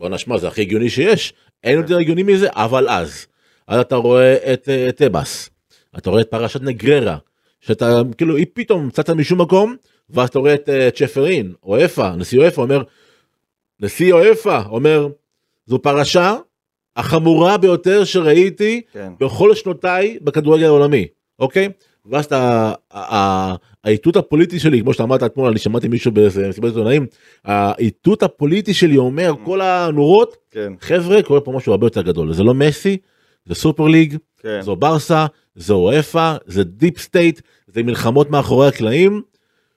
בוא 0.00 0.08
נשמע 0.08 0.38
זה 0.38 0.48
הכי 0.48 0.60
הגיוני 0.60 0.90
שיש. 0.90 1.32
אין 1.64 1.78
יותר 1.78 1.98
הגיוני 1.98 2.22
מזה 2.22 2.48
אבל 2.52 2.88
אז. 2.88 3.26
אז 3.66 3.80
אתה 3.80 3.96
רואה 3.96 4.52
את 4.52 4.68
אה, 4.68 4.92
טבעס 4.92 5.50
אתה 5.98 6.10
רואה 6.10 6.20
את 6.20 6.30
פרשת 6.30 6.62
נגררה 6.62 7.16
שאתה 7.60 8.02
כאילו 8.18 8.36
היא 8.36 8.46
פתאום 8.52 8.90
צצה 8.90 9.14
משום 9.14 9.40
מקום 9.40 9.76
ואז 10.10 10.28
אתה 10.28 10.38
רואה 10.38 10.54
את 10.54 10.68
אה, 10.68 10.88
צ'פרין 10.90 11.52
או 11.62 11.84
אפה 11.84 12.10
נשיא 12.10 12.46
אופה 12.46 12.62
אומר 12.62 12.82
נשיא 13.80 14.12
אופה 14.12 14.62
אומר 14.62 15.08
זו 15.66 15.82
פרשה 15.82 16.36
החמורה 16.96 17.56
ביותר 17.56 18.04
שראיתי 18.04 18.80
כן. 18.92 19.12
בכל 19.20 19.54
שנותיי 19.54 20.18
בכדורגל 20.22 20.66
העולמי 20.66 21.06
אוקיי? 21.38 21.68
ואז 22.06 22.24
אתה 22.24 22.72
האיתות 23.84 24.16
הפוליטי 24.16 24.58
שלי 24.58 24.80
כמו 24.80 24.92
שאתה 24.92 25.02
אמרת 25.02 25.22
אתמול 25.22 25.48
אני 25.48 25.58
שמעתי 25.58 25.88
מישהו 25.88 26.12
באיזה 26.12 26.48
מסיבת 26.48 26.68
עיתונאים 26.68 27.06
האיתות 27.44 28.22
הפוליטי 28.22 28.74
שלי 28.74 28.96
אומר 28.96 29.32
כל 29.44 29.60
הנורות 29.60 30.36
כן. 30.50 30.72
חבר'ה 30.80 31.22
קורה 31.22 31.40
פה 31.40 31.52
משהו 31.52 31.72
הרבה 31.72 31.86
יותר 31.86 32.02
גדול 32.02 32.32
זה 32.32 32.42
לא 32.42 32.54
מסי 32.54 32.96
זה 33.44 33.54
סופר 33.54 33.86
ליג 33.86 34.16
כן. 34.38 34.60
זו 34.62 34.76
ברסה 34.76 35.26
זו 35.54 35.96
אופ"א 35.96 36.34
זה 36.46 36.64
deep 36.64 36.98
state 36.98 37.40
זה 37.66 37.82
מלחמות 37.82 38.30
מאחורי 38.30 38.68
הקלעים 38.68 39.22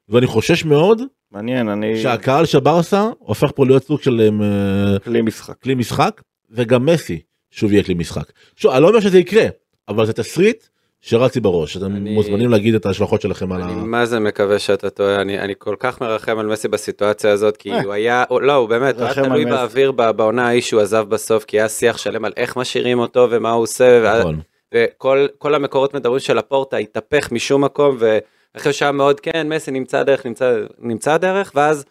ואני 0.10 0.28
חושש 0.28 0.66
מאוד 0.66 1.02
מעניין 1.32 1.70
אני 1.70 2.02
שהקהל 2.02 2.46
של 2.46 2.60
ברסה 2.60 3.10
הופך 3.20 3.52
פה 3.56 3.66
להיות 3.66 3.84
סוג 3.84 4.02
של 4.02 4.30
אה, 4.42 5.00
כלי 5.00 5.22
משחק. 5.22 5.62
כלי 5.62 5.76
משחק 5.76 6.22
וגם 6.52 6.86
מסי 6.86 7.20
שוב 7.52 7.72
יהיה 7.72 7.84
כלי 7.84 7.94
משחק. 7.94 8.32
שוב, 8.56 8.72
אני 8.72 8.82
לא 8.82 8.88
אומר 8.88 9.00
שזה 9.00 9.20
יקרה 9.20 9.46
אבל 9.88 10.06
זה 10.06 10.14
תסריט 10.14 10.64
שרץ 11.06 11.36
לי 11.36 11.42
בראש 11.42 11.78
אתם 11.78 11.86
אני- 11.86 12.14
מוזמנים 12.14 12.50
להגיד 12.50 12.76
את 12.76 12.86
ההשלכות 12.86 13.22
שלכם 13.22 13.52
על 13.52 13.62
אני 13.62 13.72
ה... 13.74 13.76
מה 13.76 14.06
זה 14.06 14.20
מקווה 14.20 14.60
שאתה 14.60 14.90
טועה, 14.90 15.22
אני, 15.22 15.40
אני 15.40 15.54
כל 15.58 15.76
כך 15.80 16.02
מרחם 16.02 16.40
על 16.40 16.48
מסי 16.48 16.68
בסיטואציה 16.68 17.32
הזאת, 17.32 17.58
כי 17.58 17.72
אה. 17.72 17.82
הוא 17.84 17.94
היה, 17.94 18.24
הוא, 18.30 18.42
לא, 18.42 18.54
הוא 18.54 18.70
באמת, 18.70 18.96
הוא 18.96 19.06
היה 19.06 19.14
תלוי. 19.14 19.46
באוויר 19.46 19.92
בעונה 19.92 20.48
ההיא 20.48 20.62
שהוא 20.62 20.82
עזב 20.82 21.06
בסוף, 21.10 21.46
כי 21.46 21.60
היה 21.60 21.70
שיח 21.70 21.98
שלם 21.98 22.26
על 22.26 22.32
איך 22.38 22.58
משאירים 22.58 23.00
אותו 23.00 23.28
ומה 23.32 23.52
הוא 23.52 23.64
עושה, 23.64 24.18
נכון. 24.20 24.40
וכל 24.76 25.28
כל 25.38 25.56
המקורות 25.56 25.94
מדברים 25.94 26.20
של 26.20 26.38
הפורטה 26.38 26.78
התהפך 26.78 27.32
משום 27.32 27.64
מקום, 27.64 27.98
ואחרי 28.00 28.74
שעה 28.74 28.92
מאוד, 28.92 29.20
כן, 29.20 29.50
מסי 29.54 29.72
נמצא 29.72 30.04
דרך, 30.04 30.26
נמצא, 30.26 30.56
נמצא 30.80 31.18
דרך, 31.18 31.52
ואז, 31.56 31.86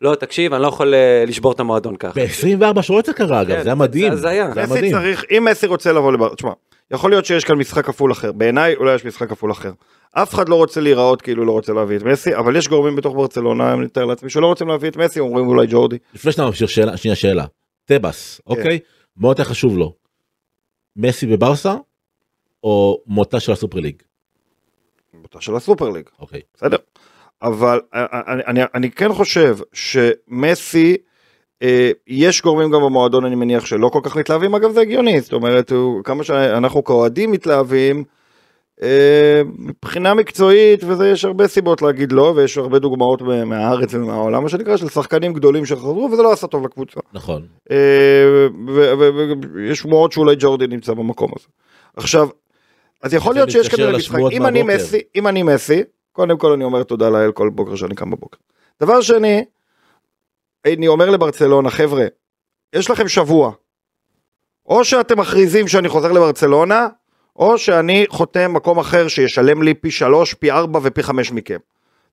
לא, 0.00 0.14
תקשיב, 0.14 0.54
אני 0.54 0.62
לא 0.62 0.68
יכול 0.68 0.94
אה, 0.94 1.24
לשבור 1.26 1.52
את 1.52 1.60
המועדון 1.60 1.96
ככה. 1.96 2.20
ב-24 2.20 2.82
שעות 2.82 3.06
זה 3.06 3.12
קרה 3.12 3.42
אגב 3.42 3.56
כן, 3.56 3.62
זה 3.62 3.68
היה 3.68 3.74
מדהים. 3.74 4.14
זה 4.14 4.28
הזיה. 4.28 4.50
זה 4.54 4.60
היה 4.60 4.66
מסי 4.68 4.76
מדהים. 4.78 4.92
צריך, 4.92 5.24
אם 5.30 5.46
מסי 5.50 5.66
רוצה 5.66 5.92
לבוא 5.92 6.12
לבר... 6.12 6.34
תשמע, 6.34 6.50
יכול 6.90 7.10
להיות 7.10 7.24
שיש 7.24 7.44
כאן 7.44 7.58
משחק 7.58 7.86
כפול 7.86 8.12
אחר. 8.12 8.32
בעיניי 8.32 8.74
אולי 8.74 8.94
יש 8.94 9.04
משחק 9.04 9.28
כפול 9.28 9.52
אחר. 9.52 9.72
אף 10.12 10.34
אחד 10.34 10.48
לא 10.48 10.54
רוצה 10.54 10.80
להיראות 10.80 11.22
כאילו 11.22 11.44
לא 11.44 11.52
רוצה 11.52 11.72
להביא 11.72 11.96
את 11.96 12.02
מסי, 12.02 12.36
אבל 12.36 12.56
יש 12.56 12.68
גורמים 12.68 12.96
בתוך 12.96 13.14
ברצלונה, 13.14 13.72
אני 13.72 13.80
מתאר 13.80 14.04
לעצמי, 14.04 14.30
שלא 14.30 14.46
רוצים 14.46 14.68
להביא 14.68 14.90
את 14.90 14.96
מסי, 14.96 15.20
אומרים 15.20 15.46
אולי 15.48 15.66
ג'ורדי. 15.70 15.98
לפני 16.14 16.32
שאתה 16.32 16.46
ממשיך 16.46 16.70
שאלה 16.70 16.96
שנייה 16.96 17.14
שאלה 17.14 17.44
טבעס 17.84 18.40
כן. 18.40 18.50
אוקיי 18.50 18.78
מה 19.16 19.28
יותר 19.28 19.44
חשוב 19.44 19.78
לו 19.78 19.94
מסי 20.96 21.26
בברסה 21.26 21.74
או 22.64 23.02
מותה 23.06 23.40
של 23.40 23.52
הסופר 23.52 23.78
ליג 23.78 24.02
אותה 25.24 25.40
של 25.40 25.56
הסופר 25.56 25.88
ליג, 25.90 26.04
אוקיי 26.18 26.40
בסדר. 26.54 26.76
אבל 27.42 27.80
אה, 27.94 28.06
אני, 28.32 28.42
אני, 28.46 28.60
אני 28.74 28.90
כן 28.90 29.12
חושב 29.12 29.58
שמסי, 29.72 30.90
אה, 30.90 30.96
יש 32.06 32.42
גורמים 32.42 32.70
גם 32.70 32.80
במועדון 32.82 33.24
אני 33.24 33.34
מניח 33.34 33.66
שלא 33.66 33.88
כל 33.88 34.00
כך 34.02 34.16
מתלהבים, 34.16 34.54
אגב 34.54 34.70
זה 34.72 34.80
הגיוני, 34.80 35.20
זאת 35.20 35.32
אומרת, 35.32 35.72
הוא, 35.72 36.04
כמה 36.04 36.24
שאנחנו 36.24 36.84
כאוהדים 36.84 37.30
מתלהבים, 37.32 38.04
אה, 38.82 39.42
מבחינה 39.58 40.14
מקצועית 40.14 40.84
וזה 40.86 41.08
יש 41.08 41.24
הרבה 41.24 41.48
סיבות 41.48 41.82
להגיד 41.82 42.12
לא 42.12 42.32
ויש 42.36 42.58
הרבה 42.58 42.78
דוגמאות 42.78 43.22
מה- 43.22 43.44
מהארץ 43.44 43.94
ומהעולם 43.94 44.42
מה 44.42 44.48
שנקרא 44.48 44.76
של 44.76 44.88
שחקנים 44.88 45.32
גדולים 45.32 45.66
שחזרו 45.66 46.08
וזה 46.12 46.22
לא 46.22 46.32
עשה 46.32 46.46
טוב 46.46 46.64
לקבוצה. 46.64 47.00
נכון 47.12 47.42
אה, 47.70 47.76
ויש 49.54 49.78
שמועות 49.78 50.12
שאולי 50.12 50.36
ג'ורדי 50.38 50.66
נמצא 50.66 50.92
במקום 50.94 51.30
הזה. 51.36 51.46
עכשיו, 51.96 52.28
אז 53.02 53.14
יכול 53.14 53.34
להיות 53.34 53.50
שיש 53.50 53.68
כנראה 53.68 53.96
משחק, 53.96 54.18
אם 54.32 54.46
אני. 54.46 54.62
מסי, 54.62 55.00
אם 55.16 55.26
אני 55.26 55.42
מסי, 55.42 55.82
קודם 56.12 56.38
כל 56.38 56.52
אני 56.52 56.64
אומר 56.64 56.82
תודה 56.82 57.08
לאל 57.10 57.32
כל 57.32 57.50
בוקר 57.54 57.74
שאני 57.76 57.94
קם 57.94 58.10
בבוקר. 58.10 58.38
דבר 58.82 59.00
שני, 59.00 59.44
אני 60.76 60.88
אומר 60.88 61.10
לברצלונה, 61.10 61.70
חבר'ה, 61.70 62.06
יש 62.72 62.90
לכם 62.90 63.08
שבוע. 63.08 63.52
או 64.66 64.84
שאתם 64.84 65.20
מכריזים 65.20 65.68
שאני 65.68 65.88
חוזר 65.88 66.12
לברצלונה, 66.12 66.88
או 67.36 67.58
שאני 67.58 68.06
חותם 68.08 68.54
מקום 68.54 68.78
אחר 68.78 69.08
שישלם 69.08 69.62
לי 69.62 69.74
פי 69.74 69.90
שלוש, 69.90 70.34
פי 70.34 70.50
ארבע 70.50 70.80
ופי 70.82 71.02
חמש 71.02 71.32
מכם. 71.32 71.58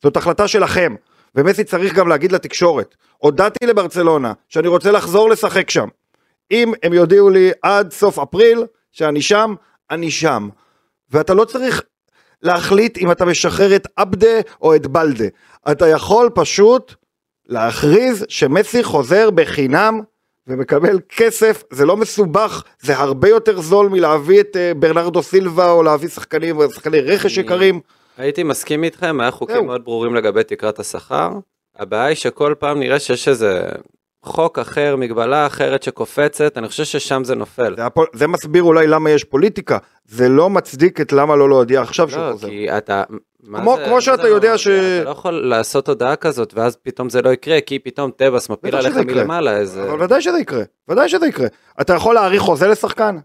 זאת 0.03 0.18
החלטה 0.18 0.47
שלכם. 0.47 0.95
ומסי 1.36 1.64
צריך 1.64 1.93
גם 1.93 2.08
להגיד 2.08 2.32
לתקשורת, 2.32 2.95
הודעתי 3.18 3.66
לברצלונה 3.66 4.34
שאני 4.49 4.68
רוצה 4.68 4.91
לחזור 4.91 5.30
לשחק 5.30 5.70
שם. 5.70 5.88
אם 6.51 6.74
הם 6.84 6.93
יודיעו 6.93 7.30
לי 7.30 7.51
עד 7.62 7.91
סוף 7.91 8.20
אפריל 8.20 8.64
שאני 8.91 9.22
שם, 9.22 9.56
אני 9.91 10.12
שם. 10.12 10.49
ואתה 11.12 11.34
לא 11.34 11.45
צריך 11.45 11.84
להחליט 12.41 12.97
אם 12.97 13.12
אתה 13.12 13.26
משחרר 13.26 13.76
את 13.76 13.88
עבדה 13.95 14.39
או 14.62 14.76
את 14.76 14.88
בלדה. 14.88 15.26
אתה 15.72 15.88
יכול 15.88 16.30
פשוט 16.36 16.95
להכריז 17.48 18.26
שמסי 18.30 18.84
חוזר 18.84 19.30
בחינם 19.30 20.02
ומקבל 20.48 21.00
כסף, 21.10 21.64
זה 21.70 21.86
לא 21.86 21.98
מסובך, 21.98 22.64
זה 22.80 22.98
הרבה 22.98 23.30
יותר 23.30 23.62
זול 23.62 23.89
מלהביא 23.89 24.39
את 24.39 24.56
uh, 24.56 24.78
ברנרדו 24.78 25.24
סילבה 25.24 25.72
או 25.72 25.84
להביא 25.84 26.10
שחקנים, 26.10 26.56
שחקני 26.74 27.00
רכש 27.00 27.38
יקרים. 27.38 27.80
הייתי 28.18 28.43
מסכים 28.43 28.84
איתכם, 28.84 29.22
היה 29.22 29.32
חוקים. 29.32 29.66
מאוד 29.66 29.86
ברורים 29.86 30.16
לגבי 30.16 30.43
תקרת 30.43 30.80
השכר. 30.80 31.32
הבעיה 31.80 32.06
היא 32.06 32.16
שכל 32.16 32.54
פעם 32.60 32.80
נראה 32.80 33.00
שיש 33.00 33.28
איזה 33.28 33.62
חוק 34.24 34.60
אחר, 34.60 34.96
מגבלה 34.96 35.48
אחרת 35.48 35.84
שקופצת, 35.84 36.58
אני 36.58 36.68
חושב 36.68 36.84
ששם 36.84 37.24
זה 37.24 37.36
נופל. 37.36 37.76
זה, 37.76 37.86
הפול, 37.86 38.08
זה 38.14 38.28
מסביר 38.28 38.64
אולי 38.64 38.88
למה 38.88 39.10
יש 39.10 39.24
פוליטיקה, 39.24 39.78
זה 40.06 40.30
לא 40.30 40.50
מצדיק 40.50 41.02
את 41.02 41.14
למה 41.14 41.36
לא 41.36 41.50
להודיע 41.50 41.82
עכשיו 41.82 42.10
שהוא 42.10 42.24
לא, 42.24 42.32
חוזר. 42.32 42.48
כי 42.48 42.78
אתה... 42.78 43.04
כמו- 43.46 43.76
זה- 43.78 43.86
כמו 43.86 44.02
שאתה 44.02 44.22
זה 44.22 44.28
יודע 44.28 44.52
לא- 44.52 44.58
ש- 44.58 44.68
אתה 44.68 45.04
לא 45.06 45.10
יכול 45.10 45.34
לעשות 45.34 45.88
הודעה 45.89 46.16
כזאת 46.16 46.54
ואז 46.54 46.76
פתאום 46.84 47.10
זה 47.10 47.22
לא 47.22 47.30
יקרה 47.30 47.62
כי 47.62 47.80
פתאום 47.80 48.12
טבעס 48.12 48.50
מפיל 48.50 48.76
עליך. 48.76 48.98
מלמעלה 48.98 49.58
איזה... 49.58 49.84
אבל 49.84 50.04
ודאי 50.04 50.22
שזה 50.22 50.39
יקרה, 50.39 50.64
ודאי 50.89 51.10
שזה 51.10 51.28
יקרה. 51.28 51.48
אתה 51.82 51.93
יכול 51.93 52.16
להאריך 52.16 52.41
חוזה 52.41 52.68
לשחקן? 52.68 53.18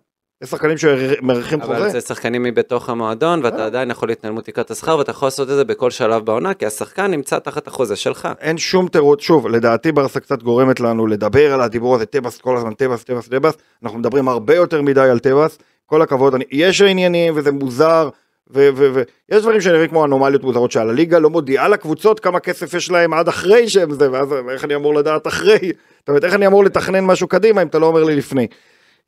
יש 0.42 0.50
שחקנים 0.50 0.78
שמאריכים 0.78 1.60
אבל 1.62 1.76
חוזה? 1.76 1.88
זה 1.88 2.00
שחקנים 2.00 2.42
מבתוך 2.42 2.88
המועדון 2.90 3.40
ואתה 3.44 3.58
אה. 3.58 3.66
עדיין 3.66 3.90
יכול 3.90 4.08
להתנהל 4.08 4.32
מול 4.34 4.42
תקרת 4.42 4.70
השכר 4.70 4.98
ואתה 4.98 5.10
יכול 5.10 5.26
לעשות 5.26 5.50
את 5.50 5.54
זה 5.56 5.64
בכל 5.64 5.90
שלב 5.90 6.24
בעונה 6.24 6.54
כי 6.54 6.66
השחקן 6.66 7.10
נמצא 7.10 7.38
תחת 7.38 7.66
החוזה 7.66 7.96
שלך. 7.96 8.28
אין 8.40 8.58
שום 8.58 8.88
תירוץ, 8.88 9.20
שוב, 9.20 9.48
לדעתי 9.48 9.92
ברסה 9.92 10.20
קצת 10.20 10.42
גורמת 10.42 10.80
לנו 10.80 11.06
לדבר 11.06 11.52
על 11.54 11.60
הדיבור 11.60 11.94
הזה, 11.94 12.06
טבעס 12.06 12.38
כל 12.38 12.56
הזמן, 12.56 12.74
טבעס, 12.74 13.04
טבעס, 13.04 13.28
טבעס, 13.28 13.54
אנחנו 13.82 13.98
מדברים 13.98 14.28
הרבה 14.28 14.54
יותר 14.54 14.82
מדי 14.82 15.00
על 15.00 15.18
טבעס, 15.18 15.58
כל 15.86 16.02
הכבוד, 16.02 16.34
אני, 16.34 16.44
יש 16.50 16.82
עניינים 16.82 17.32
וזה 17.36 17.52
מוזר, 17.52 18.08
ויש 18.52 19.42
דברים 19.42 19.60
שנראים 19.60 19.88
כמו 19.88 20.04
אנומליות 20.04 20.42
מוזרות 20.44 20.72
שעל 20.72 20.90
הליגה 20.90 21.18
לא 21.18 21.30
מודיעה 21.30 21.68
לקבוצות 21.68 22.20
כמה 22.20 22.40
כסף 22.40 22.74
יש 22.74 22.90
להם 22.90 23.12
עד 23.12 23.28
אחרי 23.28 23.68
שהם 23.68 23.90
זה, 23.92 24.12
ואז 24.12 24.28
איך 24.50 24.64
אני 24.64 24.74
אמור 24.74 24.94
לדעת 24.94 25.26
אחרי, 25.26 25.58
זאת 25.98 26.08
אומרת, 26.08 26.24
איך 26.24 26.34
אני 26.34 26.46
אמור 26.46 26.64
לתכנן 26.64 27.04
משהו 27.04 27.28
קדימה 27.28 27.62
אם 27.62 27.66
אתה 27.66 27.78
לא 27.78 27.86
אומר 27.86 28.04
לי 28.04 28.16
לפני. 28.16 28.46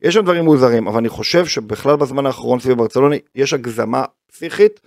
יש 0.01 0.13
שם 0.13 0.21
דברים 0.21 0.43
מוזרים, 0.45 0.87
אבל 0.87 0.97
אני 0.97 1.09
חושב 1.09 1.45
שבכלל 1.45 1.95
בזמן 1.95 2.25
האחרון 2.25 2.59
סביב 2.59 2.77
ברצלונה 2.77 3.15
יש 3.35 3.53
הגזמה 3.53 4.03
פסיכית 4.31 4.79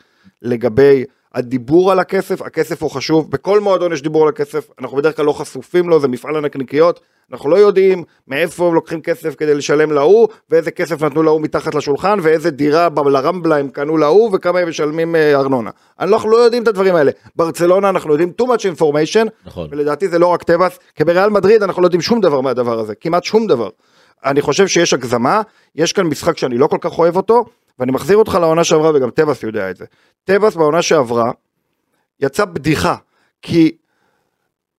לגבי 0.43 1.05
הדיבור 1.37 1.93
על 1.93 1.99
הכסף, 1.99 2.43
הכסף 2.43 2.83
הוא 2.83 2.91
חשוב, 2.91 3.31
בכל 3.31 3.61
מועדון 3.61 3.93
יש 3.93 4.03
דיבור 4.03 4.23
על 4.23 4.29
הכסף, 4.29 4.69
אנחנו 4.81 4.97
בדרך 4.97 5.17
כלל 5.17 5.25
לא 5.25 5.33
חשופים 5.33 5.89
לו, 5.89 6.01
זה 6.01 6.09
מפעל 6.09 6.37
הנקניקיות, 6.37 7.01
אנחנו 7.33 7.51
לא 7.51 7.57
יודעים 7.57 8.05
מאיפה 8.29 8.67
הם 8.67 8.75
לוקחים 8.75 9.01
כסף 9.01 9.35
כדי 9.35 9.55
לשלם 9.55 9.93
להוא, 9.93 10.29
ואיזה 10.51 10.71
כסף 10.71 11.03
נתנו 11.03 11.23
להוא 11.23 11.41
מתחת 11.41 11.75
לשולחן, 11.75 12.19
ואיזה 12.23 12.51
דירה 12.51 12.89
לרמבלה 13.07 13.57
הם 13.57 13.69
קנו 13.69 13.97
להוא, 13.97 14.31
וכמה 14.33 14.59
הם 14.59 14.69
משלמים 14.69 15.17
אה, 15.17 15.37
ארנונה. 15.37 15.71
אנחנו 16.01 16.31
לא 16.31 16.37
יודעים 16.37 16.63
את 16.63 16.69
הדברים 16.69 16.95
האלה. 16.95 17.11
ברצלונה 17.37 17.89
אנחנו 17.89 18.13
יודעים 18.13 18.33
too 18.43 18.45
much 18.45 18.79
information, 18.79 19.29
נכון. 19.47 19.69
ולדעתי 19.71 20.09
זה 20.09 20.19
לא 20.19 20.27
רק 20.27 20.43
טבעס, 20.43 20.79
כי 20.95 21.05
בריאל 21.05 21.31
מדריד 21.31 21.63
אנחנו 21.63 21.83
לא 21.83 21.87
יודעים 21.87 22.03
שום 22.03 22.21
דבר 22.21 22.41
מהדבר 22.41 22.79
הזה, 22.79 22.95
כמעט 22.95 23.25
שום 23.25 23.47
דבר. 23.47 23.69
אני 24.25 24.41
חושב 24.41 24.67
שיש 24.67 24.95
הגזמה, 24.95 25.43
יש 25.75 25.93
כאן 25.93 26.07
משחק 26.07 26.39
שאני 26.39 26.59
לא 26.59 26.67
כל 26.67 26.79
כך 26.81 26.99
אוהב 26.99 27.17
אותו, 27.17 27.45
ואני 27.79 27.93
מחזיר 27.93 28.17
אותך 28.17 28.39
לעונה 28.41 28.65
שעברה, 28.65 28.91
וגם 28.95 29.11
טבעס 29.11 29.43
יודע 29.43 29.71
את 29.71 29.77
זה. 29.77 29.85
טבעס 30.25 30.57
בעונה 30.57 30.83
שעברה, 30.83 31.31
יצא 32.21 32.45
בדיחה, 32.45 32.97
כי 33.43 33.77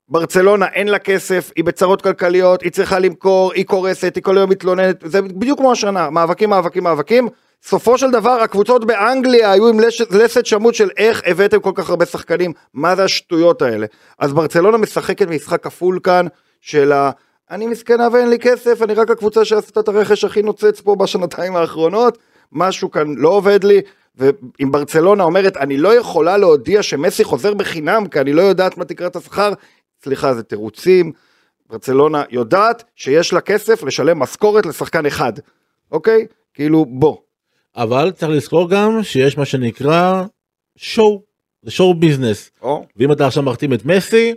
ברצלונה 0.08 0.66
אין 0.66 0.88
לה 0.88 0.98
כסף, 0.98 1.50
היא 1.56 1.64
בצרות 1.64 2.02
כלכליות, 2.02 2.62
היא 2.62 2.72
צריכה 2.72 2.98
למכור, 2.98 3.52
היא 3.52 3.64
קורסת, 3.64 4.12
היא 4.14 4.22
כל 4.22 4.38
היום 4.38 4.50
מתלוננת, 4.50 4.96
זה 5.04 5.22
בדיוק 5.22 5.58
כמו 5.58 5.72
השנה, 5.72 6.10
מאבקים, 6.10 6.50
מאבקים, 6.50 6.84
מאבקים. 6.84 7.28
סופו 7.62 7.98
של 7.98 8.10
דבר 8.10 8.30
הקבוצות 8.30 8.84
באנגליה 8.84 9.52
היו 9.52 9.68
עם 9.68 9.80
לש- 9.80 10.00
לסת 10.10 10.46
שמות 10.46 10.74
של 10.74 10.88
איך 10.96 11.22
הבאתם 11.26 11.60
כל 11.60 11.72
כך 11.74 11.90
הרבה 11.90 12.06
שחקנים, 12.06 12.52
מה 12.74 12.96
זה 12.96 13.04
השטויות 13.04 13.62
האלה. 13.62 13.86
אז 14.18 14.32
ברצלונה 14.32 14.78
משחקת 14.78 15.28
משחק 15.28 15.62
כפול 15.62 15.98
כאן, 16.02 16.26
של 16.60 16.92
ה... 16.92 17.10
אני 17.50 17.66
מסכנה 17.66 18.08
ואין 18.12 18.28
לי 18.30 18.38
כסף, 18.38 18.82
אני 18.82 18.94
רק 18.94 19.10
הקבוצה 19.10 19.44
שעשתה 19.44 19.80
את 19.80 19.88
הרכש 19.88 20.24
הכי 20.24 20.42
נוצץ 20.42 20.80
פה 20.80 20.96
בשנתיים 20.96 21.56
האחרונות, 21.56 22.18
משהו 22.52 22.90
כאן 22.90 23.14
לא 23.16 23.28
עובד 23.28 23.64
לי, 23.64 23.80
ואם 24.16 24.72
ברצלונה 24.72 25.24
אומרת, 25.24 25.56
אני 25.56 25.76
לא 25.76 25.94
יכולה 25.94 26.36
להודיע 26.36 26.82
שמסי 26.82 27.24
חוזר 27.24 27.54
בחינם, 27.54 28.08
כי 28.08 28.20
אני 28.20 28.32
לא 28.32 28.42
יודעת 28.42 28.78
מה 28.78 28.84
תקרת 28.84 29.16
השכר, 29.16 29.52
סליחה, 30.04 30.34
זה 30.34 30.42
תירוצים, 30.42 31.12
ברצלונה 31.70 32.22
יודעת 32.30 32.84
שיש 32.96 33.32
לה 33.32 33.40
כסף 33.40 33.82
לשלם 33.82 34.18
משכורת 34.18 34.66
לשחקן 34.66 35.06
אחד, 35.06 35.32
אוקיי? 35.92 36.26
כאילו, 36.54 36.84
בוא. 36.88 37.16
אבל 37.76 38.10
צריך 38.10 38.32
לזכור 38.32 38.70
גם 38.70 39.02
שיש 39.02 39.38
מה 39.38 39.44
שנקרא 39.44 40.24
שואו, 40.76 41.22
זה 41.62 41.70
שואו 41.70 41.94
ביזנס. 41.94 42.50
או, 42.62 42.86
ואם 42.96 43.12
אתה 43.12 43.26
עכשיו 43.26 43.42
מחתים 43.42 43.72
את 43.72 43.84
מסי, 43.84 44.34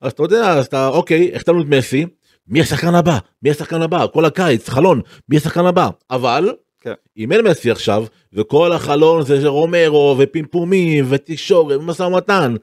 אז 0.00 0.12
אתה 0.12 0.22
יודע, 0.22 0.52
אז 0.52 0.66
אתה, 0.66 0.88
אוקיי, 0.88 1.32
החתמנו 1.34 1.62
את 1.62 1.66
מסי, 1.66 2.06
מי 2.48 2.60
השחקן 2.60 2.94
הבא? 2.94 3.18
מי 3.42 3.50
השחקן 3.50 3.82
הבא? 3.82 4.06
כל 4.12 4.24
הקיץ, 4.24 4.68
חלון, 4.68 5.00
מי 5.28 5.36
השחקן 5.36 5.66
הבא? 5.66 5.88
אבל, 6.10 6.54
כן. 6.84 6.92
אם 7.16 7.32
אין 7.32 7.40
מסי 7.48 7.70
עכשיו, 7.70 8.04
וכל 8.32 8.72
החלון 8.72 9.22
זה 9.22 9.48
רומרו, 9.48 10.16
ופימפומים, 10.18 11.04
ותקשורת, 11.08 11.76
ומשא 11.76 12.02
ומתן, 12.02 12.54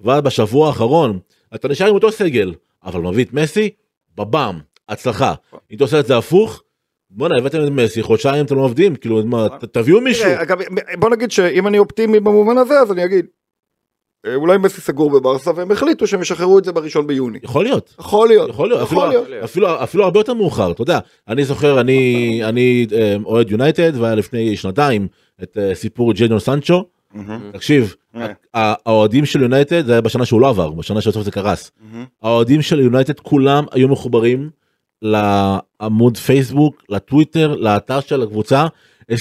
ואז 0.00 0.22
בשבוע 0.22 0.66
האחרון, 0.68 1.18
אתה 1.54 1.68
נשאר 1.68 1.86
עם 1.86 1.94
אותו 1.94 2.12
סגל, 2.12 2.54
אבל 2.84 3.00
מביא 3.00 3.24
את 3.24 3.32
מסי, 3.32 3.70
בבאם, 4.16 4.54
הצלחה. 4.88 5.34
אם 5.70 5.76
אתה 5.76 5.84
עושה 5.84 6.00
את 6.00 6.06
זה 6.06 6.16
הפוך, 6.16 6.62
בואנה, 7.10 7.38
הבאתם 7.38 7.64
את 7.64 7.72
מסי, 7.72 8.02
חודשיים 8.02 8.44
אתם 8.46 8.56
לא 8.56 8.60
עובדים, 8.62 8.96
כאילו, 8.96 9.26
מה, 9.26 9.46
ת- 9.48 9.64
תביאו 9.64 10.00
מישהו. 10.00 10.30
אגב, 10.42 10.58
בוא 10.98 11.10
נגיד 11.10 11.30
שאם 11.30 11.66
אני 11.66 11.78
אופטימי 11.78 12.20
במובן 12.20 12.58
הזה, 12.58 12.80
אז 12.80 12.92
אני 12.92 13.04
אגיד, 13.04 13.26
אולי 14.34 14.58
מסי 14.58 14.80
סגור 14.80 15.10
בברסה, 15.10 15.50
והם 15.56 15.70
החליטו 15.70 16.06
שהם 16.06 16.22
ישחררו 16.22 16.58
את 16.58 16.64
זה 16.64 16.72
בראשון 16.72 17.06
ביוני. 17.06 17.38
יכול 17.42 17.64
להיות. 17.64 17.94
יכול 17.98 18.28
להיות, 18.28 18.50
יכול 18.50 18.68
להיות, 18.68 18.82
אפילו, 18.82 19.00
יכול 19.00 19.28
להיות. 19.28 19.44
אפילו, 19.44 19.82
אפילו 19.82 20.04
הרבה 20.04 20.20
יותר 20.20 20.34
מאוחר, 20.34 20.70
אתה 20.70 20.82
יודע, 20.82 20.98
אני 21.28 21.44
זוכר, 21.44 21.80
אני, 21.80 22.40
אני 22.44 22.86
אה, 22.92 23.16
אוהד 23.24 23.50
יונייטד, 23.50 23.92
והיה 23.96 24.14
לפני 24.14 24.56
שנתיים 24.56 25.08
את 25.42 25.58
אה, 25.60 25.74
סיפור 25.74 26.12
ג'ניון 26.12 26.38
סנצ'ו. 26.38 26.84
תקשיב, 27.52 27.94
אה. 28.16 28.26
האוהדים 28.54 29.26
של 29.26 29.42
יונייטד, 29.42 29.86
זה 29.86 29.92
היה 29.92 30.00
בשנה 30.00 30.24
שהוא 30.24 30.40
לא 30.40 30.48
עבר, 30.48 30.70
בשנה 30.70 31.00
שבסוף 31.00 31.22
זה 31.22 31.30
קרס. 31.30 31.70
האוהדים 32.22 32.62
של 32.62 32.80
יונייטד 32.80 33.20
כולם 33.20 33.64
היו 33.72 33.88
מחוברים 33.88 34.50
לעמוד 35.02 36.16
פייסבוק, 36.16 36.82
לטוויטר, 36.88 37.56
לאתר 37.56 38.00
של 38.00 38.22
הקבוצה, 38.22 38.66
24-7, 39.10 39.14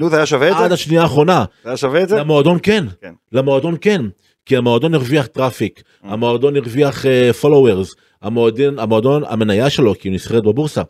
נו, 0.00 0.10
זה 0.10 0.16
היה 0.16 0.26
שווה 0.26 0.50
את 0.50 0.56
עד 0.56 0.68
זה? 0.68 0.74
השנייה 0.74 1.02
האחרונה, 1.02 1.44
זה 1.62 1.68
היה 1.70 1.76
שווה 1.76 2.02
את 2.02 2.08
זה? 2.08 2.16
למועדון 2.16 2.58
כן, 2.62 2.84
כן. 3.00 3.12
למועדון 3.32 3.76
כן, 3.80 4.02
כי 4.46 4.56
המועדון 4.56 4.94
הרוויח 4.94 5.26
traffic, 5.26 5.80
Mm. 5.80 6.06
המועדון 6.08 6.56
הרוויח 6.56 7.04
followers, 7.40 7.94
המועדון, 8.22 8.78
המועדון, 8.78 9.22
המניה 9.28 9.70
שלו, 9.70 9.94
כי 9.98 10.08
היא 10.08 10.14
נסחרת 10.14 10.42
בבורסה, 10.44 10.82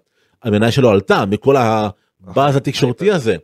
המניה 0.42 0.70
שלו 0.70 0.90
עלתה 0.90 1.24
מכל 1.26 1.56
הבאז 1.56 2.56
התקשורתי 2.56 3.10
הזה. 3.12 3.36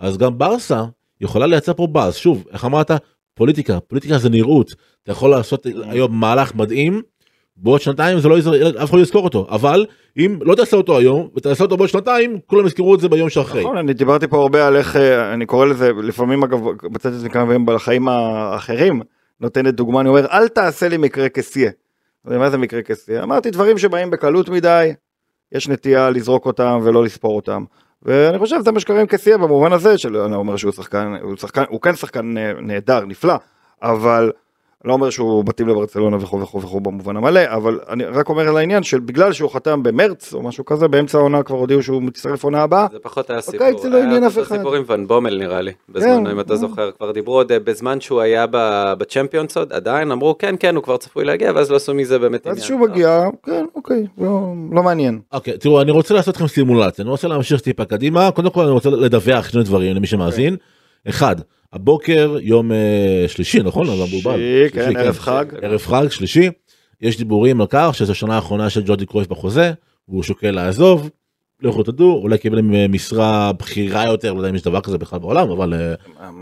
אז 0.00 0.18
גם 0.18 0.38
ברסה 0.38 0.84
יכולה 1.20 1.46
לייצר 1.46 1.74
פה 1.74 1.86
באז, 1.86 2.16
שוב, 2.16 2.44
איך 2.52 2.64
אמרת? 2.64 2.90
פוליטיקה, 3.34 3.80
פוליטיקה 3.80 4.18
זה 4.18 4.28
נראות, 4.30 4.70
אתה 5.02 5.12
יכול 5.12 5.30
לעשות 5.30 5.66
Mm. 5.66 5.70
היום 5.88 6.20
מהלך 6.20 6.54
מדהים, 6.54 7.02
בעוד 7.62 7.80
שנתיים 7.80 8.20
זה 8.20 8.28
לא 8.28 8.38
יזכור, 8.38 8.54
אף 8.82 8.90
אחד 8.90 8.96
לא 8.96 9.02
יזכור 9.02 9.24
אותו, 9.24 9.46
אבל 9.50 9.86
אם 10.18 10.38
לא 10.42 10.54
תעשה 10.54 10.76
אותו 10.76 10.98
היום 10.98 11.28
ותעשה 11.36 11.64
אותו 11.64 11.76
בעוד 11.76 11.88
שנתיים, 11.88 12.38
כולם 12.46 12.66
יזכרו 12.66 12.94
את 12.94 13.00
זה 13.00 13.08
ביום 13.08 13.30
שאחרי. 13.30 13.60
נכון, 13.60 13.76
אני 13.76 13.92
דיברתי 13.92 14.26
פה 14.28 14.42
הרבה 14.42 14.66
על 14.66 14.76
איך, 14.76 14.96
אה, 14.96 15.34
אני 15.34 15.46
קורא 15.46 15.66
לזה, 15.66 15.90
לפעמים 16.02 16.42
אגב, 16.42 16.60
מצאתי 16.82 17.14
את 17.14 17.20
זה 17.20 17.28
כמה 17.28 17.44
פעמים 17.44 17.66
בחיים 17.66 18.08
האחרים, 18.08 19.02
נותנת 19.40 19.74
דוגמה, 19.74 20.00
אני 20.00 20.08
אומר, 20.08 20.26
אל 20.32 20.48
תעשה 20.48 20.88
לי 20.88 20.96
מקרה 20.96 21.28
כסייה. 21.28 21.70
מה 22.24 22.50
זה 22.50 22.58
מקרה 22.58 22.82
כסייה? 22.82 23.22
אמרתי 23.22 23.50
דברים 23.50 23.78
שבאים 23.78 24.10
בקלות 24.10 24.48
מדי, 24.48 24.92
יש 25.52 25.68
נטייה 25.68 26.10
לזרוק 26.10 26.46
אותם 26.46 26.80
ולא 26.82 27.04
לספור 27.04 27.36
אותם. 27.36 27.64
ואני 28.02 28.38
חושב 28.38 28.60
שזה 28.60 28.72
מה 28.72 28.80
שקרה 28.80 29.00
עם 29.00 29.06
כסייה 29.06 29.38
במובן 29.38 29.72
הזה, 29.72 29.98
שלא 29.98 30.34
אומר 30.34 30.56
שהוא 30.56 30.72
שחקן, 30.72 31.14
הוא 31.22 31.36
שחקן, 31.36 31.64
הוא 31.68 31.80
כן 31.80 31.94
שחקן 31.94 32.38
אה, 32.38 32.52
נהדר, 32.62 33.04
נפלא, 33.04 33.34
אבל 33.82 34.32
לא 34.84 34.92
אומר 34.92 35.10
שהוא 35.10 35.44
מתאים 35.48 35.68
לברצלונה 35.68 36.16
וכו' 36.16 36.40
וכו' 36.40 36.62
וכו' 36.62 36.80
במובן 36.80 37.16
המלא, 37.16 37.40
אבל 37.48 37.80
אני 37.88 38.04
רק 38.04 38.28
אומר 38.28 38.48
על 38.48 38.56
העניין 38.56 38.82
של 38.82 39.00
בגלל 39.00 39.32
שהוא 39.32 39.50
חתם 39.50 39.82
במרץ 39.82 40.34
או 40.34 40.42
משהו 40.42 40.64
כזה, 40.64 40.88
באמצע 40.88 41.18
העונה 41.18 41.42
כבר 41.42 41.56
הודיעו 41.56 41.82
שהוא 41.82 42.02
מצטרף 42.02 42.44
עונה 42.44 42.62
הבאה, 42.62 42.86
זה 42.92 42.98
פחות 42.98 43.30
היה 43.30 43.38
בקיץ 43.38 43.50
סיפור, 43.50 43.82
זה 43.82 43.88
לא 43.88 44.02
עניין 44.02 44.22
היה 44.22 44.26
אף 44.26 44.38
אחד. 44.38 44.56
סיפור 44.56 44.74
עם 44.74 44.82
ון 44.86 45.06
בומל 45.06 45.38
נראה 45.38 45.60
לי, 45.60 45.72
בזמנו 45.88 46.30
אם 46.32 46.40
אתה 46.40 46.52
אה. 46.52 46.58
זוכר, 46.58 46.90
כבר 46.90 47.12
דיברו 47.12 47.34
עוד 47.34 47.52
אה, 47.52 47.58
בזמן 47.58 48.00
שהוא 48.00 48.20
היה 48.20 48.46
בצ'מפיונס 48.98 49.56
עוד, 49.56 49.72
עדיין 49.72 50.10
אמרו 50.10 50.38
כן 50.38 50.54
כן 50.60 50.76
הוא 50.76 50.84
כבר 50.84 50.96
צפוי 50.96 51.24
להגיע, 51.24 51.52
ואז 51.54 51.70
לא 51.70 51.76
עשו 51.76 51.94
מזה 51.94 52.18
באמת 52.18 52.46
אז 52.46 52.52
עניין. 52.52 52.66
שהוא 52.66 52.80
מגיע, 52.80 53.24
כן, 53.42 53.66
אוקיי, 53.74 54.06
לא 54.18 54.52
לא 54.72 54.82
מעניין. 54.82 55.20
אוקיי, 55.32 55.58
תראו, 55.58 55.80
אני 55.80 55.90
רוצה 55.90 56.14
לעשות 56.14 56.36
לכם 56.36 56.46
סימולציה, 56.46 57.02
אני 57.02 57.10
רוצה 57.10 57.28
להמשיך 57.28 57.60
טיפה 57.60 57.84
קדימה, 57.84 58.30
קודם 58.30 58.50
כל 58.50 58.62
אני 58.62 58.70
רוצה 58.70 58.90
לדווח 58.90 59.48
שני 59.48 59.62
דברים 59.62 59.96
למי 59.96 60.06
שמאזין. 60.06 60.56
אחד, 61.08 61.36
הבוקר, 61.72 62.36
יום 62.40 62.72
אה, 62.72 63.24
שלישי, 63.28 63.62
נכון? 63.62 63.86
שלישי, 63.86 64.22
כן, 64.72 64.84
שלישי, 64.84 64.98
ערב 64.98 65.18
חג. 65.18 65.44
ערב 65.62 65.80
חג, 65.80 66.06
שלישי. 66.10 66.48
יש 67.00 67.18
דיבורים 67.18 67.60
על 67.60 67.66
כך 67.70 67.90
שזו 67.92 68.12
השנה 68.12 68.34
האחרונה 68.34 68.70
של 68.70 68.82
ג'ורדי 68.86 69.06
קרויף 69.06 69.28
בחוזה, 69.28 69.72
והוא 70.08 70.22
שוקל 70.22 70.50
לעזוב. 70.50 71.10
לכו 71.62 71.82
תדעו, 71.82 72.20
אולי 72.22 72.38
קיבל 72.38 72.60
אה, 72.74 72.88
משרה 72.88 73.52
בכירה 73.52 74.04
יותר, 74.06 74.32
לא 74.32 74.38
יודע 74.38 74.50
אם 74.50 74.54
יש 74.54 74.62
דבר 74.62 74.80
כזה 74.80 74.98
בכלל 74.98 75.18
בעולם, 75.18 75.50
אבל 75.50 75.74
אה, 75.74 75.94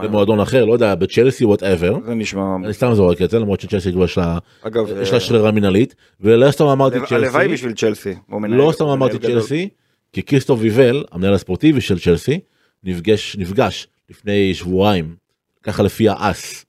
במועדון 0.02 0.40
אחר, 0.40 0.64
לא 0.64 0.72
יודע, 0.72 0.94
בצ'לסי, 0.94 1.44
whatever. 1.44 1.96
זה 2.06 2.14
נשמע, 2.14 2.56
אני 2.64 2.72
סתם 2.72 2.94
זורק 2.94 3.22
את 3.22 3.30
זה, 3.30 3.38
למרות 3.38 3.60
שצ'לסי 3.60 3.92
כבר 3.92 4.04
יש 4.04 4.18
לה 4.18 4.38
אגב, 4.62 4.84
יש 5.02 5.12
לה 5.12 5.20
שדרה 5.20 5.50
מינהלית, 5.50 5.94
ולא 6.20 6.50
סתם 6.50 6.64
אמרתי 6.64 6.96
הלב- 6.96 7.12
הלוואי 7.12 7.30
צ'לסי. 7.44 7.52
בשביל 7.52 7.72
צ'לסי. 7.72 8.14
לא 8.48 8.72
סתם 8.74 8.84
אמרתי. 8.86 9.18
צ'לסי, 9.18 9.68
כי 10.12 10.22
קריסטוף 10.22 10.58
ויבל, 10.62 11.04
המנהל 11.12 11.34
הספורטיבי 11.34 11.80
של 11.80 11.98
צ'לסי, 11.98 12.40
נפגש, 12.84 13.36
נפגש 13.38 13.88
לפני 14.10 14.54
שבועיים, 14.54 15.16
ככה 15.62 15.82
לפי 15.82 16.08
האס, 16.08 16.66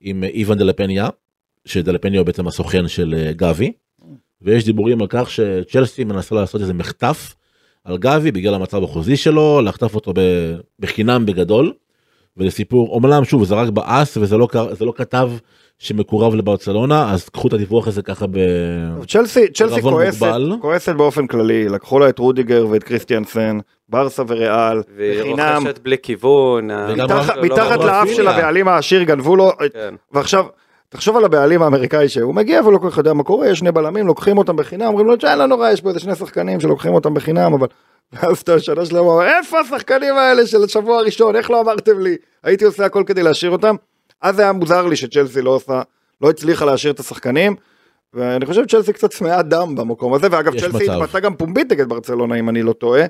עם 0.00 0.24
איוון 0.24 0.58
דלפניה, 0.58 1.08
שדלפניה 1.64 2.20
הוא 2.20 2.26
בעצם 2.26 2.46
הסוכן 2.46 2.88
של 2.88 3.14
אה, 3.18 3.32
גבי, 3.32 3.72
ויש 4.42 4.64
דיבורים 4.64 5.00
על 5.00 5.06
כך 5.10 5.30
שצ'לסי 5.30 6.04
מנסה 6.04 6.34
לעשות 6.34 6.60
איזה 6.60 6.74
מחטף 6.74 7.34
על 7.84 7.98
גבי 7.98 8.32
בגלל 8.32 8.54
המצב 8.54 8.84
החוזי 8.84 9.16
שלו, 9.16 9.60
לחטוף 9.60 9.94
אותו 9.94 10.12
בחינם 10.78 11.26
בגדול, 11.26 11.72
ולסיפור, 12.36 12.88
אומנם 12.88 13.24
שוב 13.24 13.44
זה 13.44 13.54
רק 13.54 13.68
באס 13.68 14.16
וזה 14.16 14.36
לא, 14.36 14.46
קר- 14.46 14.74
זה 14.74 14.84
לא 14.84 14.92
כתב 14.96 15.30
שמקורב 15.78 16.34
לברצלונה, 16.34 17.12
אז 17.12 17.28
קחו 17.28 17.48
את 17.48 17.52
הדיווח 17.52 17.88
הזה 17.88 18.02
ככה 18.02 18.26
ב... 18.26 18.36
צ'לסי, 19.08 19.48
צ'לסי 19.52 19.82
כועסת, 19.82 20.22
מוגבל. 20.22 20.52
כועסת 20.60 20.94
באופן 20.94 21.26
כללי, 21.26 21.68
לקחו 21.68 21.98
לה 21.98 22.08
את 22.08 22.18
רודיגר 22.18 22.66
ואת 22.70 22.82
קריסטיאנסן, 22.84 23.58
ברסה 23.88 24.22
וריאל, 24.28 24.82
בחינם, 24.96 25.62
רוכשת 25.64 25.78
בלי 25.78 25.96
כיוון, 26.02 26.68
מתחת- 26.96 27.36
לא- 27.36 27.42
מתחת 27.42 27.78
לא- 27.78 27.86
לאף 27.86 28.08
של. 28.16 28.28
הבעלים 28.28 28.68
העשיר 28.68 29.02
גנבו 29.02 29.36
לו, 29.36 29.52
כן. 29.72 29.94
ועכשיו, 30.12 30.44
תחשוב 30.88 31.16
על 31.16 31.24
הבעלים 31.24 31.62
האמריקאי 31.62 32.08
שהוא 32.08 32.34
מגיע 32.34 32.60
ולא 32.66 32.78
כל 32.78 32.90
כך 32.90 32.98
יודע 32.98 33.12
מה 33.12 33.22
קורה, 33.22 33.48
יש 33.48 33.58
שני 33.58 33.72
בלמים, 33.72 34.06
לוקחים 34.06 34.38
אותם 34.38 34.56
בחינם, 34.56 34.86
אומרים 34.86 35.06
לו, 35.06 35.16
"תשמע, 35.16 35.36
לא 35.36 35.46
נורא, 35.46 35.70
יש 35.70 35.80
פה 35.80 35.88
איזה 35.88 36.00
שני 36.00 36.14
שחקנים 36.14 36.60
שלוקחים 36.60 36.94
אותם 36.94 37.14
בחינם, 37.14 37.52
אבל... 37.54 37.66
ואז 38.12 38.38
אתה 38.38 38.60
שנה 38.60 38.86
שלמה 38.86 39.00
אומר, 39.00 39.26
איפה 39.26 39.60
השחקנים 39.60 40.14
האלה 40.14 40.46
של 40.46 40.64
השבוע 40.64 40.98
הראשון, 40.98 41.36
איך 41.36 41.50
לא 41.50 41.60
אמרתם 41.60 42.00
לי? 42.00 42.16
הייתי 42.42 42.64
עושה 42.64 42.84
הכל 42.84 43.02
כדי 43.06 43.22
להשאיר 43.22 43.52
אותם. 43.52 43.76
אז 44.22 44.38
היה 44.38 44.52
מוזר 44.52 44.86
לי 44.86 44.96
שצ'לסי 44.96 45.42
לא 45.42 45.50
עושה, 45.50 45.82
לא 46.20 46.30
הצליחה 46.30 46.64
להשאיר 46.64 46.92
את 46.92 47.00
השחקנים. 47.00 47.56
ואני 48.14 48.46
חושב 48.46 48.62
שצ'לסי 48.68 48.92
קצת 48.92 49.10
צמאה 49.10 49.42
דם 49.42 49.74
במקום 49.76 50.14
הזה, 50.14 50.28
ואגב 50.30 50.60
צ'לסי. 50.60 50.90
התבטאה 50.90 51.20
גם 51.20 51.34
פומבית 51.36 51.72
נגד 51.72 51.88
ברצלונה 51.88 52.34
אם 52.34 52.48
אני 52.48 52.62
לא 52.62 52.72
טועה, 52.72 53.02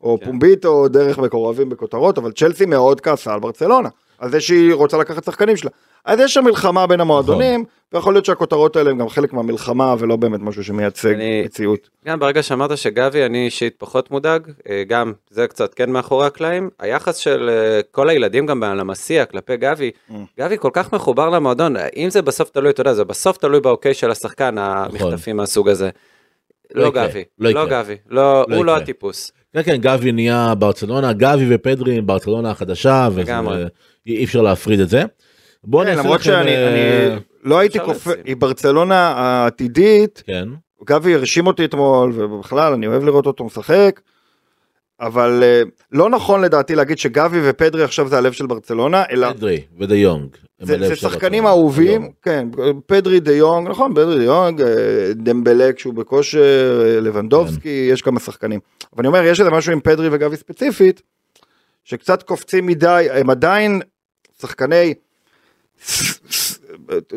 או 0.00 0.18
כן. 0.20 0.26
פומבית 0.26 0.64
או 0.64 0.88
דרך 0.88 1.18
מקורבים 1.18 1.68
בכותרות, 1.68 2.18
אבל 2.18 2.32
צ'לסי 2.32 2.66
מאוד 2.66 3.00
כעסה 3.00 3.34
על 3.34 3.40
ברצלונה, 3.40 3.88
על 4.18 4.30
זה 4.30 4.40
שהיא 4.40 4.74
רוצה 4.74 4.96
לקחת 4.96 5.24
שחקנים 5.24 5.56
שלה. 5.56 5.70
אז 6.04 6.20
יש 6.20 6.34
שם 6.34 6.44
מלחמה 6.44 6.86
בין 6.86 7.00
המועדונים, 7.00 7.64
ויכול 7.92 8.14
להיות 8.14 8.24
שהכותרות 8.24 8.76
האלה 8.76 8.90
הם 8.90 8.98
גם 8.98 9.08
חלק 9.08 9.32
מהמלחמה 9.32 9.94
ולא 9.98 10.16
באמת 10.16 10.40
משהו 10.40 10.64
שמייצג 10.64 11.12
אני- 11.14 11.42
מציאות. 11.44 11.88
גם 12.06 12.18
ברגע 12.18 12.42
שאמרת 12.42 12.78
שגבי 12.78 13.24
אני 13.26 13.44
אישית 13.44 13.74
פחות 13.78 14.10
מודאג, 14.10 14.42
אה, 14.68 14.82
גם 14.88 15.12
זה 15.30 15.46
קצת 15.46 15.74
כן 15.74 15.90
מאחורי 15.90 16.26
הקלעים, 16.26 16.70
היחס 16.78 17.16
של 17.16 17.50
אה, 17.52 17.80
כל 17.90 18.08
הילדים 18.08 18.46
גם 18.46 18.62
על 18.62 18.80
המסיע 18.80 19.24
כלפי 19.24 19.56
גבי, 19.56 19.90
Mm. 20.10 20.12
גבי 20.38 20.56
כל 20.58 20.70
כך 20.72 20.92
מחובר 20.92 21.28
למועדון, 21.28 21.74
אם 21.96 22.10
זה 22.10 22.22
בסוף 22.22 22.50
תלוי, 22.50 22.70
אתה 22.70 22.80
יודע, 22.80 22.94
זה 22.94 23.04
בסוף 23.04 23.36
תלוי 23.36 23.60
באוקיי 23.60 23.94
של 23.94 24.10
השחקן, 24.10 24.54
המחטפים 24.58 25.36
מהסוג 25.36 25.68
הזה. 25.68 25.90
לא 26.74 26.90
גבי, 26.90 27.24
לא 27.38 27.50
לא. 27.50 27.66
גבי, 27.68 27.96
לא, 28.10 28.44
לא 28.48 28.56
הוא 28.56 28.64
לא. 28.64 28.76
הטיפוס. 28.76 29.32
כן 29.52 29.62
כן 29.62 29.76
גבי 29.76 30.12
נהיה 30.12 30.54
ברצלונה 30.58 31.12
גבי 31.12 31.54
ופדרי 31.54 31.96
עם 31.96 32.06
ברצלונה 32.06 32.50
החדשה. 32.50 33.08
ואי 34.06 34.24
אפשר 34.24 34.42
להפריד 34.42 34.80
את 34.80 34.88
זה. 34.88 35.02
בוא 35.64 35.84
כן, 35.84 35.90
נעשה 35.90 36.02
למרות 36.02 36.20
לכם, 36.20 36.30
שאני 36.30 36.56
אה, 36.56 37.06
אני 37.06 37.20
לא 37.44 37.58
הייתי 37.58 37.80
כופה. 37.80 38.10
היא 38.24 38.36
ברצלונה 38.36 39.08
העתידית, 39.08 40.22
כן 40.26 40.48
גבי 40.84 41.14
הרשים 41.14 41.46
אותי 41.46 41.64
אתמול, 41.64 42.12
ובכלל 42.14 42.72
אני 42.72 42.86
אוהב 42.86 43.04
לראות 43.04 43.26
אותו 43.26 43.44
משחק, 43.44 44.00
אבל 45.00 45.40
אה, 45.42 45.62
לא 45.92 46.10
נכון 46.10 46.40
לדעתי 46.40 46.74
להגיד 46.74 46.98
שגבי 46.98 47.38
ופדרי 47.44 47.84
עכשיו 47.84 48.08
זה 48.08 48.18
הלב 48.18 48.32
של 48.32 48.46
ברצלונה, 48.46 49.04
אלא 49.10 49.32
פדרי 49.32 49.60
ודה 49.78 49.96
יונג. 49.96 50.22
הם 50.22 50.47
זה, 50.60 50.88
זה 50.88 50.96
שחקנים. 50.96 51.46
אהובים. 51.46 52.10
כן, 52.22 52.48
פדרי 52.86 53.20
דה 53.20 53.32
יונג, 53.32 53.68
נכון, 53.68 53.92
פדרי 53.92 54.18
דה 54.18 54.24
יונג, 54.24 54.62
אה, 54.62 55.12
דמבלה 55.14 55.72
כשהוא 55.72 55.94
בכושר, 55.94 56.82
אה, 56.84 57.00
לבנדובסקי, 57.00 57.86
כן. 57.88 57.92
יש 57.92 58.02
כמה 58.02 58.20
שחקנים. 58.20 58.60
אבל 58.92 59.00
אני 59.00 59.08
אומר, 59.08 59.22
יש 59.24 59.40
איזה 59.40 59.50
משהו 59.50 59.72
עם 59.72 59.80
פדרי 59.80 60.08
וגבי 60.12 60.36
ספציפית, 60.36 61.02
שקצת 61.84 62.22
קופצים 62.22 62.66
מדי, 62.66 63.08
הם 63.12 63.30
עדיין 63.30 63.80
שחקני, 64.40 64.94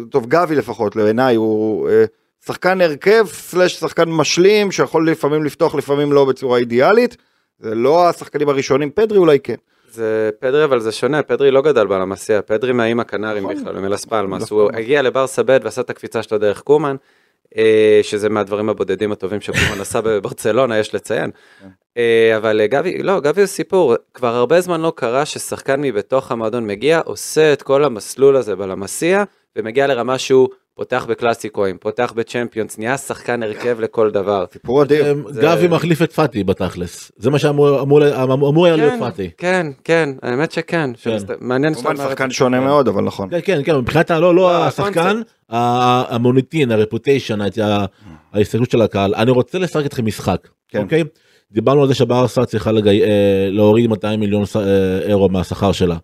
טוב, 0.09 0.25
גבי 0.27 0.55
לפחות, 0.55 0.95
בעיניי, 0.95 1.35
הוא 1.35 1.89
אה, 1.89 2.05
שחקן 2.45 2.81
הרכב, 2.81 3.25
סלש 3.31 3.79
שחקן 3.79 4.09
משלים, 4.09 4.71
שיכול 4.71 5.11
לפעמים 5.11 5.43
לפתוח, 5.43 5.75
לפעמים 5.75 6.13
לא 6.13 6.25
בצורה 6.25 6.57
אידיאלית. 6.57 7.17
זה 7.59 7.75
לא 7.75 8.09
השחקנים 8.09 8.49
הראשונים, 8.49 8.89
פדרי 8.91 9.17
אולי 9.17 9.39
כן. 9.39 9.55
זה 9.93 10.29
פדרי 10.39 10.63
אבל 10.63 10.79
זה 10.79 10.91
שונה, 10.91 11.23
פדרי 11.23 11.51
לא 11.51 11.61
גדל 11.61 11.87
בלמסיע, 11.87 12.41
פדרי 12.41 12.71
מהאיים 12.71 12.99
הקנרים 12.99 13.43
נכון. 13.43 13.55
בכלל, 13.55 13.75
במלס 13.75 14.05
פלמאס, 14.05 14.43
נכון. 14.43 14.57
הוא 14.57 14.69
הגיע 14.73 15.01
לברסה 15.01 15.43
ב' 15.43 15.57
ועשה 15.63 15.81
את 15.81 15.89
הקפיצה 15.89 16.23
שלו 16.23 16.37
דרך 16.37 16.61
קומן, 16.61 16.95
אה, 17.57 17.99
שזה 18.03 18.29
מהדברים 18.29 18.69
הבודדים 18.69 19.11
הטובים 19.11 19.41
שקומן 19.41 19.81
עשה 19.81 20.01
בברצלונה, 20.01 20.77
יש 20.77 20.95
לציין. 20.95 21.31
אה, 21.97 22.37
אבל 22.37 22.61
אה, 22.61 22.67
גבי, 22.67 23.03
לא, 23.03 23.19
גבי 23.19 23.41
הוא 23.41 23.47
סיפור, 23.47 23.95
כבר 24.13 24.35
הרבה 24.35 24.61
זמן 24.61 24.81
לא 24.81 24.93
קרה 24.95 25.25
ששחקן 25.25 25.81
מבתוך 25.81 26.31
המועדון 26.31 26.67
מגיע, 26.67 27.01
עושה 27.05 27.53
את 27.53 27.61
כל 27.61 27.83
המסלול 27.83 28.35
הזה 28.35 28.55
בלמסיע, 28.55 29.23
ומגיע 29.55 29.87
לרמה 29.87 30.17
שהוא 30.17 30.49
פותח 30.75 31.05
בקלאסיקואים, 31.09 31.77
פותח 31.77 32.13
בצ'מפיונס, 32.15 32.77
נהיה 32.77 32.97
שחקן 32.97 33.43
הרכב 33.43 33.79
לכל 33.79 34.11
דבר. 34.11 34.45
סיפור 34.53 34.83
אדיר. 34.83 35.15
זה- 35.29 35.41
גבי 35.41 35.67
מחליף 35.67 36.01
את 36.01 36.11
פאטי 36.13 36.43
בתכלס 36.43 37.11
זה 37.17 37.29
מה 37.29 37.39
שאמור 37.39 37.81
אמור- 37.81 38.13
אמור 38.33 38.65
היה 38.65 38.75
להיות 38.75 38.93
כן, 38.93 38.99
פאטי. 38.99 39.29
כן, 39.37 39.67
כן, 39.83 40.09
האמת 40.21 40.51
שכן, 40.51 40.89
כן. 41.03 41.17
מעניין 41.39 41.73
שאתה 41.75 41.89
אומר 41.89 42.09
שחקן. 42.09 42.31
שונה 42.31 42.59
מאוד, 42.59 42.87
אבל 42.87 43.03
נכון. 43.03 43.29
כן 43.29 43.39
כן 43.43 43.61
כן 43.65 43.75
מבחינת 43.75 44.11
ה- 44.11 44.19
לא 44.19 44.35
לא 44.35 44.41
לא, 44.41 44.65
השחקן 44.65 45.21
המוניטין 45.49 46.71
הרפוטיישן 46.71 47.39
ההסתכלות 48.33 48.71
של 48.71 48.81
הקהל 48.81 49.15
אני 49.15 49.31
רוצה 49.31 49.59
לשחק 49.59 49.83
איתכם 49.83 50.05
משחק 50.05 50.47
כן. 50.69 50.81
אוקיי 50.83 51.03
דיברנו 51.51 51.81
על 51.81 51.87
זה 51.87 51.93
שברסה 51.93 52.45
צריכה 52.45 52.71
אה, 52.71 52.73
להוריד 53.49 53.89
200 53.89 54.19
מיליון 54.19 54.43
אה, 54.55 54.99
אירו 55.07 55.29
מהשכר 55.29 55.71
שלה. 55.71 55.97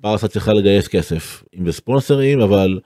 ברסה 0.00 0.28
צריכה 0.28 0.52
לגייס 0.52 0.88
כסף 0.88 1.42
אם 1.60 1.66
זה 1.66 1.72
ספונסרים 1.72 2.40
אבל 2.40 2.78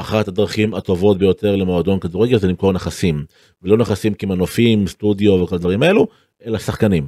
אחת 0.00 0.28
הדרכים 0.28 0.74
הטובות 0.74 1.18
ביותר 1.18 1.56
למועדון 1.56 2.00
כדורגל 2.00 2.38
זה 2.38 2.48
למכור 2.48 2.72
נכסים 2.72 3.24
ולא 3.62 3.76
נכסים 3.76 4.14
כמנופים 4.14 4.86
סטודיו 4.86 5.32
וכל 5.32 5.54
הדברים 5.54 5.82
האלו 5.82 6.06
אלא 6.46 6.58
שחקנים. 6.58 7.06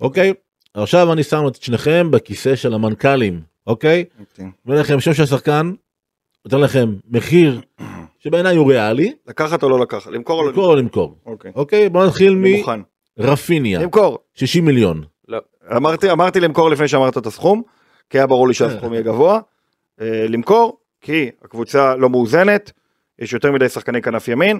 אוקיי 0.00 0.32
עכשיו 0.74 1.12
אני 1.12 1.22
שם 1.22 1.46
את 1.48 1.62
שניכם 1.62 2.10
בכיסא 2.10 2.56
של 2.56 2.74
המנכ"לים 2.74 3.40
אוקיי. 3.66 4.04
אומר 4.66 4.80
לכם 4.80 5.00
שם 5.00 5.14
של 5.14 5.22
השחקן, 5.22 5.72
נותן 6.44 6.60
לכם 6.60 6.94
מחיר 7.10 7.60
שבעיניי 8.18 8.56
הוא 8.56 8.72
ריאלי, 8.72 9.14
לקחת 9.26 9.62
או 9.62 9.68
לא 9.68 9.80
לקחת? 9.80 10.10
למכור 10.10 10.38
או 10.38 10.42
לא 10.42 10.48
למכור 10.48 10.66
או 10.66 10.76
למכור. 10.76 11.16
אוקיי. 11.26 11.52
אוקיי 11.54 11.88
בוא 11.88 12.06
נתחיל. 12.06 12.44
מרפיניה, 13.18 13.80
למכור. 13.80 14.18
60 14.34 14.64
מיליון. 14.64 15.02
אמרתי, 15.76 16.10
אמרתי 16.10 16.40
למכור 16.40 16.70
לפני 16.70 16.88
שאמרת 16.88 17.18
את 17.18 17.26
הסכום, 17.26 17.62
כי 18.10 18.18
היה 18.18 18.26
ברור 18.26 18.48
לי 18.48 18.54
שהסכום 18.54 18.92
יהיה 18.92 19.02
גבוה. 19.02 19.40
אה, 20.00 20.26
למכור, 20.28 20.78
כי 21.00 21.30
הקבוצה 21.42 21.96
לא 21.96 22.10
מאוזנת, 22.10 22.72
יש 23.18 23.32
יותר 23.32 23.52
מדי 23.52 23.68
שחקני 23.68 24.02
כנף 24.02 24.28
ימין. 24.28 24.58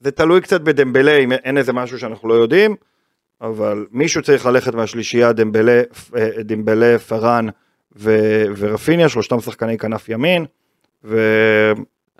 זה 0.00 0.10
תלוי 0.10 0.40
קצת 0.40 0.60
בדמבלה, 0.60 1.16
אם 1.16 1.32
אין 1.32 1.58
איזה 1.58 1.72
משהו 1.72 1.98
שאנחנו 1.98 2.28
לא 2.28 2.34
יודעים, 2.34 2.76
אבל 3.40 3.86
מישהו 3.90 4.22
צריך 4.22 4.46
ללכת 4.46 4.74
מהשלישייה, 4.74 5.32
דמבלה, 5.32 5.82
אה, 6.16 6.28
דמבלה 6.40 6.98
פארן 6.98 7.46
ו- 7.96 8.44
ורפיניה, 8.56 9.08
שלושתם 9.08 9.40
שחקני 9.40 9.78
כנף 9.78 10.08
ימין, 10.08 10.44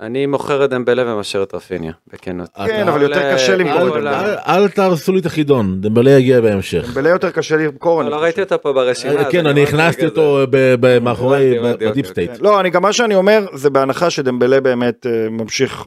אני 0.00 0.26
מוכר 0.26 0.64
את 0.64 0.70
דמבלה 0.70 1.14
ומשאיר 1.14 1.42
את 1.42 1.54
רפיניה, 1.54 1.92
בכנות. 2.12 2.48
כן, 2.66 2.88
אבל 2.88 3.02
יותר 3.02 3.34
קשה 3.34 3.56
למכור 3.56 3.82
אל- 3.82 3.88
את 3.88 3.92
עולה. 3.92 4.34
אל- 4.48 4.68
תהרסו 4.68 5.12
לי 5.12 5.20
את 5.20 5.26
החידון, 5.26 5.80
דמבלה 5.80 6.10
יגיע 6.10 6.40
בהמשך. 6.40 6.84
דמבלה 6.88 7.08
יותר 7.10 7.30
קשה 7.30 7.56
למכור. 7.56 8.02
לא 8.02 8.08
חושב. 8.10 8.22
ראיתי 8.22 8.40
אותו 8.42 8.62
פה 8.62 8.72
ברשימה. 8.72 9.14
אה, 9.14 9.30
כן, 9.30 9.46
אני 9.46 9.62
הכנסתי 9.62 10.04
אותו 10.04 10.38
מאחורי, 11.00 11.58
הבנתי, 11.58 11.86
ב 11.86 11.90
deep 11.90 12.06
אוקיי, 12.08 12.26
state. 12.26 12.42
לא, 12.42 12.60
אני 12.60 12.70
גם 12.70 12.82
מה 12.82 12.92
שאני 12.92 13.14
אומר 13.14 13.46
זה 13.52 13.70
בהנחה 13.70 14.10
שדמבלה 14.10 14.60
באמת 14.60 15.06
אה, 15.06 15.28
ממשיך. 15.30 15.84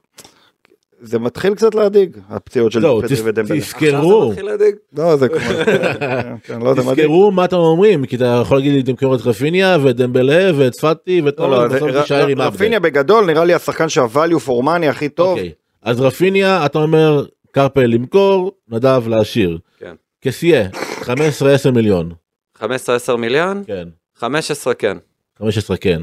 זה 1.02 1.20
מתחיל 1.20 1.56
קצת 1.56 1.76
להדאיג 1.76 2.18
הפציעות 2.30 2.72
של 2.72 2.80
לא, 2.80 3.02
פדרי 3.04 3.16
תז- 3.18 3.22
ודמבלה. 3.26 3.58
עכשיו 3.60 3.80
תזכרו, 3.80 4.22
זה 4.24 4.30
מתחיל 4.30 4.46
להדאיג. 4.46 4.76
לא, 4.98 5.16
זה 5.16 5.28
כבר... 5.30 5.64
כן, 6.44 6.62
לא. 6.62 6.74
תזכרו 6.78 7.32
מה 7.32 7.46
אתם 7.46 7.56
אומרים, 7.56 8.06
כי 8.06 8.16
אתה 8.16 8.40
יכול 8.42 8.58
להגיד 8.58 8.74
לי 8.74 8.84
תמכור 8.84 9.16
את 9.16 9.22
רפיניה 9.22 9.78
ואת 9.84 9.96
דמבלה 9.96 10.52
ואת 10.58 10.76
פאטי 10.76 11.22
ואת 11.22 11.40
לא, 11.40 11.68
לא. 11.70 11.76
רפיניה 12.38 12.80
בגדול 12.80 13.26
נראה 13.26 13.46
לי 13.46 13.54
השחקן 13.54 13.90
שה-value 13.90 14.48
for 14.48 14.64
money 14.64 14.86
הכי 14.90 15.10
טוב. 15.10 15.30
אוקיי, 15.38 15.52
אז 15.82 16.02
רפיניה 16.02 16.66
אתה 16.66 16.80
אומר 16.80 17.26
קרפל 17.52 17.86
למכור, 17.86 18.52
נדב 18.70 19.04
להשאיר. 19.08 19.58
כן. 19.80 19.94
קסיה, 20.24 20.70
15-10 21.02 21.10
מיליון. 21.74 22.12
15-10 22.58 22.66
מיליון? 23.18 23.64
כן. 23.68 23.88
15 24.16 24.74
כן. 24.74 24.98
15 25.40 25.78
כן. 25.78 26.02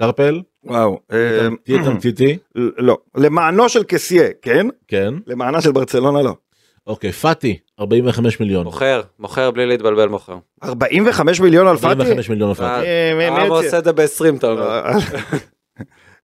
קרפל, 0.00 0.40
וואו. 0.64 0.98
אה, 1.12 1.18
תהיה 1.64 1.84
תמציתי. 1.84 2.36
לא. 2.88 2.98
למענו 3.16 3.68
של 3.68 3.82
קסיה, 3.82 4.28
כן? 4.42 4.66
כן. 4.88 5.14
למענה 5.26 5.60
של 5.60 5.72
ברצלונה 5.72 6.22
לא. 6.22 6.34
אוקיי, 6.86 7.12
פאטי, 7.12 7.58
45 7.80 8.40
מיליון. 8.40 8.64
מוכר, 8.64 9.00
מוכר 9.18 9.50
בלי 9.50 9.66
להתבלבל 9.66 10.08
מוכר. 10.08 10.36
45 10.64 11.40
מיליון 11.40 11.66
על 11.66 11.76
פאטי? 11.76 11.86
45 11.86 12.28
מיליון 12.30 12.48
על 12.48 12.54
פאטי. 12.54 12.86
אה, 12.86 13.12
מי 13.16 13.24
העם 13.24 13.34
הציע? 13.52 13.66
עושה 13.66 13.78
את 13.78 13.84
זה 13.84 13.92
ב-20 13.92 14.36
אתה 14.38 14.46
אומר. 14.46 14.62
אה, 14.62 14.98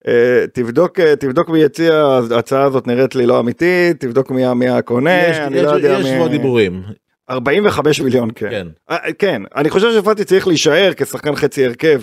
אה, 0.09 0.45
תבדוק 0.53 1.01
אה, 1.01 1.16
תבדוק 1.16 1.49
מי 1.49 1.59
יציע 1.59 1.95
ההצעה 2.33 2.62
הזאת 2.64 2.87
נראית 2.87 3.14
לי 3.14 3.27
לא 3.27 3.41
אמיתית 3.41 4.01
תבדוק 4.01 4.31
מי 4.31 4.68
הקונה 4.68 5.27
אני 5.47 5.57
יש- 5.59 5.64
לא 5.64 5.70
יודע 5.70 5.97
יש 6.01 6.07
מי 6.07 6.16
כבר 6.16 6.29
דיבורים. 6.29 6.83
45 7.31 8.01
מיליון 8.01 8.29
כן 8.35 8.51
כן. 8.51 8.66
אה, 8.91 8.97
כן 9.18 9.43
אני 9.57 9.70
חושב 9.70 9.93
שפאטי 10.01 10.24
צריך 10.24 10.47
להישאר 10.49 10.91
כשחקן 10.97 11.35
חצי 11.37 11.64
הרכב 11.66 12.03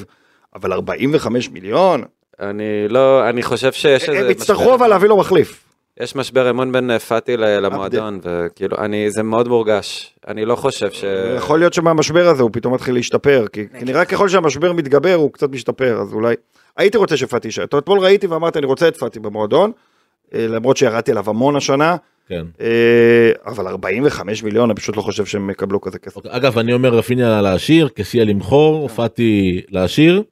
אבל 0.56 0.74
45 0.74 1.50
מיליון 1.50 2.04
אני 2.40 2.88
לא, 2.90 3.30
אני 3.30 3.44
חושב 3.44 3.72
שיש 3.72 4.10
איזה... 4.10 4.26
הם 4.26 4.32
יצטרכו 4.32 4.76
אבל 4.76 4.88
להביא 4.88 5.10
לו 5.10 5.18
מחליף. 5.18 5.64
יש 6.00 6.16
משבר 6.16 6.50
אמון 6.50 6.72
בין 6.72 6.92
אה, 6.92 7.00
פאטי 7.00 7.38
למועדון, 7.38 8.20
וכאילו, 8.24 8.78
אני, 8.78 9.12
זה 9.12 9.24
מאוד 9.24 9.48
מורגש. 9.48 10.14
אני 10.28 10.46
לא 10.46 10.56
חושב 10.56 10.92
ש... 10.92 11.04
יכול 11.38 11.60
להיות 11.60 11.74
שמהמשבר 11.74 12.28
הזה 12.28 12.44
הוא 12.44 12.50
פתאום 12.54 12.74
מתחיל 12.74 12.96
להשתפר 12.96 13.46
כי 13.54 13.66
נראה 13.82 14.06
ככל 14.06 14.30
שהמשבר 14.30 14.74
מתגבר 14.74 15.14
הוא 15.14 15.34
קצת 15.34 15.50
משתפר 15.50 16.02
אז 16.02 16.14
אולי 16.14 16.36
הייתי 16.78 16.98
רוצה 16.98 17.18
שפאטי 17.18 17.48
יישאר. 17.48 17.64
אתמול 17.64 18.00
ראיתי 18.00 18.28
ואמרתי 18.28 18.60
אני 18.60 18.68
רוצה 18.68 18.88
את 18.88 18.98
פאטי 18.98 19.20
במועדון 19.20 19.72
אה, 20.34 20.48
למרות 20.48 20.78
שירדתי 20.78 21.12
עליו 21.12 21.30
המון 21.30 21.56
השנה. 21.56 21.96
כן. 22.28 22.46
אה, 22.62 23.32
אבל 23.46 23.68
45 23.68 24.44
מיליון 24.44 24.70
אני 24.70 24.76
פשוט 24.76 24.98
לא 24.98 25.02
חושב 25.02 25.26
שהם 25.26 25.50
יקבלו 25.50 25.82
כזה 25.82 26.00
כסף. 26.00 26.16
אוקיי, 26.16 26.32
אגב, 26.36 26.58
אני 26.58 26.74
אומר 26.74 26.90
רפיניה 26.90 27.42
להשאיר, 27.42 27.90
קסיה 27.96 28.24
למכור, 28.24 28.88
פאטי 28.88 29.62
להשאיר. 29.70 30.24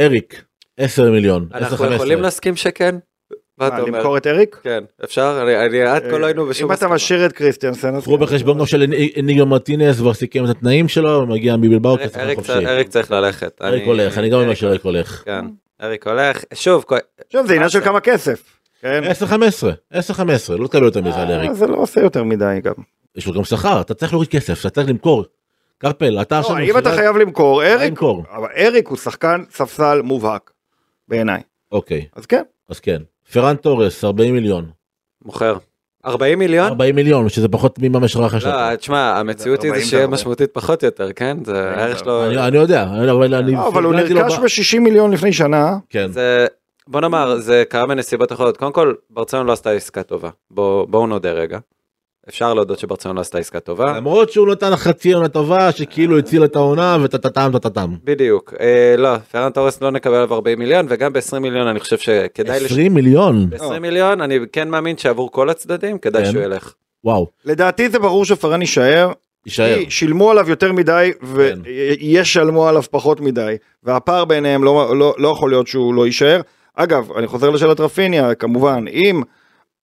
אריק, 0.00 0.44
10 0.76 1.10
מיליון. 1.10 1.48
10-15. 1.52 1.56
אנחנו 1.56 1.92
יכולים 1.92 2.22
להסכים 2.22 2.56
שכן? 2.56 2.94
מה 3.58 3.68
אתה 3.68 3.78
אומר? 3.78 3.98
למכור 3.98 4.16
את 4.16 4.26
אריק? 4.26 4.60
כן, 4.62 4.84
אפשר? 5.04 5.42
אני, 5.42 5.66
אני 5.66 5.82
עד 5.82 6.02
כה 6.10 6.18
לא 6.18 6.26
היינו 6.26 6.46
בשום 6.46 6.70
אם 6.70 6.76
אתה. 6.76 6.88
משאיר 6.88 7.26
את 7.26 7.32
קריסטיאנסן 7.32 8.00
קחו 8.00 8.18
בחשבון 8.18 8.58
גם 8.58 8.66
שניגו 8.66 9.46
מרטינס 9.46 9.96
כבר 9.98 10.14
סיכם 10.14 10.44
את 10.44 10.50
התנאים 10.50 10.88
שלו, 10.88 11.26
מגיע 11.26 11.56
מבלבאו 11.56 11.98
כשחקן 11.98 12.20
אריק 12.20 12.38
חופשי. 12.38 12.66
אריק 12.66 12.88
צריך 12.88 13.10
ללכת. 13.10 13.62
אריק 13.62 13.84
הולך, 13.86 14.18
אני 14.18 14.28
גם 14.28 14.40
אומר 14.40 14.54
שאריק 14.54 14.82
הולך. 14.82 15.22
כן, 15.24 15.44
אריק 15.82 16.06
הולך. 16.06 16.44
שוב, 16.54 16.84
עכשיו 17.26 17.46
זה 17.46 17.54
עניין 17.54 17.68
של 17.68 17.80
כמה 17.80 18.00
כסף. 18.00 18.55
כן? 18.80 19.02
10-15, 19.92 19.94
10-15, 19.94 19.96
לא 20.58 20.68
תקבל 20.68 20.82
יותר 20.84 21.00
מזה 21.00 21.16
על 21.16 21.32
אריק. 21.32 21.50
אה, 21.50 21.54
זה 21.54 21.66
לא 21.66 21.76
עושה 21.76 22.00
יותר 22.00 22.24
מדי 22.24 22.60
גם. 22.62 22.72
יש 23.16 23.26
לו 23.26 23.32
גם 23.32 23.44
שכר, 23.44 23.80
אתה 23.80 23.94
צריך 23.94 24.12
להוריד 24.12 24.30
כסף, 24.30 24.60
אתה 24.60 24.70
צריך 24.70 24.88
למכור. 24.88 25.24
קרפל, 25.78 26.20
אתה 26.20 26.38
עכשיו... 26.38 26.58
לא, 26.58 26.64
אם 26.64 26.78
אתה 26.78 26.90
חייב 26.90 27.16
למכור 27.16 27.62
אריק. 27.64 28.02
אבל 28.02 28.48
אריק 28.56 28.88
הוא 28.88 28.96
שחקן 28.96 29.44
ספסל 29.50 30.00
מובהק 30.02 30.50
בעיניי. 31.08 31.40
אוקיי, 31.72 32.04
אז 32.16 32.26
כן. 32.26 32.42
אז 32.68 32.80
כן. 32.80 33.02
פרן 33.32 33.56
תורס, 33.56 34.04
40 34.04 34.34
מיליון. 34.34 34.70
מוכר. 35.24 35.56
40 36.06 36.38
מיליון? 36.38 36.66
40 36.66 36.94
מיליון, 36.94 37.28
שזה 37.28 37.48
פחות 37.48 37.78
מממש 37.82 38.16
רכש. 38.16 38.44
לא, 38.44 38.76
תשמע, 38.76 39.18
המציאות 39.18 39.62
היא 39.62 39.70
זה 39.70 39.74
40 39.76 39.88
שיהיה 39.88 40.02
זה. 40.06 40.08
משמעותית 40.12 40.50
פחות 40.52 40.82
יותר, 40.82 41.12
כן? 41.12 41.36
זה 41.44 41.70
הערך 41.70 41.98
שלו... 41.98 42.30
אני 42.30 42.56
יודע, 42.56 42.82
אבל 42.82 43.34
אני... 43.34 43.52
לא, 43.52 43.68
אבל 43.68 43.84
הוא 43.84 43.94
נרכש 43.94 44.38
ב- 44.38 44.42
ב-60 44.42 44.80
מיליון 44.80 45.10
לפני 45.12 45.32
שנה. 45.32 45.76
כן. 45.90 46.10
בוא 46.88 47.00
נאמר, 47.00 47.36
זה 47.40 47.62
קרה 47.68 47.86
בנסיבות 47.86 48.32
אחרות. 48.32 48.56
קודם 48.56 48.72
כל, 48.72 48.94
ברצלונה 49.10 49.44
לא 49.44 49.52
עשתה 49.52 49.70
עסקה 49.70 50.02
טובה. 50.02 50.30
בוא- 50.50 50.86
בואו 50.88 51.06
נודה 51.06 51.32
רגע. 51.32 51.58
אפשר 52.28 52.54
להודות 52.54 52.78
שברצלונה 52.78 53.16
לא 53.16 53.20
עשתה 53.20 53.38
עסקה 53.38 53.60
טובה. 53.60 53.96
למרות 53.96 54.32
שהוא 54.32 54.48
נתן 54.48 54.76
חצי 54.76 55.12
עונה 55.12 55.28
טובה 55.28 55.72
שכאילו 55.72 56.18
הציל 56.18 56.44
את 56.44 56.56
העונה 56.56 56.96
וטטטם 57.02 57.50
טטטם. 57.52 57.94
בדיוק. 58.04 58.54
אה, 58.60 58.94
לא, 58.98 59.16
פרן 59.18 59.50
תורס 59.52 59.80
לא 59.82 59.90
נקבל 59.90 60.14
עליו 60.14 60.34
40 60.34 60.58
מיליון, 60.58 60.86
וגם 60.88 61.12
ב-20 61.12 61.38
מיליון 61.38 61.66
אני 61.66 61.80
חושב 61.80 61.98
שכדאי... 61.98 62.60
לש- 62.60 62.72
20 62.72 62.94
מיליון. 62.94 63.50
ב-20 63.50 63.78
מיליון 63.80 64.20
אני 64.20 64.38
כן 64.52 64.68
מאמין 64.68 64.96
שעבור 64.98 65.32
כל 65.32 65.50
הצדדים 65.50 65.98
כדאי 65.98 66.24
כן. 66.24 66.30
שהוא 66.32 66.42
ילך. 66.42 66.74
וואו. 67.04 67.26
לדעתי 67.44 67.88
זה 67.88 67.98
ברור 67.98 68.24
שפרן 68.24 68.60
יישאר. 68.60 69.12
יישאר. 69.46 69.74
כי 69.84 69.90
שילמו 69.90 70.30
עליו 70.30 70.50
יותר 70.50 70.72
מדי 70.72 71.10
כן. 71.20 71.58
וישלמו 72.00 72.68
עליו 72.68 72.82
פחות 72.90 73.20
מדי. 73.20 73.54
והפער 73.82 74.24
ביניהם 74.24 74.64
לא, 74.64 74.96
לא, 74.98 75.14
לא 75.18 75.28
יכול 75.28 75.50
להיות 75.50 75.66
שהוא 75.66 75.94
לא 75.94 76.06
יישאר. 76.06 76.40
אגב, 76.76 77.12
אני 77.12 77.26
חוזר 77.26 77.50
לשאלת 77.50 77.80
רפיניה, 77.80 78.34
כמובן, 78.34 78.84
אם 78.92 79.22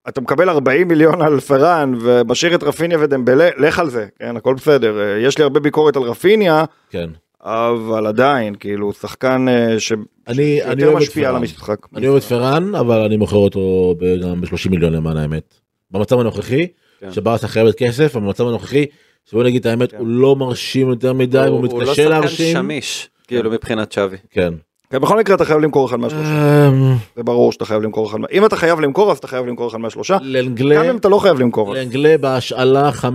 אתה 0.10 0.22
מקבל 0.22 0.50
40 0.50 0.88
מיליון 0.88 1.22
על 1.22 1.40
פרן 1.40 1.94
ומשאיר 2.02 2.56
את 2.56 2.64
רפיניה 2.64 2.98
ודמבלה, 3.02 3.50
לך 3.58 3.80
על 3.80 3.90
זה, 3.90 4.08
כן, 4.20 4.38
הכל 4.38 4.54
בסדר. 4.54 5.00
אה, 5.00 5.20
יש 5.20 5.38
לי 5.38 5.44
הרבה 5.44 5.60
ביקורת 5.60 5.96
על 5.96 6.02
רפיניה, 6.04 6.64
כן. 6.90 7.10
אבל 7.42 8.08
עדיין, 8.08 8.56
כאילו, 8.56 8.94
שחקן 8.94 9.46
אה, 9.48 9.80
ש... 9.80 9.94
אני 10.28 10.64
אני 10.64 10.82
שיותר 10.82 10.96
משפיע 10.98 11.30
על. 11.30 11.36
המשחק. 11.36 11.78
אני 11.96 12.08
אוהב 12.08 12.18
את 12.18 12.28
פרן 12.30 12.76
אבל 12.76 13.00
אני 13.00 13.18
מוכר 13.18 13.36
אותו 13.38 13.96
ב- 14.00 14.22
גם 14.24 14.42
ב-30 14.42 14.70
מיליון 14.70 14.94
למען 14.94 15.18
האמת. 15.18 15.54
במצב 15.92 16.20
הנוכחי, 16.20 16.68
כן. 17.00 17.12
שברסה 17.12 17.48
חייבת 17.48 17.76
כסף, 17.76 18.16
במצב 18.16 18.48
הנוכחי, 18.48 18.86
שבוא 19.26 19.44
נגיד 19.44 19.60
את 19.60 19.66
האמת, 19.66 19.92
כן. 19.92 19.98
הוא 19.98 20.08
לא 20.08 20.36
מרשים 20.36 20.90
יותר 20.90 21.14
מדי, 21.14 21.38
הוא 21.38 21.48
הוא 21.48 21.64
לא 21.64 21.80
מתקשה 21.80 21.96
שחקן 21.96 22.10
להרשים. 22.10 22.54
שמיש, 22.58 23.10
כאילו 23.28 23.52
מבחינת 23.52 23.92
שווי. 23.92 24.18
כן. 24.30 24.54
כן, 24.94 25.00
בכל 25.02 25.18
מקרה 25.20 25.36
אתה 25.36 25.46
חייב 25.46 25.60
למכור 25.60 25.88
אחד 25.88 26.00
מהשלושה. 26.00 26.68
אמ, 26.70 26.94
זה 27.16 27.24
ברור 27.24 27.52
שאתה 27.52 27.66
חייב 27.66 27.82
למכור 27.84 28.10
אחד. 28.10 28.18
אם 28.32 28.46
אתה 28.46 28.56
חייב 28.56 28.80
למכור, 28.80 29.12
אז 29.12 29.18
אתה 29.18 29.28
חייב 29.28 29.46
למכור 29.46 29.70
אחד 29.70 29.78
מהשלושה. 29.78 30.18
לאנגלה, 30.22 30.76
גם 30.76 30.86
אם 30.86 30.98
אתה 30.98 31.10
לא 31.10 31.18
חייב 31.20 31.40
למכור. 31.40 31.74
לאנגלה 31.74 32.16
בהשאלה 32.18 32.92
5-10, 32.92 33.06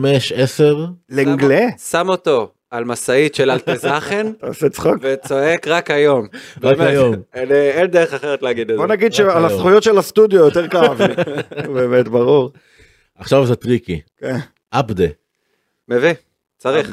לאנגלה? 1.11 1.67
שם 1.91 2.09
אותו 2.09 2.49
על 2.71 2.85
משאית 2.85 3.35
של 3.35 3.51
אלטזאכן 3.51 4.27
אתה 4.39 4.47
עושה 4.51 4.69
צחוק? 4.69 4.95
וצועק 5.01 5.69
רק 5.69 5.91
היום. 5.91 6.27
רק 6.63 6.81
היום. 6.81 7.15
אין- 7.35 7.87
דרך 7.91 8.15
אחרת 8.15 8.43
להגיד 8.43 8.71
את 8.71 8.77
זה. 8.77 8.83
בוא 8.83 8.87
נגיד 8.87 9.13
שעל. 9.13 9.45
הזכויות 9.45 9.83
של 9.83 9.99
הסטודיו 9.99 10.39
יותר 10.45 10.69
כאב 10.69 11.03
לי. 11.03 11.15
באמת, 11.75 12.09
ברור. 12.09 12.51
עכשיו 13.19 13.47
זה 13.47 13.57
טריקי. 13.57 14.01
כן. 14.21 14.37
עבדה, 14.71 15.05
מביא, 15.89 16.13
צריך. 16.59 16.91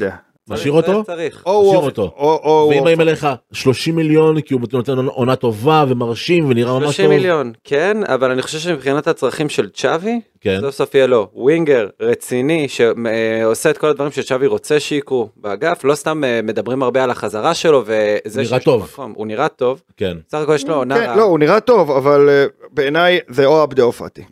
משאיר 0.49 0.73
אותו? 0.73 1.03
צריך, 1.03 1.43
משאיר 1.47 1.79
אותו. 1.79 2.13
או 2.17 2.39
או 2.43 2.69
ואם 2.71 2.83
באים 2.83 3.01
אליך 3.01 3.27
30 3.51 3.95
מיליון 3.95 4.41
כי 4.41 4.53
הוא 4.53 4.61
נותן 4.73 4.97
עונה 4.97 5.35
טובה 5.35 5.85
ומרשים 5.87 6.49
ונראה 6.49 6.73
ממש 6.73 6.83
30 6.83 7.05
טוב. 7.05 7.13
מיליון, 7.15 7.51
כן, 7.63 7.97
אבל 8.07 8.31
אני 8.31 8.41
חושב 8.41 8.59
שמבחינת 8.59 9.07
הצרכים 9.07 9.49
של 9.49 9.69
צ'אבי, 9.69 10.19
כן. 10.41 10.57
סוף 10.61 10.75
סוף 10.75 10.95
יהיה 10.95 11.07
לו 11.07 11.27
ווינגר 11.33 11.87
רציני 11.99 12.67
שעושה 12.67 13.69
את 13.69 13.77
כל 13.77 13.87
הדברים 13.87 14.11
שצ'אבי 14.11 14.47
רוצה 14.47 14.79
שיקרו 14.79 15.29
באגף, 15.37 15.83
לא 15.83 15.95
סתם 15.95 16.23
אה, 16.23 16.39
מדברים 16.43 16.83
הרבה 16.83 17.03
על 17.03 17.11
החזרה 17.11 17.53
שלו 17.53 17.83
וזה 17.85 18.43
שיש 18.43 18.51
לו 18.51 18.59
טוב. 18.59 18.83
מקום, 18.83 19.13
הוא 19.15 19.27
נראה 19.27 19.47
טוב, 19.47 19.81
כן. 19.97 20.17
סך 20.31 20.37
הכל 20.37 20.55
יש 20.55 20.67
לו 20.67 20.75
עונה 20.75 20.95
כן, 20.95 21.01
רעה. 21.05 21.15
לא, 21.15 21.23
הוא 21.23 21.39
נראה 21.39 21.59
טוב, 21.59 21.91
אבל 21.91 22.29
אה, 22.29 22.45
בעיניי 22.71 23.19
זה 23.29 23.45
או 23.45 23.61
עבדה 23.61 23.83
או 23.83 23.91
פאטי. 23.91 24.23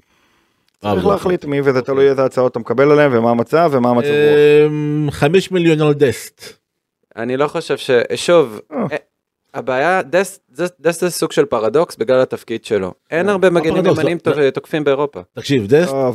צריך. 0.84 1.06
להחליט 1.06 1.46
מי 1.46 1.62
וזה 1.64 1.82
תלוי 1.82 2.10
איזה 2.10 2.26
הצעות 2.26 2.52
אתה 2.52 2.60
מקבל 2.60 2.92
עליהם 2.92 3.12
ומה 3.16 3.32
המצב 3.32 3.70
ומה 3.74 3.90
המצב 3.90 4.08
רוח. 4.08 4.72
אמ, 4.72 5.08
5 5.12 5.52
מיליון 5.52 5.82
על 5.82 5.94
דסט. 5.94 6.54
אני 7.18 7.38
לא 7.38 7.48
חושב 7.48 7.78
ש... 7.78 7.90
שוב, 8.16 8.60
אה. 8.72 8.78
אה, 8.92 8.98
הבעיה, 9.54 10.02
דסט 10.02 10.42
זה 11.00 11.10
סוג 11.10 11.32
של 11.32 11.46
פרדוקס 11.46 11.96
בגלל 11.96 12.20
התפקיד 12.22 12.66
שלו. 12.66 12.94
אין 13.12 13.30
הרבה 13.30 13.50
מגנים 13.50 13.74
פרדוקס? 13.76 14.00
ימנים 14.00 14.18
לא- 14.26 14.34
טוב- 14.34 14.50
תוקפים 14.50 14.84
באירופה. 14.84 15.20
תקשיב 15.36 15.68
דסט, 15.68 15.94
לא, 15.94 16.12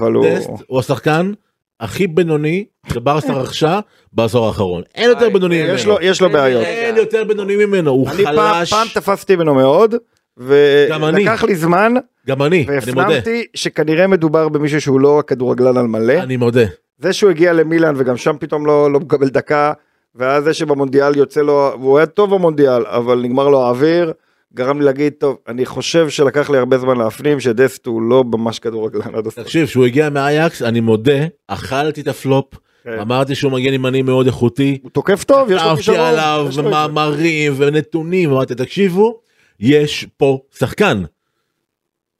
הוא... 0.68 0.78
השחקן 0.80 1.32
הכי 1.80 2.06
בינוני 2.06 2.64
שברסה 2.92 3.32
רכשה 3.32 3.80
בעשור 4.12 4.46
האחרון. 4.46 4.82
אין 4.94 5.08
יותר 5.10 5.28
בינוני 5.30 5.56
יש 5.56 5.84
ממנו. 5.86 5.98
לו- 5.98 6.06
יש 6.06 6.20
לו 6.20 6.30
בעיות. 6.30 6.62
אין 6.64 6.96
יותר 6.96 7.24
בינוני 7.24 7.56
ממנו, 7.66 7.90
הוא 7.90 8.08
אני 8.08 8.24
פעם- 8.24 8.36
חלש. 8.54 8.70
פעם 8.70 8.86
תפסתי 8.94 9.36
ממנו 9.36 9.54
מאוד. 9.54 9.94
ולקח 10.38 11.44
לי 11.44 11.56
זמן, 11.56 11.94
גם 12.26 12.42
אני, 12.42 12.66
אני 12.68 12.92
מודה. 12.92 13.08
והפנמתי 13.08 13.44
שכנראה 13.54 14.06
מדובר 14.06 14.48
במישהו 14.48 14.80
שהוא 14.80 15.00
לא 15.00 15.18
הכדורגלן 15.18 15.76
על 15.76 15.86
מלא. 15.86 16.12
אני 16.12 16.36
מודה. 16.36 16.64
זה 16.98 17.12
שהוא 17.12 17.30
הגיע 17.30 17.52
למילאן 17.52 17.94
וגם 17.96 18.16
שם 18.16 18.36
פתאום 18.40 18.66
לא, 18.66 18.92
לא 18.92 19.00
מקבל 19.00 19.28
דקה, 19.28 19.72
ואז 20.14 20.44
זה 20.44 20.54
שבמונדיאל 20.54 21.16
יוצא 21.16 21.40
לו, 21.40 21.72
והוא 21.80 21.98
היה 21.98 22.06
טוב 22.06 22.34
במונדיאל, 22.34 22.86
אבל 22.86 23.20
נגמר 23.22 23.48
לו 23.48 23.62
האוויר, 23.62 24.12
גרם 24.54 24.78
לי 24.78 24.84
להגיד, 24.84 25.12
טוב, 25.12 25.36
אני 25.48 25.66
חושב 25.66 26.08
שלקח 26.08 26.50
לי 26.50 26.58
הרבה 26.58 26.78
זמן 26.78 26.96
להפנים 26.96 27.40
שדסט 27.40 27.86
הוא 27.86 28.02
לא 28.02 28.24
ממש 28.24 28.58
כדורגלן 28.58 29.14
עד 29.14 29.26
הסוף. 29.26 29.44
תקשיב, 29.44 29.66
כשהוא 29.66 29.84
הגיע 29.84 30.10
מאייקס, 30.10 30.62
אני 30.62 30.80
מודה, 30.80 31.26
אכלתי 31.48 32.00
את 32.00 32.08
הפלופ, 32.08 32.54
כן. 32.84 32.98
אמרתי 33.00 33.34
שהוא 33.34 33.52
מגן 33.52 33.72
ימני 33.72 34.02
מאוד 34.02 34.26
איכותי, 34.26 34.78
הוא 34.82 34.90
תוקף 34.90 35.24
טוב, 35.24 35.50
יש 35.50 35.62
לו 35.62 35.68
כתבתי 35.68 35.76
כישרון. 35.76 36.00
עליו 36.00 36.44
את 36.46 36.52
זה. 36.52 36.62
מאמרים 36.62 37.54
ונתונים, 37.56 38.30
אמרתי, 38.30 38.54
תקשיבו, 38.54 39.20
יש 39.60 40.06
פה 40.16 40.38
שחקן. 40.58 41.02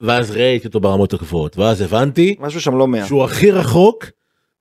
ואז 0.01 0.31
ראיתי 0.31 0.67
אותו 0.67 0.79
ברמות 0.79 1.13
הגבוהות, 1.13 1.57
ואז 1.57 1.81
הבנתי 1.81 2.35
משהו 2.39 2.61
שם 2.61 2.77
לא 2.77 2.87
מאה. 2.87 3.05
שהוא 3.07 3.23
הכי 3.23 3.51
רחוק 3.51 4.05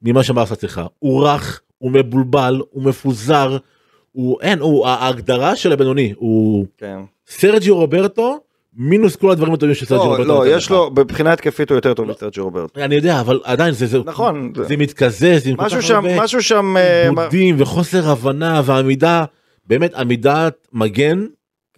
ממה 0.03 0.23
שברסה 0.23 0.57
צריכה. 0.57 0.87
הוא 0.99 1.25
רך, 1.29 1.61
הוא 1.79 1.91
מבולבל, 1.91 2.61
הוא 2.71 2.83
מפוזר, 2.83 3.57
הוא 4.13 4.41
אין, 4.43 4.59
הוא 4.59 4.87
ההגדרה 4.87 5.57
של 5.57 5.73
הבינוני, 5.73 6.13
הוא 6.17 6.67
כן. 6.79 6.99
סרג'י 7.29 7.71
רוברטו 7.71 8.41
מינוס 8.77 9.17
כל 9.17 9.31
הדברים 9.31 9.55
הטובים 9.55 9.75
שסרג'י 9.75 9.95
לא, 10.05 10.09
רוברטו. 10.11 10.29
לא, 10.29 10.35
נותן 10.35 10.51
יש 10.57 10.65
לך. 10.67 10.71
לו, 10.71 10.91
מבחינה 10.99 11.33
התקפית 11.33 11.71
הוא 11.71 11.77
יותר 11.77 11.95
טוב 11.95 12.07
מסרג'י 12.09 12.41
רוברטו. 12.41 12.81
אני 12.81 12.95
יודע, 12.95 13.21
אבל 13.21 13.41
עדיין 13.45 13.75
זה, 13.75 13.87
זה, 13.87 13.99
נכון, 14.05 14.53
זה- 14.57 14.65
זה 14.65 14.77
מתקזז 14.77 15.47
עם 15.47 15.57
כל 15.57 15.65
משהו 15.65 15.79
כך 15.81 15.87
שם, 15.87 15.95
הרבה 15.95 16.23
משהו 16.23 16.43
שם, 16.43 16.77
אה, 16.77 17.11
מה- 17.11 17.23
עיבודים 17.23 17.57
וחוסר 17.59 18.11
הבנה 18.11 18.61
ועמידה, 18.65 19.25
באמת 19.67 19.95
עמידת 19.95 20.69
מגן 20.73 21.27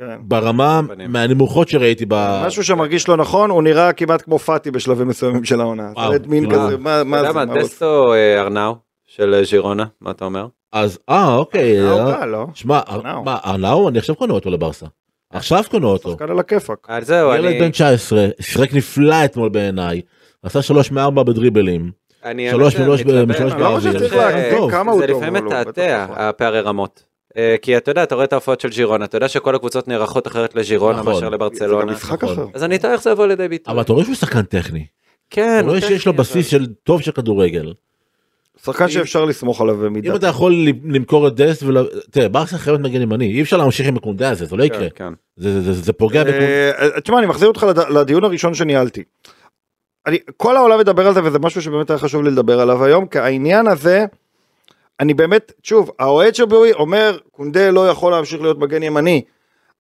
כן. 0.01 0.17
ברמה 0.21 0.81
פנים. 0.89 1.13
מהנמוכות 1.13 1.69
שראיתי 1.69 2.05
ב... 2.09 2.43
משהו 2.47 2.65
שמרגיש 2.65 3.09
לא 3.09 3.17
נכון, 3.17 3.51
הוא 3.51 3.63
נראה 3.63 3.93
כמעט 3.93 4.23
כמו 4.23 4.39
פאטי 4.39 4.71
בשלבים 4.71 5.09
מסוימים 5.09 5.45
של 5.45 5.61
העונה. 5.61 5.93
וואו, 5.97 6.13
זה 6.13 6.19
מין 6.27 6.51
כזה, 6.51 6.77
מה 6.79 7.01
אתה 7.01 7.05
מה 7.05 7.17
יודע 7.17 7.33
זה? 7.33 7.47
מה? 7.47 7.55
דסטו 7.55 8.15
אה, 8.15 8.41
ארנאו 8.41 8.75
של 9.07 9.35
אה, 9.35 9.45
ז'ירונה, 9.45 9.85
מה 10.01 10.11
אתה 10.11 10.25
אומר? 10.25 10.47
אז 10.73 10.99
אה 11.09 11.35
אוקיי. 11.37 11.81
אה, 11.91 12.27
לא? 12.27 12.47
שמע, 12.55 12.81
ארנאו. 12.89 13.25
מה 13.25 13.37
ארנאו 13.47 13.89
אני 13.89 13.99
עכשיו 13.99 14.15
קונה 14.17 14.33
אותו 14.33 14.51
לברסה. 14.51 14.87
עכשיו 15.33 15.65
קונה 15.71 15.87
אותו. 15.87 16.11
שחקן 16.11 16.31
על 16.31 16.39
הכיפאק. 16.39 16.87
אז 16.89 17.07
זהו, 17.07 17.35
ילד 17.35 17.45
אני- 17.45 17.59
בן 17.61 17.71
19 17.71 18.29
שיחק 18.41 18.75
נפלא 18.75 19.25
אתמול 19.25 19.49
בעיניי. 19.49 20.01
עשה 20.43 20.63
שלוש 20.63 20.91
מארבע 20.91 21.23
בדריבלים. 21.23 21.91
אני 22.25 22.51
שלוש 22.51 22.75
האמת, 22.75 22.87
מלוש 22.87 23.03
ב- 23.03 23.07
מתלבט. 23.07 23.29
משלוש 23.37 23.53
אני 23.53 23.61
לא 23.63 23.67
חושב 23.77 23.91
בערבי. 23.91 23.99
שצריך 23.99 24.15
זה 24.15 24.31
להגזים 24.31 24.59
טוב. 24.59 24.71
כמה 24.71 24.93
הוא 24.93 25.01
זה 25.01 25.07
טוב. 25.07 25.17
לפעמים 25.23 25.37
אבל 25.47 25.55
הוא 25.55 25.61
מתעתע, 25.63 26.05
נכון. 26.05 26.17
הפערי 26.19 26.61
רמות. 26.61 27.03
אה, 27.37 27.55
כי 27.63 27.77
אתה 27.77 27.91
יודע, 27.91 28.03
אתה 28.03 28.15
רואה 28.15 28.25
את 28.25 28.33
ההופעות 28.33 28.61
של 28.61 28.69
ג'ירונה, 28.69 29.05
אתה 29.05 29.17
יודע 29.17 29.29
שכל 29.29 29.55
הקבוצות 29.55 29.89
נערכות 29.89 30.27
אחרת 30.27 30.55
לג'ירונה 30.55 30.99
נכון. 30.99 31.07
מאשר 31.13 31.21
זה 31.21 31.27
גם 31.27 31.33
לברצלונה. 31.33 31.93
משחק 31.93 32.25
נכון. 32.25 32.35
אחר. 32.37 32.47
אז 32.55 32.65
אני 32.65 32.79
טועה 32.79 32.93
איך 32.93 33.03
זה 33.03 33.11
יבוא 33.11 33.27
לידי 33.27 33.49
ביטוי. 33.49 33.75
אבל 33.75 33.83
אתה 33.83 33.93
רואה 33.93 34.05
שהוא 34.05 34.15
שחקן 34.17 34.43
טכני. 34.43 34.87
כן, 35.31 35.59
אתה 35.61 35.67
רואה 35.69 35.81
שיש 35.81 36.07
לו 36.07 36.13
בסיס 36.13 36.47
של 36.47 36.67
טוב 36.85 37.03
של 37.03 37.13
כדורגל. 37.13 37.73
שחקן 38.65 38.89
שאפשר 38.89 39.25
לסמוך 39.25 39.61
עליו 39.61 39.77
במידה. 39.77 40.11
אם 40.11 40.17
אתה 40.17 40.27
יכול 40.27 40.55
למכור 40.85 41.29
את 41.29 41.35
דסט 41.35 41.63
ול... 41.63 41.77
תראה 42.11 42.29
ברסה 42.29 42.59
חייבת 42.59 42.81
מגן 42.81 43.03
ימני 43.03 43.27
אי 43.27 43.43
אפשר 43.43 43.57
להמשיך 43.57 43.87
עם 43.89 43.97
הקונדה 43.97 44.31
הזה 44.31 44.45
זה 44.45 44.57
לא 44.57 44.65
אבל- 44.65 44.75
יקרה. 44.75 44.91
כן, 44.91 45.09
כן. 45.09 45.13
זה- 45.37 45.61
זה- 45.61 45.73
זה 45.73 45.83
זה 45.83 45.93
פוגע 45.93 46.25
בקונדה. 46.25 46.45
אה, 46.95 47.01
תשמע, 47.01 47.19
אני 47.19 47.27
מחזיר 47.27 47.49
אותך 47.49 47.63
לד- 47.63 47.79
לדיון 47.79 48.25
הראשון 48.25 48.55
שניהלתי. 48.55 49.03
אני, 50.07 50.19
כל 50.37 50.57
העולם 50.57 50.79
מדבר 50.79 51.07
על 51.07 51.15
זה 51.15 51.25
וזה 51.25 51.39
משהו 51.39 51.63
שבאמת 51.63 51.91
היה 51.91 51.99
חשוב 51.99 52.23
לי 52.23 52.31
לדבר 52.31 52.61
עליו 52.61 52.85
היום, 52.85 53.07
כי 53.07 53.19
העניין 53.19 53.67
הזה, 53.67 54.05
אני 55.01 55.15
באמת, 55.15 55.53
שוב, 55.63 55.91
האוהד 55.99 56.35
שבי 56.35 56.73
אומר, 56.73 57.19
קונדה 57.31 57.71
לא 57.71 57.89
יכול 57.89 58.13
להמשיך 58.13 58.41
להיות 58.41 58.59
מגן 58.59 58.83
ימני, 58.83 59.23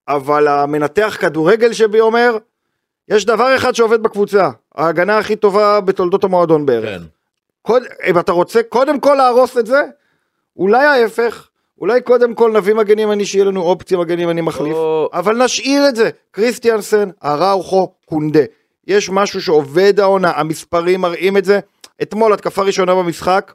אבל 0.09 0.49
המנתח 0.49 1.17
כדורגל 1.21 1.73
שבי 1.73 2.01
אומר, 2.01 2.37
יש 3.09 3.25
דבר 3.25 3.57
אחד 3.57 3.75
שעובד 3.75 4.03
בקבוצה, 4.03 4.51
ההגנה 4.75 5.19
הכי 5.19 5.37
טובה 5.37 5.81
בתולדות 5.81 6.25
המועדון 6.25 6.67
בערך. 6.67 6.85
כן. 7.01 7.03
קוד, 7.63 7.83
אם 8.07 8.19
אתה 8.19 8.33
רוצה 8.33 8.63
קודם 8.63 9.01
כל 9.01 9.15
להרוס 9.15 9.59
את 9.59 9.67
זה, 9.67 9.83
אולי 10.57 10.85
ההפך, 10.85 11.49
אולי 11.79 12.01
קודם 12.01 12.35
כל 12.35 12.53
נביא 12.53 12.75
מגן 12.75 12.99
ימני 12.99 13.27
שיהיה 13.27 13.45
לנו 13.45 13.63
אופציה 13.63 13.99
מגן 13.99 14.19
ימני 14.19 14.41
מחליף, 14.41 14.75
או- 14.75 15.09
אבל 15.13 15.45
נשאיר 15.45 15.89
את 15.89 15.97
זה, 15.97 16.11
קריסטיאנסן, 16.31 17.11
אראוכו, 17.25 17.93
קונדה. 18.05 18.43
יש 18.87 19.11
משהו 19.11 19.43
שעובד 19.43 20.01
העונה, 20.01 20.33
המספרים 20.37 21.01
מראים 21.01 21.37
את 21.37 21.45
זה. 21.45 21.61
אתמול 22.03 22.33
התקפה 22.33 22.63
ראשונה 22.63 22.95
במשחק, 22.95 23.53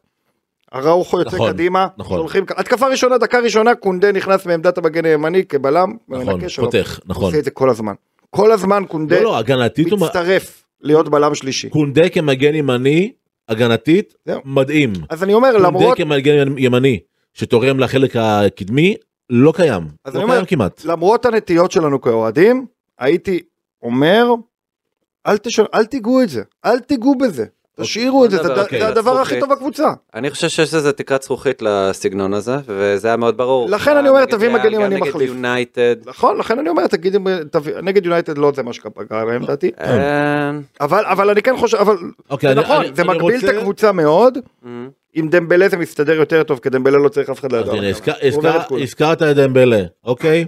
אראוכו 0.74 1.20
יוצא 1.20 1.36
נכון, 1.36 1.52
קדימה, 1.52 1.88
נכון. 1.98 2.18
שולחים, 2.18 2.46
התקפה 2.58 2.88
ראשונה, 2.88 3.18
דקה 3.18 3.40
ראשונה, 3.40 3.76
קונדה 3.76 4.12
נכנס 4.12 4.46
מעמדת 4.46 4.78
המגן 4.78 5.06
הימני 5.06 5.46
כבלם, 5.46 5.94
נכון 6.10 6.50
שלו. 6.50 6.66
חותך 6.66 7.00
הוא 7.00 7.10
נכון. 7.10 7.24
עושה 7.24 7.40
את 7.40 7.44
זה 7.44 7.52
כל 7.52 7.70
הזמן. 7.70 7.94
כל 8.30 8.52
הזמן 8.52 8.84
קונדה 8.88 9.16
לא 9.16 9.24
לא 9.24 9.38
הגנתית 9.38 9.92
הוא 9.92 10.00
מצטרף 10.00 10.64
להיות 10.82 11.10
בלם 11.10 11.36
שלישי. 11.36 11.70
קונדה 11.70 12.10
כמגן 12.10 12.56
ימני 12.56 13.12
הגנתית 13.50 14.14
זהו. 14.26 14.42
מדהים. 14.46 14.94
אז 15.10 15.24
אני 15.24 15.34
אומר, 15.34 15.52
קונדה 15.52 15.68
למרות 15.68 15.98
כמגן 15.98 16.58
ימני 16.58 17.00
שתורם 17.34 17.80
לחלק 17.80 18.16
הקדמי 18.16 18.96
לא 19.30 19.54
קיים. 19.56 19.84
אז 20.06 20.14
לא 20.14 20.20
אני 20.20 20.24
אומר, 20.24 20.36
קיים 20.36 20.46
כמעט. 20.46 20.86
למרות 20.86 21.26
הנטיות 21.26 21.72
שלנו 21.72 22.02
כאוהדים, 22.02 22.66
הייתי 23.00 23.40
אומר, 23.84 24.26
אל, 25.28 25.38
תש... 25.38 25.60
אל 25.74 25.86
תיגעו 25.86 26.22
את 26.22 26.30
זה, 26.30 26.44
אל 26.66 26.80
תיגעו 26.80 27.16
בזה, 27.16 27.46
תשאירו 27.82 28.26
את 28.26 28.32
זה, 28.32 28.38
בוא 28.38 28.46
זה, 28.48 28.54
הד- 28.54 28.60
אוקיי, 28.60 28.80
זה 28.80 28.88
הדבר. 28.88 29.20
הכי 29.22 29.40
טוב 29.40 29.50
בקבוצה. 29.54 29.90
אני 30.14 30.30
חושב 30.32 30.48
שיש 30.50 30.74
לזה 30.74 30.92
תקרת 30.92 31.24
זכוכית 31.24 31.62
לסגנון 31.62 32.34
הזה, 32.34 32.56
וזה 32.68 33.08
היה 33.08 33.18
מאוד 33.18 33.38
ברור. 33.38 33.70
לכן 33.70 33.98
אני 33.98 34.10
אומר, 34.10 34.26
תביא 34.26 34.50
מגן 34.50 34.64
גם 34.64 34.74
ימני 34.74 34.96
נגד 34.96 35.08
מחליף. 35.08 35.30
יונייטד. 35.30 35.96
נכון, 36.06 36.38
לכן 36.38 36.60
אני 36.60 36.70
אומר, 36.70 36.88
תגיד, 36.88 37.16
נגד 37.84 38.06
יונייטד 38.06 38.38
לא 38.38 38.52
זה 38.56 38.64
מה 38.64 38.74
שפגע 38.74 38.94
בהם 39.26 39.44
לדעתי, 39.44 39.72
אה, 39.82 40.52
אבל, 40.82 41.04
אבל 41.06 41.30
אני 41.30 41.42
כן 41.42 41.58
חושב, 41.58 41.78
אבל 41.78 41.98
אוקיי, 42.30 42.48
זה 42.50 42.54
אני- 42.54 42.62
נכון, 42.64 42.86
אני- 42.86 42.96
זה 42.96 43.02
אני 43.02 43.10
מגביל 43.18 43.40
את 43.50 43.56
הקבוצה 43.58 43.92
מאוד, 43.92 44.38
עם 45.14 45.30
דמבלה 45.30 45.70
זה 45.70 45.78
מסתדר 45.78 46.14
יותר 46.14 46.44
טוב, 46.44 46.60
כי 46.60 46.70
דמבלה 46.70 46.98
לא 46.98 47.10
צריך 47.10 47.30
אף 47.30 47.40
אחד 47.40 47.50
כולם. 48.68 48.84
הזכרת 48.84 49.22
את 49.22 49.36
דמבלה 49.36 49.82
אוקיי. 50.04 50.46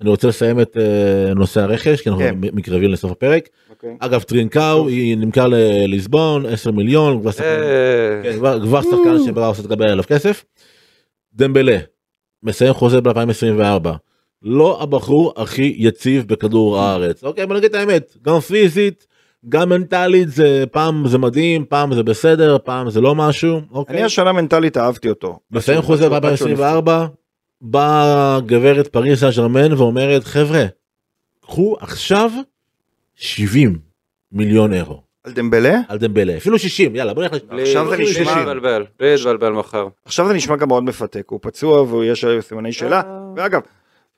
אני 0.00 0.10
רוצה 0.10 0.28
לסיים 0.28 0.60
את 0.60 0.76
אה, 0.76 1.34
נושא 1.34 1.60
הרכש 1.60 2.00
כי 2.00 2.08
אנחנו 2.08 2.22
כן. 2.24 2.34
מתקרבים 2.40 2.90
לסוף 2.90 3.10
הפרק. 3.10 3.48
אוקיי. 3.70 3.96
אגב 4.00 4.22
טרינקאו 4.22 4.88
היא 4.88 5.16
נמכר 5.16 5.46
לליסבון 5.50 6.46
10 6.46 6.70
מיליון 6.70 7.20
כבר 7.20 7.30
שחקן- 7.30 7.44
שחקן 8.82 9.24
שברסה 9.26 9.62
תקבל 9.62 9.86
עליו 9.88 10.04
כסף. 10.08 10.44
דמבלה 11.34 11.76
מסיים 12.42 12.72
חוזה 12.74 13.00
ב-2024 13.00 13.88
לא 14.42 14.82
הבחור 14.82 15.32
הכי 15.36 15.74
יציב 15.78 16.26
בכדור 16.28 16.78
הארץ 16.78 17.24
אוקיי 17.24 17.46
בוא 17.46 17.56
נגיד 17.56 17.70
את 17.70 17.80
האמת 17.80 18.16
גם 18.22 18.40
פיזית 18.40 19.06
גם 19.48 19.68
מנטלית 19.68 20.28
זה 20.28 20.64
פעם 20.72 21.08
זה 21.08 21.18
מדהים 21.18 21.64
פעם 21.68 21.94
זה 21.94 22.02
בסדר 22.02 22.56
פעם 22.64 22.90
זה 22.90 23.00
לא 23.00 23.14
משהו 23.14 23.60
אוקיי. 23.70 23.96
אני 23.96 24.04
השנה 24.04 24.32
מנטלית 24.32 24.76
אהבתי 24.76 25.08
אותו. 25.08 25.38
מסיים 25.50 25.82
חוזה 25.82 26.06
עד 26.06 26.36
שהוא 26.36 26.48
נפצע. 26.50 26.80
ב-2024 26.80 26.90
באה 27.60 28.38
גברת 28.46 28.88
פריס 28.88 29.20
סן 29.20 29.30
ג'רמן 29.36 29.72
ואומרת 29.72 30.24
חבר'ה 30.24 30.64
קחו 31.42 31.76
עכשיו 31.80 32.30
70 33.14 33.78
מיליון 34.32 34.72
אירו 34.72 35.02
על 35.24 35.32
דמבלה? 35.32 35.78
על 35.88 35.98
דמבלה 35.98 36.36
אפילו 36.36 36.58
60 36.58 36.96
יאללה 36.96 37.14
בוא 37.14 37.22
נלך 37.22 37.32
בלי 37.48 37.62
עכשיו 37.62 37.90
זה 37.90 37.96
בלי 37.96 38.10
נשמע- 38.10 38.36
להתבלבל, 38.36 38.84
בלי 38.98 39.10
להתבלבל 39.16 39.52
מחר. 39.52 39.88
עכשיו 40.04 40.28
זה 40.28 40.34
נשמע 40.34 40.56
גם 40.56 40.68
מאוד 40.68 40.84
מפתק, 40.84 41.24
הוא 41.28 41.38
פצוע 41.42 41.82
ויש 41.82 42.24
עליו 42.24 42.42
סימני 42.42 42.72
שאלה, 42.72 43.00
אה. 43.00 43.20
ואגב, 43.36 43.60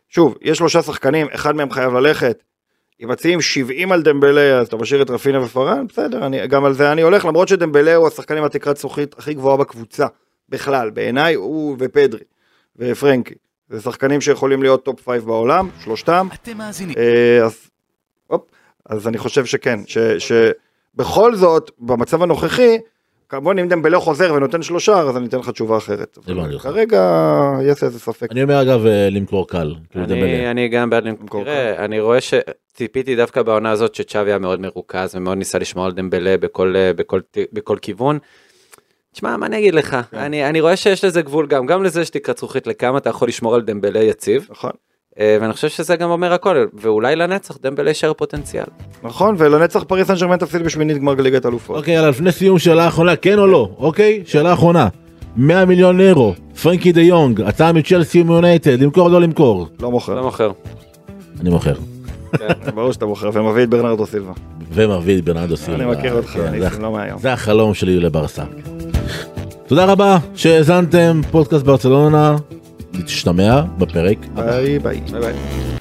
שוב, 0.09 0.37
יש 0.43 0.59
שלושה 0.59 0.83
שחקנים, 0.83 1.27
אחד 1.35 1.57
מהם 1.57 1.71
חייב 1.71 1.93
ללכת, 1.95 2.43
אם 3.03 3.09
מציעים 3.09 3.41
70 3.41 3.93
על 3.93 4.03
דמבלה, 4.03 4.59
אז 4.59 4.67
אתה 4.67 4.77
משאיר 4.77 5.03
את 5.03 5.11
רפינה 5.11 5.43
ופארן, 5.45 5.87
בסדר, 5.87 6.27
אני, 6.27 6.47
גם 6.47 6.65
על 6.65 6.73
זה 6.73 6.93
אני 6.93 7.03
הולך, 7.03 7.25
למרות 7.25 7.49
שדמבלה 7.49 7.95
הוא 7.95 8.07
השחקן 8.09 8.37
עם 8.37 8.45
התקרת 8.45 8.77
זכוכית 8.77 9.15
הכי 9.19 9.35
גבוהה 9.35 9.57
בקבוצה, 9.57 10.07
בכלל, 10.49 10.91
בעיניי 10.91 11.35
הוא 11.35 11.77
ופדרי, 11.79 12.21
ופרנקי, 12.77 13.35
זה 13.69 13.81
שחקנים 13.81 14.21
שיכולים 14.21 14.63
להיות 14.63 14.85
top 14.85 15.09
5 15.09 15.23
בעולם, 15.23 15.69
שלושתם, 15.85 16.29
אתם 16.35 16.59
מאזינים. 16.59 16.95
אה, 16.99 17.45
אז, 17.45 17.71
הופ, 18.27 18.43
אז 18.87 19.09
אני 19.09 19.19
חושב 19.19 19.45
שכן, 19.45 19.81
ש, 19.87 19.99
שבכל 19.99 21.35
זאת, 21.35 21.71
במצב 21.79 22.23
הנוכחי, 22.23 22.79
כמובן 23.29 23.59
אם 23.59 23.69
דמבלה 23.69 24.01
חוזר 24.01 24.35
ונותן 24.35 24.63
שלושה, 24.63 24.99
אז 24.99 25.17
אני 25.17 25.27
אתן 25.27 25.39
לך 25.39 25.49
תשובה 25.51 25.77
אחרת. 25.77 26.19
כרגע 26.63 27.03
יש 27.63 27.83
איזה 27.83 28.01
ספק. 28.01 28.33
אני 28.33 28.43
אומר 28.43 28.63
אגב 28.63 28.87
אה, 28.87 29.09
למכור 29.11 29.49
קל. 29.49 29.75
כאילו 29.91 30.05
אני, 30.51 30.69
גם 30.69 30.91
בעד 30.91 31.05
למכור. 31.05 31.45
תראה, 31.45 31.85
אני 31.85 32.01
רואה 32.01 32.19
שציפיתי 32.21 33.17
דווקא 33.17 33.43
בעונה 33.43 33.71
הזאת 33.71 33.95
שצ'אבי 33.95 34.31
היה 34.31 34.39
מאוד 34.39 34.61
מרוכז 34.61 35.17
ומאוד 35.17 35.39
ניסה 35.39 35.59
לשמור 35.59 35.87
על 35.87 35.93
דמבלה 35.93 36.37
בכל, 36.37 36.75
אה, 36.77 36.93
בכל, 36.93 37.21
בכל 37.53 37.77
כיוון. 37.83 38.19
תשמע, 39.13 39.37
מה 39.37 39.47
אני 39.47 39.59
אגיד 39.59 39.75
לך? 39.75 39.97
כן. 40.11 40.19
אני, 40.19 40.49
אני 40.49 40.61
רואה 40.61 40.77
שיש 40.77 41.05
לזה 41.05 41.23
גבול 41.23 41.47
גם, 41.47 41.67
גם 41.67 41.83
לזה 41.83 42.01
יש 42.01 42.11
תקרת 42.11 42.39
זכוכית 42.39 42.67
לכמה 42.67 42.99
אתה 42.99 43.11
יכול 43.11 43.29
לשמור 43.29 43.55
על 43.55 43.63
דמבלה 43.63 44.01
יציב, 44.03 44.47
נכון, 44.51 44.71
אה, 45.19 45.37
ואני 45.41 45.53
חושב 45.53 45.69
שזה 45.69 45.97
גם 45.97 46.11
אומר 46.11 46.33
הכל, 46.33 46.67
ואולי 46.75 47.17
לנצח 47.17 47.59
דמבלה 47.63 47.91
יישאר 47.91 48.13
פוטנציאל. 48.13 48.65
נכון, 49.03 49.35
ולנצח 49.39 49.83
פריס 49.83 50.07
סן 50.07 50.15
ג'רמן 50.15 50.37
תפסיד 50.37 50.63
בשמינית 50.63 50.99
גמר 50.99 51.15
ליגת 51.15 51.47
אלופות. 51.47 51.77
אוקיי 51.77 51.95
יאללה 51.95 52.11
לפני 52.11 52.33
סיום 52.33 52.59
שאלה 52.59 52.89
אחרונה 52.89 53.17
כן 53.17 53.39
או 53.39 53.47
לא 53.47 53.71
אוקיי 53.79 54.23
שאלה 54.27 54.53
אחרונה. 54.53 54.89
100 55.37 55.65
מיליון 55.65 56.01
אירו 56.01 56.35
פרנקי 56.63 56.93
דה 56.93 57.01
יונג 57.01 57.41
הצעה 57.41 57.73
מצ'לסי 57.73 58.21
ומיונייטד 58.21 58.81
למכור 58.81 59.07
או 59.07 59.13
לא 59.13 59.21
למכור. 59.21 59.67
לא 59.81 59.91
מוכר. 59.91 60.15
לא 60.15 60.23
מוכר. 60.23 60.51
אני 61.41 61.51
מוכר. 61.51 61.75
ברור 62.75 62.93
שאתה 62.93 63.07
מוכר, 63.07 63.31
ומביא 63.33 63.63
את 63.63 63.69
ברנרדו 63.71 64.07
סילבה. 64.07 64.33
ומביא 64.73 65.19
את 65.19 65.25
ברנרדו 65.25 65.57
סילבה. 65.57 65.85
אני 65.85 65.93
מכיר 65.93 66.15
אותך, 66.15 66.29
כן, 66.29 66.41
אני 66.47 66.83
לא 66.83 66.93
מהיום. 66.93 67.19
זה 67.19 67.33
החלום 67.33 67.75
שלי 67.75 68.01
לברסה. 68.01 68.45
תודה 69.67 69.85
רבה 69.85 70.19
שהאזנתם 70.35 71.21
פודקאסט 71.31 71.65
ברצלונה. 71.65 72.37
נשתמע 72.95 73.63
בפרק 73.79 74.19
הבא. 74.33 74.47
ביי 74.47 74.79
ביי. 74.79 75.01
ביי 75.11 75.21
ביי. 75.21 75.72